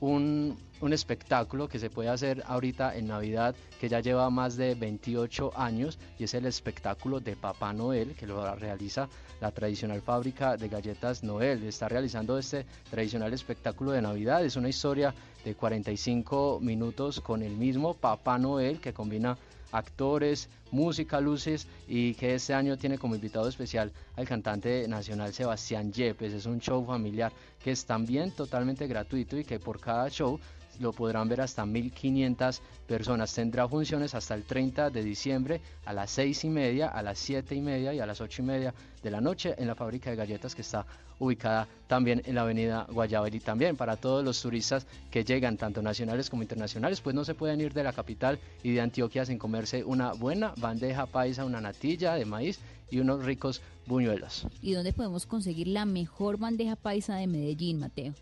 un, 0.00 0.56
espectáculo 0.92 1.68
que 1.68 1.78
se 1.78 1.90
puede 1.90 2.08
hacer 2.08 2.42
ahorita 2.46 2.96
en 2.96 3.08
Navidad 3.08 3.54
que 3.80 3.88
ya 3.88 4.00
lleva 4.00 4.28
más 4.30 4.56
de 4.56 4.74
28 4.74 5.52
años 5.56 5.98
y 6.18 6.24
es 6.24 6.34
el 6.34 6.46
espectáculo 6.46 7.20
de 7.20 7.36
Papá 7.36 7.72
Noel 7.72 8.14
que 8.14 8.26
lo 8.26 8.54
realiza 8.56 9.08
la 9.40 9.50
tradicional 9.50 10.00
fábrica 10.02 10.56
de 10.56 10.68
galletas 10.68 11.22
Noel. 11.22 11.64
Está 11.64 11.88
realizando 11.88 12.38
este 12.38 12.66
tradicional 12.90 13.32
espectáculo 13.32 13.92
de 13.92 14.02
Navidad. 14.02 14.44
Es 14.44 14.56
una 14.56 14.68
historia 14.68 15.14
de 15.44 15.54
45 15.54 16.60
minutos 16.60 17.20
con 17.20 17.42
el 17.42 17.56
mismo 17.56 17.94
Papá 17.94 18.38
Noel 18.38 18.80
que 18.80 18.92
combina 18.92 19.36
actores, 19.72 20.48
música, 20.70 21.20
luces 21.20 21.66
y 21.88 22.14
que 22.14 22.34
este 22.34 22.54
año 22.54 22.78
tiene 22.78 22.96
como 22.96 23.14
invitado 23.14 23.48
especial 23.48 23.92
al 24.16 24.26
cantante 24.26 24.86
nacional 24.88 25.32
Sebastián 25.32 25.92
Yepes. 25.92 26.32
Es 26.32 26.46
un 26.46 26.60
show 26.60 26.84
familiar 26.86 27.32
que 27.62 27.72
es 27.72 27.84
también 27.84 28.30
totalmente 28.30 28.86
gratuito 28.86 29.36
y 29.36 29.44
que 29.44 29.58
por 29.58 29.80
cada 29.80 30.08
show 30.08 30.38
lo 30.80 30.92
podrán 30.92 31.28
ver 31.28 31.40
hasta 31.40 31.66
1500 31.66 32.60
personas. 32.86 33.34
Tendrá 33.34 33.68
funciones 33.68 34.14
hasta 34.14 34.34
el 34.34 34.44
30 34.44 34.90
de 34.90 35.02
diciembre 35.02 35.60
a 35.84 35.92
las 35.92 36.10
6 36.10 36.44
y 36.44 36.48
media, 36.48 36.88
a 36.88 37.02
las 37.02 37.18
7 37.18 37.54
y 37.54 37.60
media 37.60 37.94
y 37.94 38.00
a 38.00 38.06
las 38.06 38.20
8 38.20 38.42
y 38.42 38.44
media 38.44 38.74
de 39.02 39.10
la 39.10 39.20
noche 39.20 39.54
en 39.58 39.66
la 39.66 39.74
fábrica 39.74 40.10
de 40.10 40.16
galletas 40.16 40.54
que 40.54 40.62
está 40.62 40.86
ubicada 41.18 41.68
también 41.86 42.22
en 42.24 42.34
la 42.34 42.42
avenida 42.42 42.86
Guayabel 42.90 43.34
y 43.34 43.40
también 43.40 43.76
para 43.76 43.96
todos 43.96 44.24
los 44.24 44.40
turistas 44.40 44.86
que 45.10 45.24
llegan, 45.24 45.56
tanto 45.56 45.82
nacionales 45.82 46.30
como 46.30 46.42
internacionales, 46.42 47.00
pues 47.00 47.14
no 47.14 47.24
se 47.24 47.34
pueden 47.34 47.60
ir 47.60 47.72
de 47.72 47.84
la 47.84 47.92
capital 47.92 48.38
y 48.62 48.72
de 48.72 48.80
Antioquia 48.80 49.24
sin 49.24 49.38
comerse 49.38 49.84
una 49.84 50.12
buena 50.12 50.54
bandeja 50.56 51.06
paisa, 51.06 51.44
una 51.44 51.60
natilla 51.60 52.14
de 52.14 52.24
maíz 52.24 52.58
y 52.90 52.98
unos 52.98 53.24
ricos 53.24 53.60
buñuelos. 53.86 54.46
¿Y 54.62 54.72
dónde 54.72 54.92
podemos 54.92 55.26
conseguir 55.26 55.68
la 55.68 55.84
mejor 55.84 56.38
bandeja 56.38 56.76
paisa 56.76 57.16
de 57.16 57.26
Medellín, 57.26 57.80
Mateo? 57.80 58.14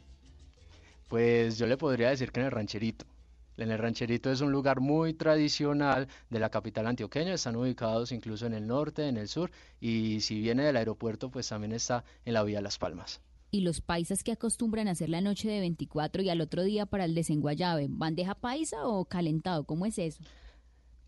Pues 1.08 1.58
yo 1.58 1.66
le 1.66 1.76
podría 1.76 2.10
decir 2.10 2.32
que 2.32 2.40
en 2.40 2.46
el 2.46 2.52
rancherito. 2.52 3.04
En 3.56 3.70
el 3.70 3.78
rancherito 3.78 4.30
es 4.30 4.40
un 4.40 4.50
lugar 4.50 4.80
muy 4.80 5.14
tradicional 5.14 6.08
de 6.30 6.38
la 6.38 6.50
capital 6.50 6.86
antioqueña, 6.86 7.34
están 7.34 7.56
ubicados 7.56 8.12
incluso 8.12 8.46
en 8.46 8.54
el 8.54 8.66
norte, 8.66 9.08
en 9.08 9.16
el 9.16 9.28
sur, 9.28 9.50
y 9.80 10.20
si 10.20 10.40
viene 10.40 10.64
del 10.64 10.76
aeropuerto, 10.76 11.30
pues 11.30 11.48
también 11.48 11.72
está 11.72 12.04
en 12.24 12.34
la 12.34 12.42
vía 12.42 12.60
Las 12.60 12.78
Palmas. 12.78 13.20
¿Y 13.50 13.60
los 13.60 13.82
paisas 13.82 14.24
que 14.24 14.32
acostumbran 14.32 14.88
a 14.88 14.92
hacer 14.92 15.10
la 15.10 15.20
noche 15.20 15.50
de 15.50 15.60
24 15.60 16.22
y 16.22 16.30
al 16.30 16.40
otro 16.40 16.62
día 16.62 16.86
para 16.86 17.04
el 17.04 17.14
desenguayabe, 17.14 17.88
bandeja 17.90 18.34
paisa 18.34 18.86
o 18.86 19.04
calentado? 19.04 19.64
¿Cómo 19.64 19.84
es 19.84 19.98
eso? 19.98 20.22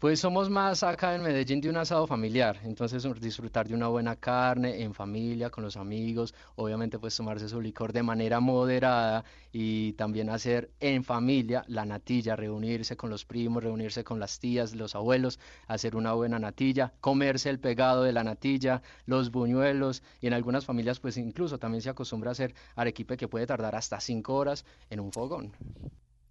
Pues 0.04 0.20
somos 0.20 0.50
más 0.50 0.82
acá 0.82 1.14
en 1.14 1.22
Medellín 1.22 1.62
de 1.62 1.70
un 1.70 1.78
asado 1.78 2.06
familiar, 2.06 2.60
entonces 2.64 3.08
disfrutar 3.22 3.66
de 3.66 3.74
una 3.74 3.88
buena 3.88 4.16
carne 4.16 4.82
en 4.82 4.92
familia, 4.92 5.48
con 5.48 5.64
los 5.64 5.78
amigos, 5.78 6.34
obviamente 6.56 6.98
pues 6.98 7.16
tomarse 7.16 7.48
su 7.48 7.58
licor 7.58 7.94
de 7.94 8.02
manera 8.02 8.38
moderada 8.38 9.24
y 9.50 9.94
también 9.94 10.28
hacer 10.28 10.70
en 10.80 11.04
familia 11.04 11.64
la 11.68 11.86
natilla, 11.86 12.36
reunirse 12.36 12.98
con 12.98 13.08
los 13.08 13.24
primos, 13.24 13.64
reunirse 13.64 14.04
con 14.04 14.20
las 14.20 14.38
tías, 14.40 14.74
los 14.74 14.94
abuelos, 14.94 15.40
hacer 15.68 15.96
una 15.96 16.12
buena 16.12 16.38
natilla, 16.38 16.92
comerse 17.00 17.48
el 17.48 17.58
pegado 17.58 18.02
de 18.02 18.12
la 18.12 18.24
natilla, 18.24 18.82
los 19.06 19.30
buñuelos 19.30 20.02
y 20.20 20.26
en 20.26 20.34
algunas 20.34 20.66
familias 20.66 21.00
pues 21.00 21.16
incluso 21.16 21.58
también 21.58 21.80
se 21.80 21.88
acostumbra 21.88 22.30
a 22.30 22.32
hacer 22.32 22.54
arequipe 22.76 23.16
que 23.16 23.26
puede 23.26 23.46
tardar 23.46 23.74
hasta 23.74 23.98
cinco 24.00 24.34
horas 24.34 24.66
en 24.90 25.00
un 25.00 25.12
fogón. 25.12 25.54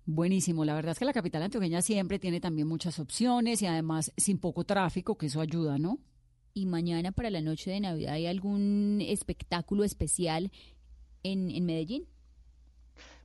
Buenísimo, 0.06 0.66
la 0.66 0.76
verdad 0.76 0.91
es 0.91 0.99
que 0.99 1.06
la 1.06 1.14
capital 1.14 1.43
antioqueña 1.43 1.82
siempre 1.82 2.20
tiene 2.20 2.41
también 2.41 2.68
muchas 2.68 2.99
opciones 2.99 3.62
y 3.62 3.68
además 3.68 4.12
sin 4.18 4.38
poco 4.38 4.66
tráfico, 4.66 5.18
que 5.18 5.28
eso 5.28 5.39
ayuda, 5.39 5.78
¿no? 5.78 5.97
Y 6.54 6.66
mañana 6.66 7.14
para 7.14 7.30
la 7.30 7.41
noche 7.41 7.72
de 7.72 7.80
Navidad 7.80 8.14
hay 8.14 8.28
algún 8.28 8.99
espectáculo 9.01 9.86
especial 9.86 10.51
en, 11.24 11.49
en 11.49 11.66
Medellín. 11.66 12.06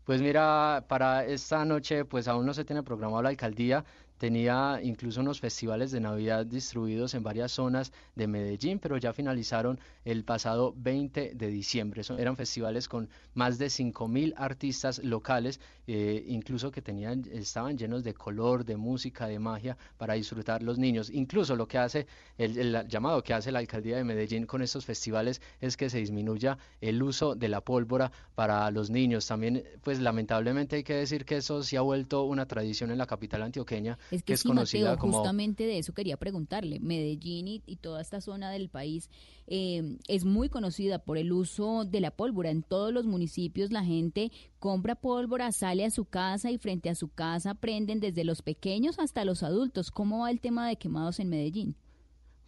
Pues 0.04 0.22
mira, 0.22 0.86
para 0.88 1.26
esta 1.26 1.64
noche 1.64 2.04
pues 2.04 2.28
aún 2.28 2.46
no 2.46 2.54
se 2.54 2.64
tiene 2.64 2.84
programado 2.84 3.22
la 3.22 3.30
alcaldía, 3.30 3.84
tenía 4.18 4.80
incluso 4.82 5.20
unos 5.20 5.40
festivales 5.40 5.90
de 5.90 6.00
Navidad 6.00 6.44
distribuidos 6.44 7.14
en 7.14 7.22
varias 7.22 7.52
zonas 7.52 7.92
de 8.14 8.26
Medellín, 8.26 8.78
pero 8.78 8.96
ya 8.96 9.12
finalizaron 9.12 9.78
el 10.04 10.24
pasado 10.24 10.74
20 10.76 11.32
de 11.34 11.46
diciembre. 11.48 12.02
eran 12.18 12.36
festivales 12.36 12.88
con 12.88 13.08
más 13.34 13.58
de 13.58 13.66
5.000 13.66 14.34
artistas 14.36 14.98
locales, 15.04 15.60
eh, 15.86 16.24
incluso 16.26 16.70
que 16.70 16.82
tenían, 16.82 17.24
estaban 17.32 17.78
llenos 17.78 18.02
de 18.02 18.14
color, 18.14 18.64
de 18.64 18.76
música, 18.76 19.26
de 19.26 19.38
magia 19.38 19.76
para 19.96 20.14
disfrutar 20.14 20.62
los 20.62 20.78
niños. 20.78 21.10
Incluso 21.10 21.56
lo 21.56 21.68
que 21.68 21.78
hace, 21.78 22.06
el, 22.36 22.58
el 22.58 22.88
llamado 22.88 23.22
que 23.22 23.34
hace 23.34 23.52
la 23.52 23.60
alcaldía 23.60 23.96
de 23.96 24.04
Medellín 24.04 24.46
con 24.46 24.62
estos 24.62 24.84
festivales 24.84 25.40
es 25.60 25.76
que 25.76 25.88
se 25.90 25.98
disminuya 25.98 26.58
el 26.80 27.02
uso 27.02 27.34
de 27.34 27.48
la 27.48 27.60
pólvora 27.60 28.10
para 28.34 28.70
los 28.70 28.90
niños. 28.90 29.26
También, 29.26 29.64
pues 29.82 30.00
lamentablemente 30.00 30.76
hay 30.76 30.82
que 30.82 30.94
decir 30.94 31.24
que 31.24 31.36
eso 31.36 31.62
se 31.62 31.76
ha 31.76 31.82
vuelto 31.82 32.24
una 32.24 32.46
tradición 32.46 32.90
en 32.90 32.98
la 32.98 33.06
capital 33.06 33.42
antioqueña 33.42 33.98
es 34.10 34.22
que, 34.22 34.36
sí, 34.36 34.48
Mateo, 34.52 34.96
justamente 34.96 35.64
de 35.64 35.78
eso 35.78 35.92
quería 35.92 36.16
preguntarle. 36.16 36.80
Medellín 36.80 37.48
y, 37.48 37.76
toda 37.76 38.00
esta 38.00 38.20
zona 38.20 38.50
del 38.50 38.68
país 38.68 39.10
eh, 39.46 39.96
es 40.08 40.24
muy 40.24 40.48
conocida 40.48 40.98
por 40.98 41.18
el 41.18 41.32
uso 41.32 41.84
de 41.84 42.00
la 42.00 42.10
pólvora. 42.10 42.50
En 42.50 42.62
todos 42.62 42.92
los 42.92 43.06
municipios 43.06 43.70
la 43.70 43.84
gente 43.84 44.32
compra 44.58 44.94
pólvora, 44.94 45.52
sale 45.52 45.84
a 45.84 45.90
su 45.90 46.04
casa 46.04 46.50
y 46.50 46.58
frente 46.58 46.90
a 46.90 46.94
su 46.94 47.08
casa 47.08 47.54
prenden 47.54 48.00
desde 48.00 48.24
los 48.24 48.42
pequeños 48.42 48.98
hasta 48.98 49.24
los 49.24 49.42
adultos. 49.42 49.90
¿Cómo 49.90 50.20
va 50.20 50.30
el 50.30 50.40
tema 50.40 50.68
de 50.68 50.76
quemados 50.76 51.20
en 51.20 51.28
Medellín? 51.28 51.76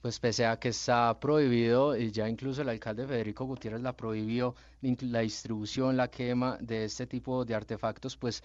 Pues 0.01 0.19
pese 0.19 0.47
a 0.47 0.59
que 0.59 0.71
está 0.71 1.21
prohibido, 1.21 1.95
y 1.95 2.11
ya 2.11 2.27
incluso 2.27 2.63
el 2.63 2.71
alcalde 2.71 3.07
Federico 3.07 3.45
Gutiérrez 3.45 3.83
la 3.83 3.95
prohibió, 3.95 4.55
la 4.81 5.21
distribución, 5.21 5.99
la 5.99 6.09
quema 6.09 6.57
de 6.59 6.87
este 6.87 7.07
tipo 7.07 7.45
de 7.45 7.55
artefactos, 7.55 8.17
pues 8.17 8.43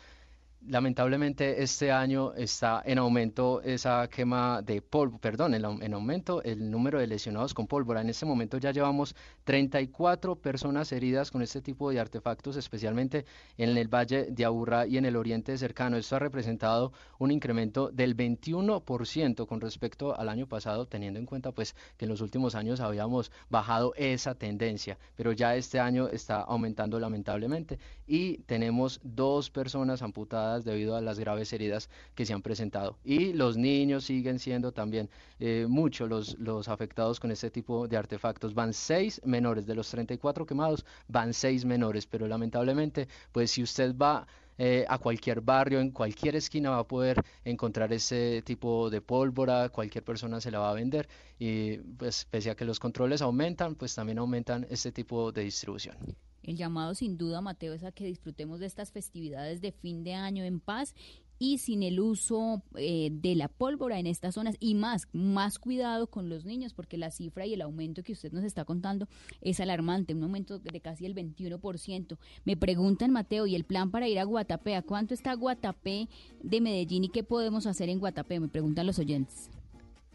lamentablemente 0.68 1.61
este 1.61 1.91
año 1.91 2.34
está 2.34 2.82
en 2.86 2.97
aumento 2.97 3.61
esa 3.61 4.07
quema 4.07 4.61
de 4.61 4.82
polvo, 4.82 5.18
perdón, 5.20 5.53
en, 5.53 5.93
aumento 5.93 6.41
el 6.43 6.70
número 6.72 6.99
de 6.99 7.07
lesionados 7.07 7.53
con 7.53 7.68
pólvora. 7.68 8.01
En 8.01 8.09
este 8.09 8.26
momento 8.26 8.57
ya 8.57 8.72
llevamos 8.72 9.16
34 9.43 10.36
personas 10.36 10.91
heridas 10.91 11.32
con 11.32 11.41
este 11.41 11.61
tipo 11.61 11.91
de 11.91 11.99
artefactos, 11.99 12.55
especialmente 12.55 13.26
en 13.57 13.78
el 13.78 13.88
Valle 13.88 14.28
de 14.32 14.45
Aburrá 14.45 14.88
y 14.88 14.97
en 14.97 15.05
el 15.05 15.16
Oriente 15.16 15.57
cercano. 15.57 15.97
Esto 15.97 16.16
ha 16.16 16.20
representado 16.20 16.93
un 17.20 17.32
incremento 17.32 17.89
del 17.91 18.16
21% 18.16 19.45
con 19.45 19.61
respecto 19.61 20.18
al 20.18 20.30
año 20.30 20.47
pasado, 20.47 20.88
teniendo 20.88 21.20
en 21.20 21.26
cuenta 21.26 21.51
pues 21.51 21.76
que 21.97 22.05
en 22.05 22.09
los 22.09 22.22
últimos 22.22 22.55
años 22.55 22.80
habíamos 22.80 23.32
bajado 23.49 23.93
esa 23.95 24.36
tendencia, 24.36 24.97
pero 25.16 25.32
ya 25.32 25.55
este 25.55 25.80
año 25.80 26.07
está 26.07 26.41
aumentando 26.41 26.99
lamentablemente 26.99 27.80
y 28.07 28.39
tenemos 28.39 28.99
dos 29.03 29.49
personas 29.49 30.01
amputadas 30.01 30.55
debido 30.64 30.95
a 30.95 31.01
las 31.01 31.20
graves 31.20 31.51
heridas 31.53 31.89
que 32.16 32.26
se 32.26 32.34
han 32.34 32.41
presentado. 32.41 32.97
Y 33.03 33.34
los 33.34 33.58
niños 33.58 34.06
siguen 34.06 34.39
siendo 34.39 34.72
también 34.72 35.10
eh, 35.39 35.66
muchos 35.68 36.10
los, 36.10 36.39
los 36.39 36.68
afectados 36.68 37.20
con 37.20 37.32
este 37.32 37.51
tipo 37.51 37.88
de 37.88 37.97
artefactos. 37.97 38.53
Van 38.53 38.74
seis 38.74 39.22
menores, 39.26 39.66
de 39.66 39.76
los 39.76 39.89
34 39.89 40.45
quemados, 40.45 40.86
van 41.08 41.34
seis 41.34 41.66
menores, 41.66 42.06
pero 42.06 42.28
lamentablemente, 42.28 43.08
pues 43.32 43.51
si 43.51 43.64
usted 43.64 43.95
va 43.95 44.28
eh, 44.58 44.86
a 44.88 44.97
cualquier 44.99 45.41
barrio, 45.41 45.80
en 45.82 45.91
cualquier 45.91 46.36
esquina 46.38 46.70
va 46.70 46.80
a 46.80 46.88
poder 46.88 47.22
encontrar 47.43 47.91
ese 47.91 48.41
tipo 48.43 48.89
de 48.89 49.01
pólvora, 49.01 49.70
cualquier 49.70 50.03
persona 50.03 50.39
se 50.39 50.49
la 50.51 50.60
va 50.60 50.70
a 50.72 50.74
vender 50.74 51.10
y 51.38 51.78
pues 51.78 52.26
pese 52.26 52.49
a 52.51 52.56
que 52.56 52.64
los 52.64 52.80
controles 52.80 53.22
aumentan, 53.22 53.76
pues 53.76 53.93
también 53.95 54.18
aumentan 54.20 54.66
este 54.70 54.91
tipo 54.93 55.32
de 55.34 55.43
distribución. 55.43 55.97
El 56.45 56.57
llamado 56.57 56.93
sin 56.93 57.17
duda, 57.17 57.41
Mateo, 57.41 57.73
es 57.73 57.83
a 57.83 57.91
que 57.91 58.05
disfrutemos 58.05 58.59
de 58.59 58.67
estas 58.67 58.91
festividades 58.91 59.61
de 59.61 59.71
fin 59.71 60.03
de 60.03 60.13
año 60.13 60.43
en 60.43 60.59
paz 60.59 60.93
y 61.39 61.57
sin 61.57 61.83
el 61.83 61.99
uso 61.99 62.61
eh, 62.75 63.09
de 63.11 63.35
la 63.35 63.47
pólvora 63.47 63.99
en 63.99 64.07
estas 64.07 64.35
zonas 64.35 64.55
y 64.59 64.75
más, 64.75 65.07
más 65.11 65.59
cuidado 65.59 66.07
con 66.07 66.29
los 66.29 66.45
niños 66.45 66.73
porque 66.73 66.97
la 66.97 67.11
cifra 67.11 67.45
y 67.45 67.53
el 67.53 67.61
aumento 67.61 68.03
que 68.03 68.13
usted 68.13 68.31
nos 68.31 68.43
está 68.43 68.63
contando 68.63 69.07
es 69.41 69.59
alarmante, 69.59 70.13
un 70.13 70.23
aumento 70.23 70.59
de 70.59 70.79
casi 70.79 71.05
el 71.05 71.15
21%. 71.15 72.17
Me 72.45 72.55
preguntan, 72.55 73.11
Mateo, 73.11 73.47
¿y 73.47 73.55
el 73.55 73.65
plan 73.65 73.91
para 73.91 74.07
ir 74.07 74.19
a 74.19 74.23
Guatapé? 74.23 74.75
¿A 74.75 74.81
cuánto 74.81 75.13
está 75.13 75.33
Guatapé 75.33 76.07
de 76.41 76.61
Medellín 76.61 77.05
y 77.05 77.09
qué 77.09 77.23
podemos 77.23 77.65
hacer 77.65 77.89
en 77.89 77.99
Guatapé? 77.99 78.39
Me 78.39 78.47
preguntan 78.47 78.85
los 78.85 78.99
oyentes. 78.99 79.49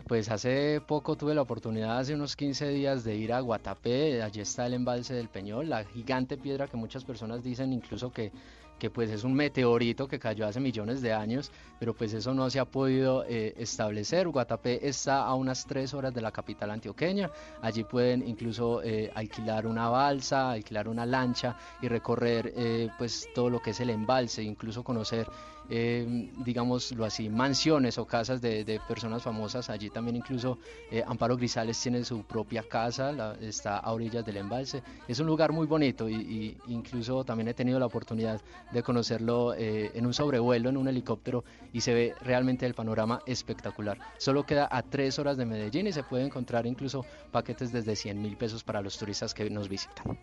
Pues 0.06 0.28
hace 0.28 0.80
poco 0.80 1.16
tuve 1.16 1.34
la 1.34 1.42
oportunidad, 1.42 1.98
hace 1.98 2.14
unos 2.14 2.34
15 2.34 2.68
días, 2.68 3.04
de 3.04 3.14
ir 3.14 3.32
a 3.32 3.40
Guatapé, 3.40 4.22
allí 4.22 4.40
está 4.40 4.66
el 4.66 4.74
embalse 4.74 5.14
del 5.14 5.28
Peñol, 5.28 5.68
la 5.68 5.84
gigante 5.84 6.36
piedra 6.36 6.66
que 6.66 6.76
muchas 6.76 7.04
personas 7.04 7.44
dicen 7.44 7.72
incluso 7.72 8.12
que 8.12 8.32
que 8.80 8.90
pues 8.90 9.10
es 9.10 9.22
un 9.22 9.34
meteorito 9.34 10.08
que 10.08 10.18
cayó 10.18 10.46
hace 10.46 10.58
millones 10.58 11.02
de 11.02 11.12
años, 11.12 11.52
pero 11.78 11.94
pues 11.94 12.12
eso 12.14 12.34
no 12.34 12.50
se 12.50 12.58
ha 12.58 12.64
podido 12.64 13.24
eh, 13.28 13.54
establecer. 13.58 14.26
Guatapé 14.26 14.88
está 14.88 15.22
a 15.22 15.34
unas 15.34 15.66
tres 15.66 15.94
horas 15.94 16.12
de 16.12 16.22
la 16.22 16.32
capital 16.32 16.70
antioqueña, 16.70 17.30
allí 17.60 17.84
pueden 17.84 18.26
incluso 18.26 18.82
eh, 18.82 19.12
alquilar 19.14 19.66
una 19.66 19.88
balsa, 19.90 20.50
alquilar 20.50 20.88
una 20.88 21.06
lancha 21.06 21.56
y 21.80 21.88
recorrer 21.88 22.52
eh, 22.56 22.88
pues 22.98 23.28
todo 23.34 23.50
lo 23.50 23.60
que 23.60 23.70
es 23.70 23.80
el 23.80 23.90
embalse, 23.90 24.42
incluso 24.42 24.82
conocer 24.82 25.28
eh, 25.70 26.30
digámoslo 26.44 27.04
así, 27.04 27.28
mansiones 27.28 27.96
o 27.96 28.04
casas 28.04 28.40
de, 28.40 28.80
personas 28.88 29.22
famosas. 29.22 29.70
Allí 29.70 29.88
también 29.88 30.16
incluso 30.16 30.58
eh, 30.90 31.02
Amparo 31.06 31.36
Grisales 31.36 31.80
tiene 31.80 32.04
su 32.04 32.24
propia 32.24 32.64
casa, 32.64 33.36
está 33.40 33.78
a 33.78 33.92
orillas 33.92 34.26
del 34.26 34.38
embalse. 34.38 34.82
Es 35.06 35.20
un 35.20 35.26
lugar 35.26 35.52
muy 35.52 35.66
bonito 35.66 36.08
y, 36.08 36.58
incluso 36.66 37.24
también 37.24 37.48
he 37.48 37.54
tenido 37.54 37.78
la 37.78 37.86
oportunidad 37.86 38.40
de 38.72 38.82
conocerlo 38.82 39.54
eh, 39.54 39.92
en 39.94 40.06
un 40.06 40.12
sobrevuelo, 40.12 40.70
en 40.70 40.76
un 40.76 40.88
helicóptero 40.88 41.44
y 41.72 41.80
se 41.80 41.94
ve 41.94 42.14
realmente 42.20 42.66
el 42.66 42.74
panorama 42.74 43.20
espectacular. 43.26 43.98
Solo 44.18 44.44
queda 44.44 44.68
a 44.70 44.82
tres 44.82 45.18
horas 45.20 45.36
de 45.36 45.46
Medellín 45.46 45.86
y 45.86 45.92
se 45.92 46.02
puede 46.02 46.24
encontrar 46.24 46.66
incluso 46.66 47.04
paquetes 47.30 47.72
desde 47.72 47.94
100 47.94 48.20
mil 48.20 48.36
pesos 48.36 48.64
para 48.64 48.82
los 48.82 48.98
turistas 48.98 49.32
que 49.34 49.48
nos 49.48 49.68
visitan. 49.68 50.18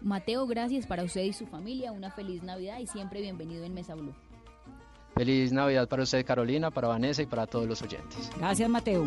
Mateo, 0.00 0.46
gracias 0.46 0.86
para 0.86 1.04
usted 1.04 1.22
y 1.22 1.32
su 1.32 1.46
familia, 1.46 1.92
una 1.92 2.10
feliz 2.10 2.42
Navidad 2.42 2.78
y 2.78 2.86
siempre 2.86 3.20
bienvenido 3.20 3.64
en 3.64 3.74
Mesa 3.74 3.94
Blue. 3.94 4.14
Feliz 5.18 5.50
Navidad 5.50 5.88
para 5.88 6.04
usted, 6.04 6.24
Carolina, 6.24 6.70
para 6.70 6.86
Vanessa 6.86 7.22
y 7.22 7.26
para 7.26 7.46
todos 7.48 7.66
los 7.66 7.82
oyentes. 7.82 8.30
Gracias, 8.38 8.70
Mateo. 8.70 9.04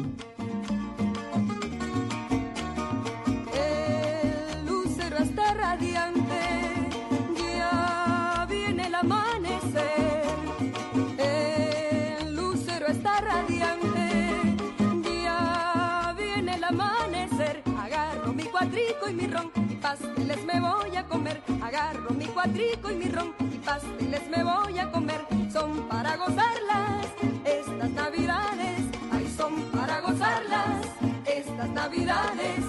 Me 20.45 20.59
voy 20.59 20.95
a 20.95 21.05
comer. 21.05 21.41
Agarro 21.61 22.11
mi 22.11 22.25
cuadrico 22.25 22.89
y 22.89 22.95
mi 22.95 23.05
ron 23.05 23.34
y 23.39 23.57
pasteles 23.57 24.27
me 24.29 24.43
voy 24.43 24.79
a 24.79 24.91
comer. 24.91 25.21
Son 25.51 25.88
para 25.89 26.15
gozarlas 26.15 27.05
estas 27.43 27.89
navidades, 27.91 28.82
ay 29.11 29.34
son 29.36 29.61
para 29.71 29.99
gozarlas 30.01 30.86
estas 31.25 31.69
navidades, 31.69 32.59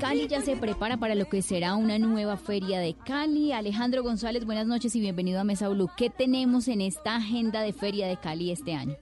Cali 0.00 0.28
ya 0.28 0.42
se 0.42 0.56
prepara 0.56 0.98
para 0.98 1.14
lo 1.14 1.26
que 1.26 1.40
será 1.40 1.74
una 1.74 1.98
nueva 1.98 2.36
feria 2.36 2.80
de 2.80 2.94
Cali. 2.94 3.52
Alejandro 3.52 4.02
González, 4.02 4.44
buenas 4.44 4.66
noches 4.66 4.94
y 4.94 5.00
bienvenido 5.00 5.40
a 5.40 5.44
Mesa 5.44 5.68
Blue. 5.68 5.90
¿Qué 5.96 6.10
tenemos 6.10 6.68
en 6.68 6.82
esta 6.82 7.16
agenda 7.16 7.62
de 7.62 7.72
feria 7.72 8.06
de 8.06 8.18
Cali 8.18 8.50
este 8.50 8.74
año? 8.74 8.96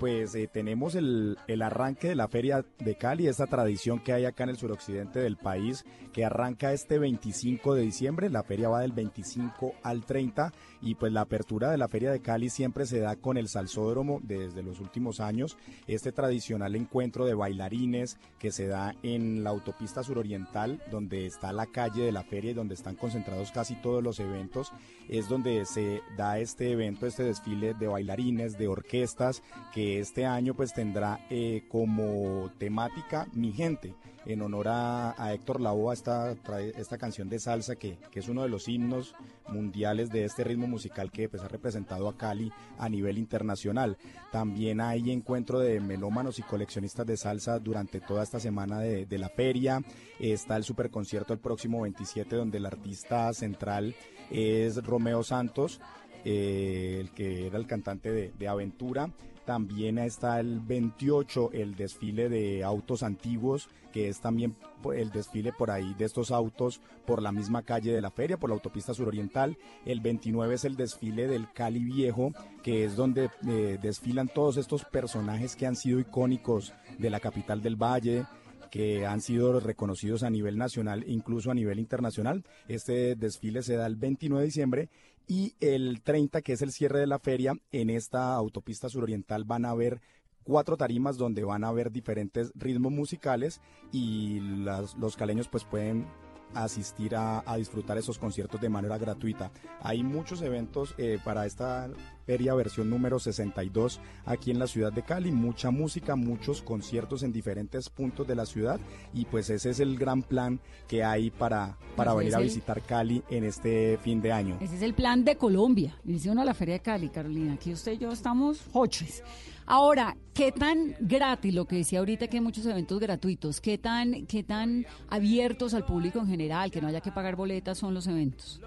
pues 0.00 0.34
eh, 0.34 0.48
tenemos 0.50 0.94
el, 0.94 1.36
arranque 1.62 2.08
de 2.08 2.14
la 2.14 2.26
Feria 2.26 2.64
de 2.78 2.94
Cali, 2.94 3.28
esta 3.28 3.46
tradición 3.46 4.00
que 4.00 4.14
hay 4.14 4.24
acá 4.24 4.44
en 4.44 4.48
el 4.48 4.56
suroccidente 4.56 5.18
del 5.18 5.36
país, 5.36 5.84
que 6.14 6.24
arranca 6.24 6.72
este 6.72 6.98
25 6.98 7.74
de 7.74 7.82
diciembre, 7.82 8.30
la 8.30 8.42
feria 8.42 8.70
va 8.70 8.80
del 8.80 8.92
25 8.92 9.74
al 9.82 10.06
30 10.06 10.52
y 10.80 10.94
pues 10.94 11.12
la 11.12 11.22
apertura 11.22 11.70
de 11.70 11.78
la 11.78 11.88
Feria 11.88 12.10
de 12.10 12.20
Cali 12.20 12.50
siempre 12.50 12.86
se 12.86 13.00
da 13.00 13.16
con 13.16 13.36
el 13.36 13.48
salsódromo 13.48 14.20
desde 14.22 14.62
los 14.62 14.80
últimos 14.80 15.20
años, 15.20 15.56
este 15.86 16.12
tradicional 16.12 16.74
encuentro 16.76 17.26
de 17.26 17.34
bailarines 17.34 18.18
que 18.38 18.52
se 18.52 18.66
da 18.66 18.94
en 19.02 19.44
la 19.44 19.50
autopista 19.50 20.02
suroriental, 20.02 20.82
donde 20.90 21.26
está 21.26 21.52
la 21.52 21.66
calle 21.66 22.02
de 22.02 22.12
la 22.12 22.22
feria 22.22 22.52
y 22.52 22.54
donde 22.54 22.74
están 22.74 22.96
concentrados 22.96 23.52
casi 23.52 23.74
todos 23.76 24.02
los 24.02 24.20
eventos, 24.20 24.72
es 25.08 25.28
donde 25.28 25.64
se 25.64 26.02
da 26.16 26.38
este 26.38 26.72
evento, 26.72 27.06
este 27.06 27.24
desfile 27.24 27.74
de 27.74 27.88
bailarines, 27.88 28.58
de 28.58 28.68
orquestas, 28.68 29.42
que 29.74 30.00
este 30.00 30.26
año 30.26 30.54
pues 30.54 30.72
tendrá 30.72 31.26
eh, 31.30 31.64
como 31.68 32.50
temática 32.58 33.26
Mi 33.32 33.52
Gente, 33.52 33.94
en 34.26 34.42
honor 34.42 34.68
a, 34.68 35.32
Héctor 35.32 35.60
Lavoe, 35.60 35.94
esta, 35.94 36.32
esta 36.76 36.98
canción 36.98 37.28
de 37.28 37.38
salsa 37.38 37.76
que, 37.76 37.98
es 38.12 38.28
uno 38.28 38.42
de 38.42 38.48
los 38.48 38.68
himnos 38.68 39.14
mundiales 39.48 40.10
de 40.10 40.24
este 40.24 40.44
ritmo 40.44 40.66
musical 40.66 41.10
que 41.10 41.28
pues, 41.28 41.42
ha 41.42 41.48
representado 41.48 42.08
a 42.08 42.16
Cali 42.16 42.52
a 42.78 42.88
nivel 42.88 43.18
internacional. 43.18 43.96
También 44.30 44.80
hay 44.80 45.10
encuentro 45.10 45.58
de 45.58 45.80
melómanos 45.80 46.38
y 46.38 46.42
coleccionistas 46.42 47.06
de 47.06 47.16
salsa 47.16 47.58
durante 47.58 48.00
toda 48.00 48.22
esta 48.22 48.40
semana 48.40 48.80
de, 48.80 49.18
la 49.18 49.28
feria. 49.28 49.82
Está 50.18 50.56
el 50.56 50.64
superconcierto 50.64 51.32
el 51.32 51.40
próximo 51.40 51.82
27 51.82 52.36
donde 52.36 52.58
el 52.58 52.66
artista 52.66 53.32
central 53.34 53.94
es 54.30 54.82
Romeo 54.84 55.22
Santos. 55.22 55.80
Eh, 56.22 56.98
el 57.00 57.12
que 57.12 57.46
era 57.46 57.58
el 57.58 57.66
cantante 57.66 58.12
de, 58.12 58.32
de 58.38 58.48
Aventura. 58.48 59.10
También 59.44 59.98
está 59.98 60.40
el 60.40 60.60
28, 60.60 61.50
el 61.52 61.74
desfile 61.74 62.28
de 62.28 62.62
autos 62.62 63.02
antiguos, 63.02 63.68
que 63.92 64.08
es 64.08 64.20
también 64.20 64.54
el 64.94 65.10
desfile 65.10 65.52
por 65.52 65.70
ahí 65.70 65.94
de 65.94 66.04
estos 66.04 66.30
autos 66.30 66.80
por 67.06 67.20
la 67.22 67.32
misma 67.32 67.62
calle 67.62 67.92
de 67.92 68.00
la 68.00 68.10
feria, 68.10 68.38
por 68.38 68.50
la 68.50 68.54
autopista 68.54 68.94
suroriental. 68.94 69.56
El 69.84 70.00
29 70.00 70.54
es 70.54 70.64
el 70.64 70.76
desfile 70.76 71.26
del 71.26 71.50
Cali 71.52 71.84
Viejo, 71.84 72.32
que 72.62 72.84
es 72.84 72.96
donde 72.96 73.30
eh, 73.48 73.78
desfilan 73.80 74.28
todos 74.28 74.56
estos 74.56 74.84
personajes 74.84 75.56
que 75.56 75.66
han 75.66 75.76
sido 75.76 75.98
icónicos 75.98 76.72
de 76.98 77.10
la 77.10 77.20
capital 77.20 77.62
del 77.62 77.76
Valle, 77.76 78.26
que 78.70 79.06
han 79.06 79.20
sido 79.20 79.58
reconocidos 79.60 80.22
a 80.22 80.30
nivel 80.30 80.56
nacional, 80.56 81.04
incluso 81.06 81.50
a 81.50 81.54
nivel 81.54 81.78
internacional. 81.78 82.44
Este 82.68 83.16
desfile 83.16 83.62
se 83.62 83.76
da 83.76 83.86
el 83.86 83.96
29 83.96 84.40
de 84.40 84.46
diciembre 84.46 84.88
y 85.26 85.54
el 85.60 86.00
30, 86.02 86.42
que 86.42 86.54
es 86.54 86.62
el 86.62 86.72
cierre 86.72 87.00
de 87.00 87.06
la 87.06 87.18
feria, 87.18 87.54
en 87.72 87.90
esta 87.90 88.34
autopista 88.34 88.88
suroriental 88.88 89.44
van 89.44 89.64
a 89.64 89.70
haber 89.70 90.00
cuatro 90.42 90.76
tarimas 90.76 91.16
donde 91.16 91.44
van 91.44 91.64
a 91.64 91.68
haber 91.68 91.92
diferentes 91.92 92.52
ritmos 92.54 92.92
musicales 92.92 93.60
y 93.92 94.40
los 94.40 95.16
caleños 95.16 95.48
pues 95.48 95.64
pueden 95.64 96.06
asistir 96.54 97.14
a, 97.16 97.42
disfrutar 97.56 97.98
esos 97.98 98.18
conciertos 98.18 98.60
de 98.60 98.68
manera 98.68 98.98
gratuita. 98.98 99.50
Hay 99.80 100.02
muchos 100.02 100.42
eventos 100.42 100.94
eh, 100.98 101.18
para 101.24 101.46
esta 101.46 101.90
feria 102.26 102.54
versión 102.54 102.88
número 102.88 103.18
62 103.18 104.00
aquí 104.24 104.50
en 104.50 104.58
la 104.58 104.66
ciudad 104.66 104.92
de 104.92 105.02
Cali, 105.02 105.32
mucha 105.32 105.70
música, 105.70 106.14
muchos 106.14 106.62
conciertos 106.62 107.22
en 107.22 107.32
diferentes 107.32 107.88
puntos 107.88 108.26
de 108.26 108.36
la 108.36 108.46
ciudad 108.46 108.78
y 109.12 109.24
pues 109.24 109.50
ese 109.50 109.70
es 109.70 109.80
el 109.80 109.98
gran 109.98 110.22
plan 110.22 110.60
que 110.86 111.02
hay 111.02 111.30
para, 111.30 111.76
para 111.96 112.14
venir 112.14 112.34
a 112.36 112.38
visitar 112.38 112.82
Cali 112.82 113.22
en 113.30 113.44
este 113.44 113.98
fin 113.98 114.22
de 114.22 114.32
año. 114.32 114.58
Ese 114.60 114.76
es 114.76 114.82
el 114.82 114.94
plan 114.94 115.24
de 115.24 115.36
Colombia, 115.36 115.98
dice 116.04 116.30
uno 116.30 116.42
a 116.42 116.44
la 116.44 116.54
feria 116.54 116.74
de 116.74 116.80
Cali, 116.80 117.08
Carolina, 117.08 117.54
aquí 117.54 117.72
usted 117.72 117.92
y 117.92 117.98
yo 117.98 118.12
estamos 118.12 118.60
hoches. 118.72 119.24
Ahora, 119.72 120.16
¿qué 120.34 120.50
tan 120.50 120.96
gratis, 120.98 121.54
lo 121.54 121.64
que 121.64 121.76
decía 121.76 122.00
ahorita 122.00 122.26
que 122.26 122.38
hay 122.38 122.40
muchos 122.40 122.66
eventos 122.66 122.98
gratuitos, 122.98 123.60
qué 123.60 123.78
tan, 123.78 124.26
qué 124.26 124.42
tan 124.42 124.84
abiertos 125.08 125.74
al 125.74 125.84
público 125.84 126.18
en 126.18 126.26
general, 126.26 126.72
que 126.72 126.80
no 126.80 126.88
haya 126.88 127.00
que 127.00 127.12
pagar 127.12 127.36
boletas 127.36 127.78
son 127.78 127.94
los 127.94 128.08
eventos? 128.08 128.60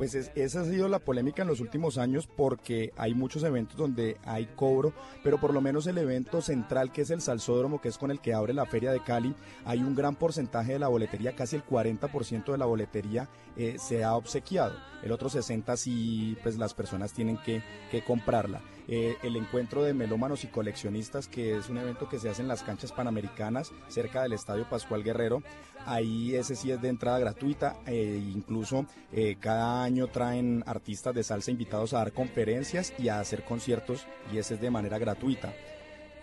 Pues 0.00 0.14
esa 0.14 0.62
ha 0.62 0.64
sido 0.64 0.88
la 0.88 0.98
polémica 0.98 1.42
en 1.42 1.48
los 1.48 1.60
últimos 1.60 1.98
años 1.98 2.26
porque 2.26 2.90
hay 2.96 3.12
muchos 3.12 3.42
eventos 3.42 3.76
donde 3.76 4.16
hay 4.24 4.46
cobro, 4.56 4.94
pero 5.22 5.38
por 5.38 5.52
lo 5.52 5.60
menos 5.60 5.86
el 5.86 5.98
evento 5.98 6.40
central 6.40 6.90
que 6.90 7.02
es 7.02 7.10
el 7.10 7.20
Salsódromo, 7.20 7.82
que 7.82 7.88
es 7.88 7.98
con 7.98 8.10
el 8.10 8.18
que 8.18 8.32
abre 8.32 8.54
la 8.54 8.64
Feria 8.64 8.92
de 8.92 9.02
Cali, 9.02 9.34
hay 9.66 9.80
un 9.80 9.94
gran 9.94 10.16
porcentaje 10.16 10.72
de 10.72 10.78
la 10.78 10.88
boletería, 10.88 11.36
casi 11.36 11.56
el 11.56 11.66
40% 11.66 12.50
de 12.50 12.56
la 12.56 12.64
boletería 12.64 13.28
eh, 13.58 13.76
se 13.78 14.02
ha 14.02 14.16
obsequiado. 14.16 14.72
El 15.02 15.12
otro 15.12 15.28
60% 15.28 15.76
sí, 15.76 16.34
pues 16.42 16.56
las 16.56 16.72
personas 16.72 17.12
tienen 17.12 17.36
que, 17.36 17.62
que 17.90 18.02
comprarla. 18.02 18.62
eh, 18.92 19.16
el 19.22 19.36
encuentro 19.36 19.84
de 19.84 19.94
melómanos 19.94 20.42
y 20.42 20.48
coleccionistas, 20.48 21.28
que 21.28 21.56
es 21.56 21.68
un 21.68 21.78
evento 21.78 22.08
que 22.08 22.18
se 22.18 22.28
hace 22.28 22.42
en 22.42 22.48
las 22.48 22.64
canchas 22.64 22.90
panamericanas, 22.90 23.70
cerca 23.88 24.22
del 24.22 24.32
Estadio 24.32 24.68
Pascual 24.68 25.04
Guerrero. 25.04 25.42
Ahí 25.86 26.34
ese 26.34 26.54
sí 26.54 26.70
es 26.70 26.80
de 26.80 26.88
entrada 26.88 27.18
gratuita, 27.18 27.76
e 27.86 28.20
incluso 28.34 28.86
eh, 29.12 29.36
cada 29.40 29.82
año 29.82 30.06
traen 30.08 30.62
artistas 30.66 31.14
de 31.14 31.22
salsa 31.22 31.50
invitados 31.50 31.94
a 31.94 31.98
dar 31.98 32.12
conferencias 32.12 32.92
y 32.98 33.08
a 33.08 33.20
hacer 33.20 33.44
conciertos, 33.44 34.06
y 34.32 34.38
ese 34.38 34.54
es 34.54 34.60
de 34.60 34.70
manera 34.70 34.98
gratuita. 34.98 35.52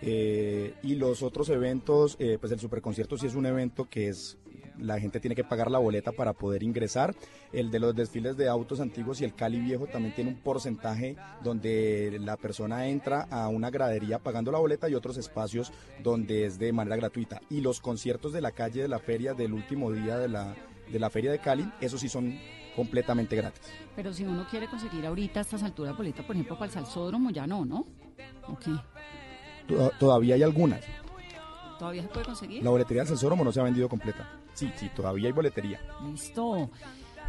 Eh, 0.00 0.74
y 0.82 0.94
los 0.94 1.22
otros 1.22 1.48
eventos, 1.48 2.16
eh, 2.20 2.38
pues 2.40 2.52
el 2.52 2.60
superconcierto 2.60 3.18
sí 3.18 3.26
es 3.26 3.34
un 3.34 3.46
evento 3.46 3.88
que 3.88 4.08
es 4.08 4.38
la 4.78 4.98
gente 5.00 5.20
tiene 5.20 5.34
que 5.34 5.44
pagar 5.44 5.70
la 5.70 5.78
boleta 5.78 6.12
para 6.12 6.32
poder 6.32 6.62
ingresar. 6.62 7.14
El 7.52 7.70
de 7.70 7.78
los 7.80 7.94
desfiles 7.94 8.36
de 8.36 8.48
autos 8.48 8.80
antiguos 8.80 9.20
y 9.20 9.24
el 9.24 9.34
Cali 9.34 9.58
Viejo 9.60 9.86
también 9.86 10.14
tiene 10.14 10.30
un 10.30 10.36
porcentaje 10.36 11.16
donde 11.42 12.18
la 12.20 12.36
persona 12.36 12.86
entra 12.88 13.26
a 13.30 13.48
una 13.48 13.70
gradería 13.70 14.18
pagando 14.18 14.52
la 14.52 14.58
boleta 14.58 14.88
y 14.88 14.94
otros 14.94 15.16
espacios 15.16 15.72
donde 16.02 16.46
es 16.46 16.58
de 16.58 16.72
manera 16.72 16.96
gratuita. 16.96 17.40
Y 17.50 17.60
los 17.60 17.80
conciertos 17.80 18.32
de 18.32 18.40
la 18.40 18.52
calle 18.52 18.82
de 18.82 18.88
la 18.88 18.98
feria 18.98 19.34
del 19.34 19.52
último 19.52 19.90
día 19.92 20.18
de 20.18 20.28
la, 20.28 20.54
de 20.90 20.98
la 20.98 21.10
feria 21.10 21.30
de 21.32 21.38
Cali, 21.38 21.70
esos 21.80 22.00
sí 22.00 22.08
son 22.08 22.38
completamente 22.76 23.34
gratis. 23.34 23.62
Pero 23.96 24.12
si 24.12 24.24
uno 24.24 24.46
quiere 24.48 24.68
conseguir 24.68 25.04
ahorita 25.04 25.40
a 25.40 25.42
estas 25.42 25.62
alturas 25.64 25.96
boleta, 25.96 26.24
por 26.24 26.36
ejemplo, 26.36 26.54
para 26.56 26.66
el 26.66 26.72
salsódromo, 26.72 27.30
ya 27.30 27.46
no, 27.46 27.64
¿no? 27.64 27.86
Ok. 28.46 28.66
To- 29.66 29.90
Todavía 29.98 30.36
hay 30.36 30.42
algunas. 30.44 30.84
¿Todavía 31.78 32.02
se 32.02 32.08
puede 32.08 32.26
conseguir? 32.26 32.62
La 32.62 32.70
boletería 32.70 33.02
del 33.02 33.08
Censóromo 33.08 33.44
no 33.44 33.52
se 33.52 33.60
ha 33.60 33.62
vendido 33.64 33.88
completa. 33.88 34.28
Sí, 34.58 34.72
sí, 34.74 34.90
todavía 34.94 35.28
hay 35.28 35.32
boletería. 35.32 35.80
Listo. 36.04 36.68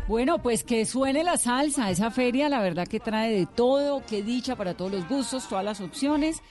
Bueno, 0.08 0.42
pues 0.42 0.64
que 0.64 0.84
suene 0.88 1.24
la 1.24 1.38
salsa. 1.38 1.92
Esa 1.92 2.10
feria, 2.10 2.50
la 2.50 2.60
verdad 2.60 2.88
que 2.88 3.00
trae 3.00 3.32
de 3.32 3.46
todo. 3.46 4.02
Qué 4.04 4.24
dicha 4.24 4.56
para 4.56 4.74
todos 4.74 4.92
los 4.92 5.08
gustos, 5.08 5.48
todas 5.48 5.64
las 5.64 5.80
opciones. 5.80 6.42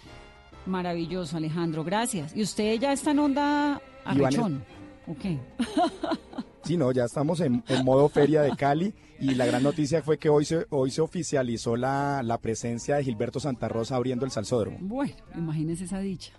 Maravilloso, 0.66 1.36
Alejandro. 1.36 1.82
Gracias. 1.82 2.36
¿Y 2.36 2.42
usted 2.42 2.78
ya 2.78 2.92
está 2.92 3.10
en 3.10 3.18
onda 3.18 3.82
arrechón? 4.04 4.64
Ok. 5.08 5.24
Sí, 6.64 6.76
no, 6.76 6.92
ya 6.92 7.04
estamos 7.04 7.40
en, 7.40 7.64
en 7.66 7.82
modo 7.82 8.10
feria 8.10 8.42
de 8.42 8.54
Cali 8.54 8.92
y 9.18 9.34
la 9.36 9.46
gran 9.46 9.62
noticia 9.62 10.02
fue 10.02 10.18
que 10.18 10.28
hoy 10.28 10.44
se, 10.44 10.66
hoy 10.68 10.90
se 10.90 11.00
oficializó 11.00 11.76
la, 11.76 12.20
la 12.22 12.36
presencia 12.36 12.96
de 12.96 13.04
Gilberto 13.04 13.40
Santa 13.40 13.68
Rosa 13.68 13.96
abriendo 13.96 14.26
el 14.26 14.30
Salsódromo. 14.30 14.76
Bueno, 14.82 15.14
imagínese 15.34 15.84
esa 15.84 16.00
dicha. 16.00 16.34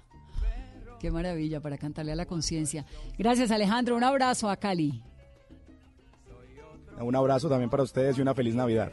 Qué 0.99 1.09
maravilla 1.11 1.61
para 1.61 1.77
cantarle 1.77 2.11
a 2.11 2.15
la 2.15 2.25
conciencia. 2.25 2.85
Gracias, 3.17 3.51
Alejandro. 3.51 3.95
Un 3.95 4.03
abrazo 4.03 4.49
a 4.49 4.57
Cali. 4.57 5.01
Un 6.99 7.15
abrazo 7.15 7.47
también 7.47 7.69
para 7.69 7.83
ustedes 7.83 8.17
y 8.17 8.21
una 8.21 8.35
feliz 8.35 8.55
Navidad. 8.55 8.91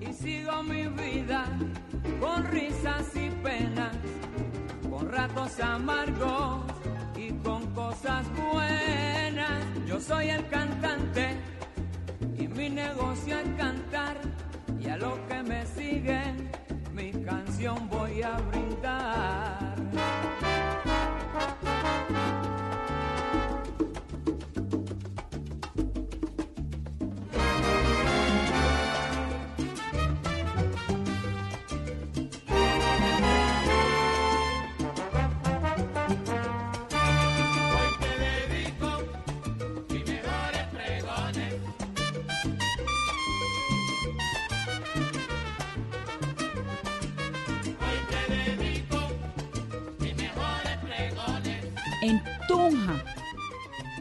y 0.00 0.12
sigo 0.12 0.62
mi 0.62 0.86
vida 0.88 1.46
con 2.20 2.44
risas 2.44 3.16
y 3.16 3.30
penas, 3.42 3.96
con 4.90 5.10
ratos 5.10 5.58
amargos 5.60 6.60
y 7.16 7.32
con 7.42 7.66
cosas 7.74 8.26
buenas. 8.36 9.64
Yo 9.86 9.98
soy 10.00 10.28
el 10.28 10.46
cantante 10.48 11.36
y 12.38 12.46
mi 12.48 12.68
negocio 12.68 13.38
es 13.38 13.48
cantar 13.56 14.16
y 14.78 14.88
a 14.88 14.98
lo 14.98 15.26
que 15.26 15.42
me 15.42 15.64
siguen 15.64 16.50
mi 16.92 17.10
canción 17.24 17.88
voy 17.88 18.22
a 18.22 18.36
brindar. 18.36 19.73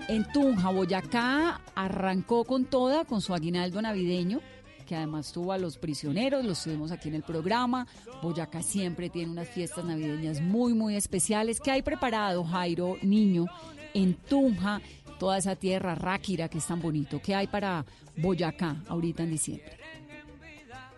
En 0.08 0.26
Tunja, 0.32 0.70
Boyacá, 0.70 1.62
arrancó 1.76 2.44
con 2.44 2.66
toda, 2.66 3.06
con 3.06 3.22
su 3.22 3.34
aguinaldo 3.34 3.82
navideño, 3.82 4.42
que 4.86 4.96
además 4.96 5.32
tuvo 5.32 5.54
a 5.54 5.58
los 5.58 5.78
prisioneros, 5.78 6.44
los 6.44 6.64
tuvimos 6.64 6.92
aquí 6.92 7.10
en 7.10 7.16
el 7.16 7.24
programa. 7.24 7.88
Boyacá 8.22 8.62
siempre 8.62 9.10
tiene 9.10 9.32
unas 9.32 9.48
fiestas 9.48 9.86
navideñas 9.86 10.42
muy, 10.42 10.74
muy 10.74 10.96
especiales. 10.96 11.60
¿Qué 11.60 11.72
hay 11.72 11.82
preparado, 11.82 12.44
Jairo, 12.44 12.98
niño, 13.02 13.46
en 13.94 14.16
Tunja, 14.16 14.82
toda 15.20 15.38
esa 15.38 15.56
tierra 15.56 15.96
ráquira 15.96 16.50
que 16.50 16.58
es 16.58 16.68
tan 16.68 16.82
bonito? 16.82 17.22
¿Qué 17.24 17.34
hay 17.34 17.48
para 17.48 17.86
Boyacá 18.18 18.84
ahorita 18.88 19.24
en 19.24 19.32
diciembre? 19.32 19.83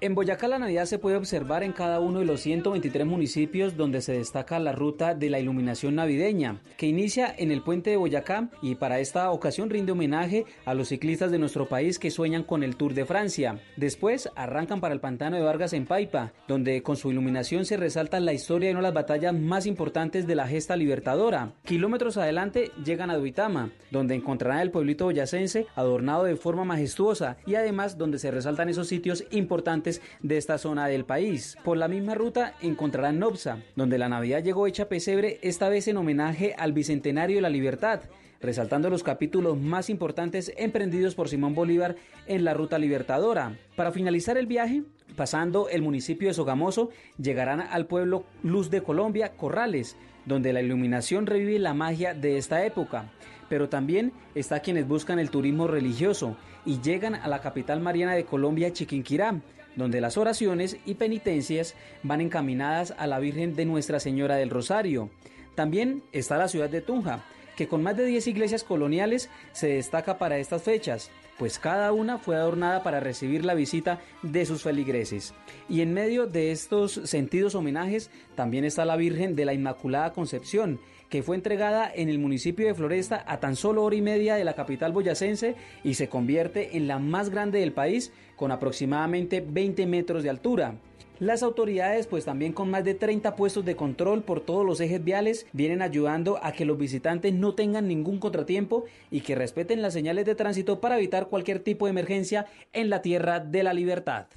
En 0.05 0.13
Boyacá 0.13 0.47
la 0.47 0.59
Navidad 0.59 0.85
se 0.85 0.99
puede 0.99 1.15
observar 1.15 1.63
en 1.63 1.71
cada 1.71 1.99
uno 1.99 2.19
de 2.19 2.25
los 2.25 2.41
123 2.41 3.07
municipios 3.07 3.75
donde 3.75 4.01
se 4.01 4.13
destaca 4.13 4.59
la 4.59 4.71
ruta 4.71 5.15
de 5.15 5.31
la 5.31 5.39
iluminación 5.39 5.95
navideña, 5.95 6.61
que 6.77 6.85
inicia 6.85 7.33
en 7.35 7.49
el 7.49 7.63
puente 7.63 7.89
de 7.89 7.97
Boyacá 7.97 8.51
y 8.61 8.75
para 8.75 8.99
esta 8.99 9.31
ocasión 9.31 9.71
rinde 9.71 9.93
homenaje 9.93 10.45
a 10.63 10.75
los 10.75 10.89
ciclistas 10.89 11.31
de 11.31 11.39
nuestro 11.39 11.67
país 11.67 11.97
que 11.97 12.11
sueñan 12.11 12.43
con 12.43 12.61
el 12.61 12.75
Tour 12.75 12.93
de 12.93 13.07
Francia. 13.07 13.59
Después 13.77 14.29
arrancan 14.35 14.79
para 14.79 14.93
el 14.93 14.99
pantano 14.99 15.37
de 15.37 15.41
Vargas 15.41 15.73
en 15.73 15.87
Paipa, 15.87 16.33
donde 16.47 16.83
con 16.83 16.97
su 16.97 17.09
iluminación 17.09 17.65
se 17.65 17.75
resalta 17.75 18.19
la 18.19 18.33
historia 18.33 18.69
de 18.69 18.75
una 18.75 18.81
de 18.81 18.89
las 18.89 18.93
batallas 18.93 19.33
más 19.33 19.65
importantes 19.65 20.27
de 20.27 20.35
la 20.35 20.47
gesta 20.47 20.75
libertadora. 20.75 21.53
Kilómetros 21.63 22.17
adelante 22.17 22.69
llegan 22.85 23.09
a 23.09 23.17
Duitama, 23.17 23.71
donde 23.89 24.13
encontrarán 24.13 24.59
el 24.59 24.69
pueblito 24.69 25.05
boyacense 25.05 25.65
adornado 25.73 26.25
de 26.25 26.35
forma 26.35 26.63
majestuosa 26.63 27.37
y 27.47 27.55
además 27.55 27.97
donde 27.97 28.19
se 28.19 28.29
resaltan 28.29 28.69
esos 28.69 28.87
sitios 28.87 29.23
importantes 29.31 29.94
de 30.21 30.37
esta 30.37 30.57
zona 30.57 30.87
del 30.87 31.05
país. 31.05 31.57
Por 31.63 31.77
la 31.77 31.87
misma 31.87 32.15
ruta 32.15 32.55
encontrarán 32.61 33.19
Nopsa, 33.19 33.59
donde 33.75 33.97
la 33.97 34.09
Navidad 34.09 34.43
llegó 34.43 34.67
hecha 34.67 34.89
pesebre, 34.89 35.39
esta 35.41 35.69
vez 35.69 35.87
en 35.87 35.97
homenaje 35.97 36.55
al 36.57 36.73
Bicentenario 36.73 37.37
de 37.37 37.41
la 37.41 37.49
Libertad 37.49 38.01
resaltando 38.41 38.89
los 38.89 39.03
capítulos 39.03 39.57
más 39.57 39.89
importantes 39.89 40.53
emprendidos 40.57 41.15
por 41.15 41.29
Simón 41.29 41.55
Bolívar 41.55 41.95
en 42.27 42.43
la 42.43 42.53
ruta 42.53 42.77
libertadora. 42.77 43.57
Para 43.75 43.91
finalizar 43.91 44.37
el 44.37 44.45
viaje, 44.45 44.83
pasando 45.15 45.67
el 45.69 45.81
municipio 45.81 46.27
de 46.27 46.33
Sogamoso, 46.33 46.89
llegarán 47.17 47.61
al 47.61 47.87
pueblo 47.87 48.25
Luz 48.43 48.69
de 48.69 48.83
Colombia, 48.83 49.33
Corrales, 49.35 49.97
donde 50.25 50.53
la 50.53 50.61
iluminación 50.61 51.25
revive 51.25 51.59
la 51.59 51.73
magia 51.73 52.13
de 52.13 52.37
esta 52.37 52.65
época. 52.65 53.11
Pero 53.49 53.69
también 53.69 54.11
está 54.33 54.59
quienes 54.59 54.87
buscan 54.87 55.19
el 55.19 55.29
turismo 55.29 55.67
religioso 55.67 56.35
y 56.65 56.81
llegan 56.81 57.15
a 57.15 57.27
la 57.27 57.41
capital 57.41 57.79
mariana 57.79 58.15
de 58.15 58.25
Colombia, 58.25 58.73
Chiquinquirá, 58.73 59.41
donde 59.75 60.01
las 60.01 60.17
oraciones 60.17 60.77
y 60.85 60.95
penitencias 60.95 61.75
van 62.03 62.21
encaminadas 62.21 62.93
a 62.97 63.07
la 63.07 63.19
Virgen 63.19 63.55
de 63.55 63.65
Nuestra 63.65 63.99
Señora 63.99 64.35
del 64.35 64.49
Rosario. 64.49 65.09
También 65.55 66.03
está 66.11 66.37
la 66.37 66.47
ciudad 66.47 66.69
de 66.69 66.81
Tunja, 66.81 67.23
que 67.55 67.67
con 67.67 67.81
más 67.81 67.95
de 67.97 68.05
10 68.05 68.27
iglesias 68.27 68.63
coloniales 68.63 69.29
se 69.53 69.67
destaca 69.67 70.17
para 70.17 70.37
estas 70.37 70.63
fechas, 70.63 71.09
pues 71.37 71.59
cada 71.59 71.91
una 71.91 72.17
fue 72.17 72.35
adornada 72.35 72.83
para 72.83 72.99
recibir 72.99 73.43
la 73.43 73.53
visita 73.53 73.99
de 74.21 74.45
sus 74.45 74.63
feligreses. 74.63 75.33
Y 75.69 75.81
en 75.81 75.93
medio 75.93 76.27
de 76.27 76.51
estos 76.51 76.93
sentidos 76.93 77.55
homenajes 77.55 78.09
también 78.35 78.65
está 78.65 78.85
la 78.85 78.95
Virgen 78.95 79.35
de 79.35 79.45
la 79.45 79.53
Inmaculada 79.53 80.13
Concepción, 80.13 80.79
que 81.09 81.23
fue 81.23 81.35
entregada 81.35 81.91
en 81.93 82.09
el 82.09 82.19
municipio 82.19 82.67
de 82.67 82.73
Floresta 82.73 83.23
a 83.27 83.39
tan 83.39 83.55
solo 83.55 83.83
hora 83.83 83.95
y 83.95 84.01
media 84.01 84.35
de 84.35 84.43
la 84.43 84.53
capital 84.53 84.91
boyacense 84.91 85.55
y 85.83 85.95
se 85.95 86.09
convierte 86.09 86.77
en 86.77 86.87
la 86.87 86.99
más 86.99 87.29
grande 87.29 87.59
del 87.59 87.73
país 87.73 88.11
con 88.35 88.51
aproximadamente 88.51 89.43
20 89.45 89.85
metros 89.85 90.23
de 90.23 90.29
altura. 90.29 90.75
Las 91.19 91.43
autoridades, 91.43 92.07
pues 92.07 92.25
también 92.25 92.51
con 92.51 92.69
más 92.69 92.83
de 92.83 92.93
30 92.93 93.37
puestos 93.37 93.63
de 93.63 93.77
control 93.77 94.23
por 94.23 94.41
todos 94.41 94.65
los 94.65 94.81
ejes 94.81 95.01
viales, 95.01 95.47
vienen 95.53 95.81
ayudando 95.81 96.39
a 96.43 96.51
que 96.51 96.65
los 96.65 96.77
visitantes 96.77 97.33
no 97.33 97.55
tengan 97.55 97.87
ningún 97.87 98.19
contratiempo 98.19 98.83
y 99.09 99.21
que 99.21 99.35
respeten 99.35 99.81
las 99.81 99.93
señales 99.93 100.25
de 100.25 100.35
tránsito 100.35 100.81
para 100.81 100.97
evitar 100.97 101.29
cualquier 101.29 101.59
tipo 101.59 101.85
de 101.85 101.91
emergencia 101.91 102.47
en 102.73 102.89
la 102.89 103.01
tierra 103.01 103.39
de 103.39 103.63
la 103.63 103.73
libertad. 103.73 104.27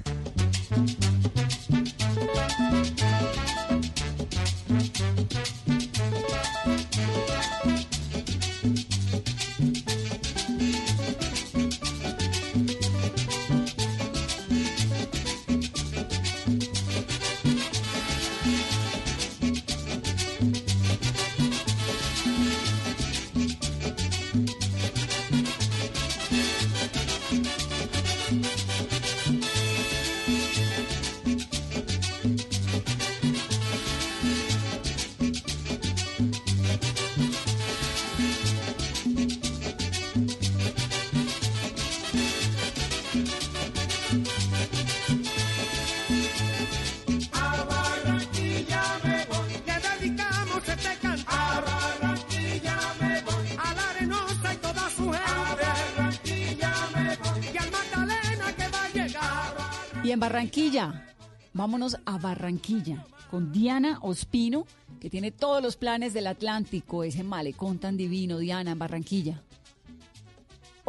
Vámonos 61.59 61.97
a 62.07 62.19
Barranquilla 62.19 63.05
con 63.33 63.51
Diana 63.51 63.99
Ospino, 64.03 64.65
que 65.01 65.11
tiene 65.11 65.33
todos 65.33 65.61
los 65.61 65.75
planes 65.75 66.15
del 66.15 66.29
Atlántico, 66.29 67.03
ese 67.03 67.25
malecón 67.25 67.81
tan 67.81 67.97
divino, 67.97 68.39
Diana, 68.39 68.71
en 68.71 68.79
Barranquilla. 68.79 69.43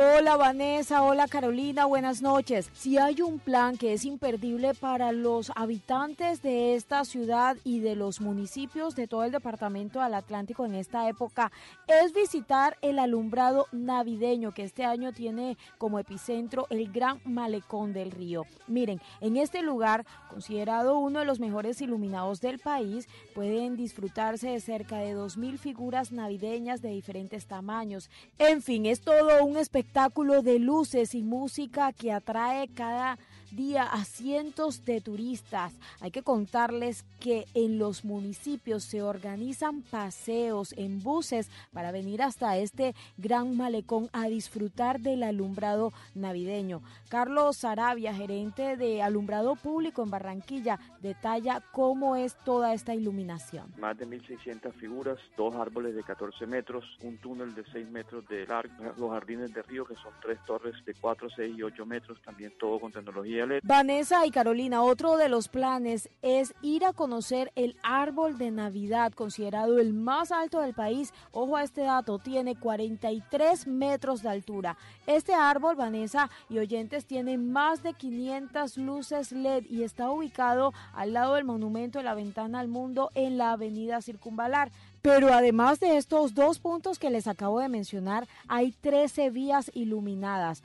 Hola 0.01 0.37
Vanessa, 0.37 1.03
hola 1.03 1.27
Carolina, 1.27 1.83
buenas 1.83 2.21
noches. 2.21 2.69
Si 2.71 2.97
hay 2.97 3.21
un 3.21 3.37
plan 3.37 3.75
que 3.75 3.91
es 3.91 4.05
imperdible 4.05 4.73
para 4.73 5.11
los 5.11 5.51
habitantes 5.57 6.41
de 6.41 6.75
esta 6.75 7.03
ciudad 7.03 7.57
y 7.65 7.81
de 7.81 7.97
los 7.97 8.21
municipios 8.21 8.95
de 8.95 9.07
todo 9.07 9.25
el 9.25 9.33
departamento 9.33 10.01
del 10.01 10.13
Atlántico 10.13 10.65
en 10.65 10.75
esta 10.75 11.09
época, 11.09 11.51
es 11.85 12.13
visitar 12.13 12.77
el 12.81 12.97
alumbrado 12.97 13.67
navideño 13.73 14.53
que 14.53 14.63
este 14.63 14.85
año 14.85 15.11
tiene 15.11 15.57
como 15.77 15.99
epicentro 15.99 16.65
el 16.69 16.89
Gran 16.93 17.19
Malecón 17.25 17.91
del 17.91 18.11
Río. 18.11 18.45
Miren, 18.67 19.01
en 19.19 19.35
este 19.35 19.61
lugar, 19.63 20.05
considerado 20.29 20.97
uno 20.97 21.19
de 21.19 21.25
los 21.25 21.41
mejores 21.41 21.81
iluminados 21.81 22.39
del 22.39 22.59
país, 22.59 23.09
pueden 23.35 23.75
disfrutarse 23.75 24.47
de 24.47 24.61
cerca 24.61 24.99
de 24.99 25.13
2.000 25.13 25.57
figuras 25.57 26.13
navideñas 26.13 26.81
de 26.81 26.87
diferentes 26.87 27.47
tamaños. 27.47 28.09
En 28.37 28.61
fin, 28.61 28.85
es 28.85 29.01
todo 29.01 29.43
un 29.43 29.57
espectáculo 29.57 29.88
espectáculo 29.89 30.43
de 30.43 30.59
luces 30.59 31.15
y 31.15 31.23
música 31.23 31.91
que 31.93 32.11
atrae 32.11 32.67
cada 32.67 33.17
día 33.51 33.83
a 33.83 34.03
cientos 34.05 34.85
de 34.85 35.01
turistas. 35.01 35.73
Hay 35.99 36.11
que 36.11 36.23
contarles 36.23 37.03
que 37.19 37.45
en 37.53 37.77
los 37.77 38.05
municipios 38.05 38.83
se 38.83 39.01
organizan 39.01 39.81
paseos 39.81 40.73
en 40.77 41.03
buses 41.03 41.49
para 41.73 41.91
venir 41.91 42.21
hasta 42.21 42.57
este 42.57 42.95
gran 43.17 43.57
malecón 43.57 44.09
a 44.13 44.27
disfrutar 44.27 44.99
del 44.99 45.23
alumbrado 45.23 45.91
navideño. 46.15 46.81
Carlos 47.09 47.57
Sarabia, 47.57 48.13
gerente 48.13 48.77
de 48.77 49.01
alumbrado 49.01 49.55
público 49.55 50.03
en 50.03 50.09
Barranquilla, 50.09 50.79
detalla 51.01 51.61
cómo 51.71 52.15
es 52.15 52.35
toda 52.45 52.73
esta 52.73 52.95
iluminación. 52.95 53.73
Más 53.77 53.97
de 53.97 54.07
1.600 54.07 54.73
figuras, 54.73 55.19
dos 55.35 55.55
árboles 55.55 55.95
de 55.95 56.03
14 56.03 56.45
metros, 56.45 56.85
un 57.03 57.17
túnel 57.17 57.53
de 57.55 57.63
6 57.71 57.89
metros 57.89 58.27
de 58.27 58.45
largo, 58.45 58.73
los 58.97 59.11
jardines 59.11 59.53
de 59.53 59.61
río 59.63 59.85
que 59.85 59.95
son 59.95 60.13
tres 60.21 60.39
torres 60.45 60.75
de 60.85 60.93
4, 60.93 61.29
6 61.35 61.57
y 61.57 61.63
8 61.63 61.85
metros, 61.85 62.21
también 62.21 62.53
todo 62.59 62.79
con 62.79 62.91
tecnología 62.91 63.38
Vanessa 63.63 64.25
y 64.25 64.31
Carolina, 64.31 64.83
otro 64.83 65.17
de 65.17 65.29
los 65.29 65.47
planes 65.47 66.09
es 66.21 66.53
ir 66.61 66.85
a 66.85 66.93
conocer 66.93 67.51
el 67.55 67.77
árbol 67.83 68.37
de 68.37 68.51
Navidad, 68.51 69.13
considerado 69.13 69.79
el 69.79 69.93
más 69.93 70.31
alto 70.31 70.59
del 70.59 70.73
país. 70.73 71.13
Ojo 71.31 71.57
a 71.57 71.63
este 71.63 71.81
dato, 71.81 72.19
tiene 72.19 72.55
43 72.55 73.67
metros 73.67 74.21
de 74.21 74.29
altura. 74.29 74.77
Este 75.07 75.33
árbol, 75.33 75.75
Vanessa 75.75 76.29
y 76.49 76.59
oyentes, 76.59 77.05
tiene 77.05 77.37
más 77.37 77.83
de 77.83 77.93
500 77.93 78.77
luces 78.77 79.31
LED 79.31 79.65
y 79.69 79.83
está 79.83 80.11
ubicado 80.11 80.73
al 80.93 81.13
lado 81.13 81.35
del 81.35 81.45
monumento 81.45 81.99
de 81.99 82.05
la 82.05 82.15
ventana 82.15 82.59
al 82.59 82.67
mundo 82.67 83.11
en 83.15 83.37
la 83.37 83.51
avenida 83.51 84.01
Circunvalar. 84.01 84.71
Pero 85.01 85.33
además 85.33 85.79
de 85.79 85.97
estos 85.97 86.33
dos 86.33 86.59
puntos 86.59 86.99
que 86.99 87.09
les 87.09 87.27
acabo 87.27 87.59
de 87.59 87.69
mencionar, 87.69 88.27
hay 88.47 88.71
13 88.71 89.29
vías 89.29 89.71
iluminadas 89.73 90.61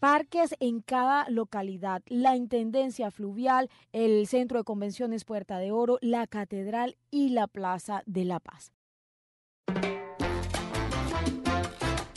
parques 0.00 0.56
en 0.58 0.80
cada 0.80 1.28
localidad, 1.28 2.02
la 2.06 2.34
Intendencia 2.34 3.10
Fluvial, 3.10 3.70
el 3.92 4.26
Centro 4.26 4.58
de 4.58 4.64
Convenciones 4.64 5.24
Puerta 5.24 5.58
de 5.58 5.70
Oro, 5.70 5.98
la 6.00 6.26
Catedral 6.26 6.96
y 7.10 7.28
la 7.28 7.46
Plaza 7.46 8.02
de 8.06 8.24
la 8.24 8.40
Paz. 8.40 8.72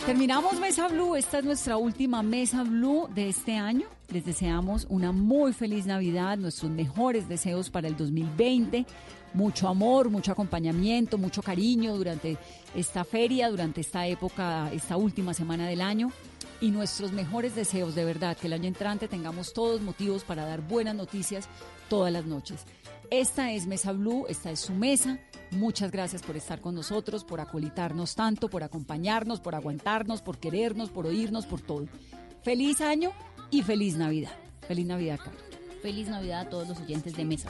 Terminamos 0.06 0.60
Mesa 0.60 0.90
Blue, 0.90 1.16
esta 1.16 1.40
es 1.40 1.46
nuestra 1.46 1.78
última 1.78 2.22
Mesa 2.24 2.64
Blue 2.64 3.08
de 3.16 3.30
este 3.30 3.56
año. 3.56 3.88
Les 4.10 4.26
deseamos 4.26 4.86
una 4.90 5.14
muy 5.14 5.54
feliz 5.54 5.86
Navidad, 5.86 6.38
nuestros 6.38 6.70
mejores 6.70 7.30
deseos 7.30 7.70
para 7.70 7.88
el 7.88 7.96
2020, 7.96 8.86
mucho 9.34 9.70
amor, 9.70 10.10
mucho 10.10 10.34
acompañamiento, 10.34 11.18
mucho 11.18 11.42
cariño 11.42 11.96
durante 11.96 12.38
esta 12.76 13.06
feria, 13.06 13.50
durante 13.50 13.80
esta 13.80 14.06
época, 14.06 14.70
esta 14.74 14.98
última 14.98 15.34
semana 15.34 15.68
del 15.68 15.80
año 15.80 16.12
y 16.60 16.72
nuestros 16.72 17.14
mejores 17.14 17.56
deseos 17.56 17.96
de 17.96 18.04
verdad, 18.04 18.36
que 18.36 18.48
el 18.48 18.54
año 18.54 18.68
entrante 18.68 19.08
tengamos 19.08 19.54
todos 19.54 19.82
motivos 19.82 20.26
para 20.26 20.46
dar 20.46 20.60
buenas 20.62 20.96
noticias 20.96 21.48
todas 21.88 22.12
las 22.12 22.26
noches. 22.26 22.66
Esta 23.10 23.54
es 23.54 23.68
Mesa 23.68 23.94
Blue, 23.94 24.26
esta 24.28 24.52
es 24.52 24.60
su 24.60 24.74
mesa. 24.74 25.18
Muchas 25.54 25.92
gracias 25.92 26.22
por 26.22 26.36
estar 26.36 26.62
con 26.62 26.76
nosotros, 26.76 27.24
por 27.24 27.40
acolitarnos 27.40 28.16
tanto, 28.16 28.50
por 28.50 28.64
acompañarnos, 28.64 29.40
por 29.40 29.56
aguantarnos, 29.56 30.22
por 30.22 30.38
querernos, 30.38 30.90
por 30.90 31.06
oírnos, 31.06 31.46
por 31.46 31.62
todo. 31.62 31.88
Feliz 32.44 32.82
año 32.82 33.12
y 33.52 33.62
feliz 33.62 33.96
Navidad. 33.96 34.32
Feliz 34.68 34.86
Navidad, 34.86 35.20
Carlos. 35.24 35.44
Feliz 35.82 36.08
Navidad 36.08 36.42
a 36.42 36.50
todos 36.50 36.68
los 36.68 36.80
oyentes 36.80 37.16
de 37.16 37.26
Mesa. 37.26 37.50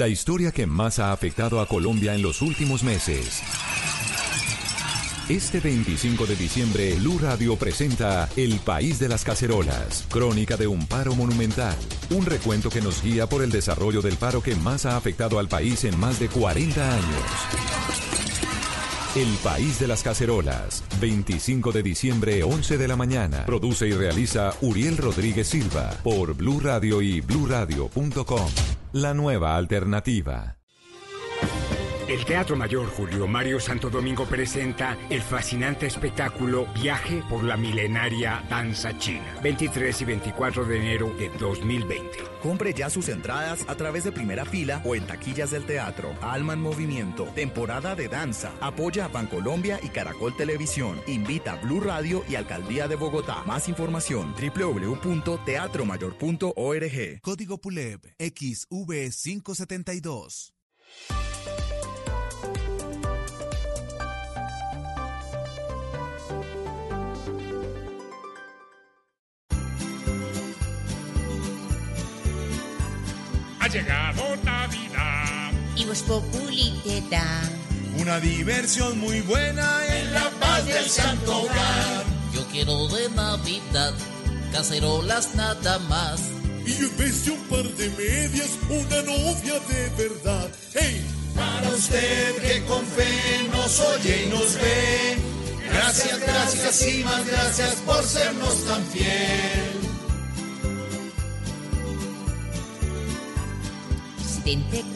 La 0.00 0.08
historia 0.08 0.50
que 0.50 0.66
más 0.66 0.98
ha 0.98 1.12
afectado 1.12 1.60
a 1.60 1.66
Colombia 1.66 2.14
en 2.14 2.22
los 2.22 2.40
últimos 2.40 2.82
meses. 2.82 3.42
Este 5.28 5.60
25 5.60 6.24
de 6.24 6.36
diciembre, 6.36 6.94
Blue 6.94 7.18
Radio 7.18 7.54
presenta 7.56 8.26
El 8.34 8.60
País 8.60 8.98
de 8.98 9.10
las 9.10 9.24
Cacerolas, 9.24 10.06
crónica 10.08 10.56
de 10.56 10.66
un 10.66 10.86
paro 10.86 11.14
monumental. 11.14 11.76
Un 12.08 12.24
recuento 12.24 12.70
que 12.70 12.80
nos 12.80 13.02
guía 13.02 13.28
por 13.28 13.42
el 13.42 13.50
desarrollo 13.50 14.00
del 14.00 14.16
paro 14.16 14.40
que 14.42 14.56
más 14.56 14.86
ha 14.86 14.96
afectado 14.96 15.38
al 15.38 15.48
país 15.48 15.84
en 15.84 16.00
más 16.00 16.18
de 16.18 16.28
40 16.28 16.94
años. 16.94 17.22
El 19.16 19.36
País 19.44 19.78
de 19.80 19.86
las 19.86 20.02
Cacerolas, 20.02 20.82
25 20.98 21.72
de 21.72 21.82
diciembre, 21.82 22.42
11 22.42 22.78
de 22.78 22.88
la 22.88 22.96
mañana. 22.96 23.44
Produce 23.44 23.86
y 23.86 23.92
realiza 23.92 24.54
Uriel 24.62 24.96
Rodríguez 24.96 25.48
Silva 25.48 25.90
por 26.02 26.32
Blue 26.32 26.60
Radio 26.60 27.02
y 27.02 27.20
bluradio.com. 27.20 28.48
La 28.92 29.14
nueva 29.14 29.56
alternativa. 29.56 30.56
El 32.08 32.24
Teatro 32.24 32.56
Mayor 32.56 32.88
Julio 32.88 33.28
Mario 33.28 33.60
Santo 33.60 33.88
Domingo 33.88 34.24
presenta 34.24 34.98
el 35.08 35.22
fascinante 35.22 35.86
espectáculo 35.86 36.66
Viaje 36.74 37.22
por 37.30 37.44
la 37.44 37.56
milenaria 37.56 38.42
danza 38.50 38.98
china, 38.98 39.36
23 39.44 40.00
y 40.00 40.04
24 40.04 40.64
de 40.64 40.76
enero 40.76 41.14
de 41.16 41.28
2020. 41.38 42.29
Compre 42.42 42.74
ya 42.74 42.90
sus 42.90 43.08
entradas 43.08 43.64
a 43.68 43.74
través 43.74 44.04
de 44.04 44.12
primera 44.12 44.44
fila 44.44 44.82
o 44.84 44.94
en 44.94 45.06
taquillas 45.06 45.50
del 45.50 45.64
teatro. 45.64 46.14
Alma 46.20 46.52
en 46.54 46.60
Movimiento, 46.60 47.24
temporada 47.34 47.94
de 47.94 48.08
danza. 48.08 48.52
Apoya 48.60 49.06
a 49.06 49.08
Bancolombia 49.08 49.80
y 49.82 49.88
Caracol 49.88 50.36
Televisión. 50.36 51.00
Invita 51.06 51.52
a 51.52 51.56
Blue 51.56 51.80
Radio 51.80 52.22
y 52.28 52.34
Alcaldía 52.34 52.86
de 52.88 52.96
Bogotá. 52.96 53.44
Más 53.44 53.68
información 53.68 54.34
www.teatromayor.org. 54.34 57.20
Código 57.22 57.58
PULEB 57.58 58.00
XV572. 58.18 60.52
Llegado 73.70 74.36
Navidad. 74.42 75.52
Y 75.76 75.84
Voz 75.84 76.02
Populi 76.02 76.80
te 76.84 77.00
da 77.08 77.42
Una 77.98 78.18
diversión 78.18 78.98
muy 78.98 79.20
buena 79.20 79.86
en 79.86 80.12
la 80.12 80.28
paz 80.40 80.66
del 80.66 80.88
santo 80.88 81.42
hogar. 81.42 82.04
Yo 82.34 82.46
quiero 82.48 82.88
de 82.88 83.08
Navidad 83.10 83.94
cacerolas 84.52 85.34
nada 85.34 85.78
más. 85.80 86.20
Y 86.66 86.72
en 86.84 86.96
vez 86.96 87.24
de 87.24 87.30
un 87.32 87.40
par 87.44 87.62
de 87.62 87.88
medias, 87.90 88.50
una 88.68 89.02
novia 89.02 89.60
de 89.68 90.08
verdad. 90.08 90.50
¡Hey! 90.74 91.06
Para 91.34 91.70
usted 91.70 92.36
que 92.42 92.64
con 92.64 92.84
fe 92.84 93.48
nos 93.52 93.80
oye 93.80 94.24
y 94.26 94.30
nos 94.30 94.54
ve. 94.54 95.16
Gracias, 95.72 96.18
gracias 96.18 96.88
y 96.88 97.04
más 97.04 97.26
gracias 97.26 97.74
por 97.86 98.02
sernos 98.02 98.64
tan 98.66 98.84
fiel. 98.86 99.89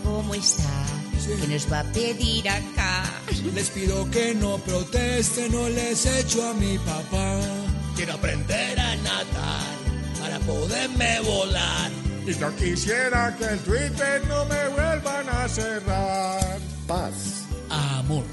¿Cómo 0.03 0.35
está? 0.35 0.63
¿Qué 1.41 1.47
nos 1.47 1.73
va 1.73 1.81
a 1.81 1.85
pedir 1.85 2.49
acá? 2.49 3.05
Les 3.55 3.71
pido 3.71 4.11
que 4.11 4.35
no 4.35 4.59
protesten, 4.59 5.53
no 5.53 5.69
les 5.69 6.05
echo 6.07 6.49
a 6.49 6.55
mi 6.55 6.77
papá. 6.79 7.39
Quiero 7.97 8.15
aprender 8.15 8.79
a 8.79 8.97
nadar 8.97 9.75
para 10.21 10.39
poderme 10.41 11.21
volar. 11.21 11.91
Y 12.27 12.35
yo 12.35 12.55
quisiera 12.57 13.35
que 13.39 13.45
el 13.45 13.59
Twitter 13.61 14.23
no 14.29 14.45
me 14.47 14.69
vuelvan 14.69 15.29
a 15.29 15.49
cerrar. 15.49 16.59
Paz, 16.87 17.45
Amor, 17.71 18.25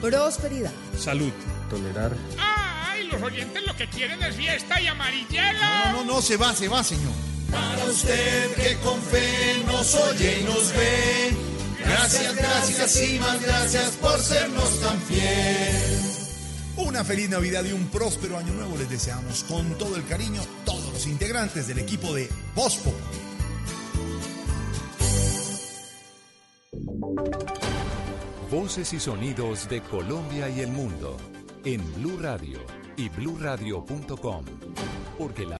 Prosperidad. 0.00 0.72
salud, 0.98 1.32
tolerar. 1.68 2.12
Ay, 2.38 3.08
los 3.08 3.20
oyentes 3.22 3.62
lo 3.66 3.74
que 3.76 3.88
quieren 3.88 4.22
es 4.22 4.36
fiesta 4.36 4.80
y 4.80 4.86
amarillero. 4.86 5.58
No, 5.92 5.92
no, 5.92 6.04
no, 6.04 6.22
se 6.22 6.36
va, 6.36 6.54
se 6.54 6.68
va, 6.68 6.82
señor. 6.84 7.12
Para 7.50 7.84
usted 7.86 8.54
que 8.54 8.76
con 8.78 9.00
fe 9.02 9.62
nos 9.66 9.94
oye 9.94 10.40
y 10.40 10.44
nos 10.44 10.72
ve. 10.72 11.36
Gracias, 11.80 12.36
gracias 12.36 13.02
y 13.02 13.18
más 13.18 13.40
gracias 13.40 13.90
por 13.92 14.18
sernos 14.20 14.80
tan 14.80 15.00
fiel. 15.02 15.98
Una 16.76 17.02
feliz 17.02 17.28
Navidad 17.28 17.64
y 17.64 17.72
un 17.72 17.88
próspero 17.88 18.38
año 18.38 18.52
nuevo 18.52 18.76
les 18.76 18.88
deseamos 18.88 19.44
con 19.44 19.76
todo 19.78 19.96
el 19.96 20.06
cariño 20.06 20.40
todos 20.64 20.92
los 20.92 21.06
integrantes 21.06 21.66
del 21.66 21.78
equipo 21.78 22.14
de 22.14 22.28
Populi. 22.54 22.94
Voces 28.50 28.92
y 28.92 29.00
sonidos 29.00 29.68
de 29.68 29.82
Colombia 29.82 30.48
y 30.48 30.60
el 30.60 30.68
mundo 30.68 31.16
en 31.64 31.82
Blue 31.94 32.18
Radio 32.20 32.60
y 32.96 33.08
bluradio.com, 33.08 34.44
porque 35.18 35.46
la 35.46 35.56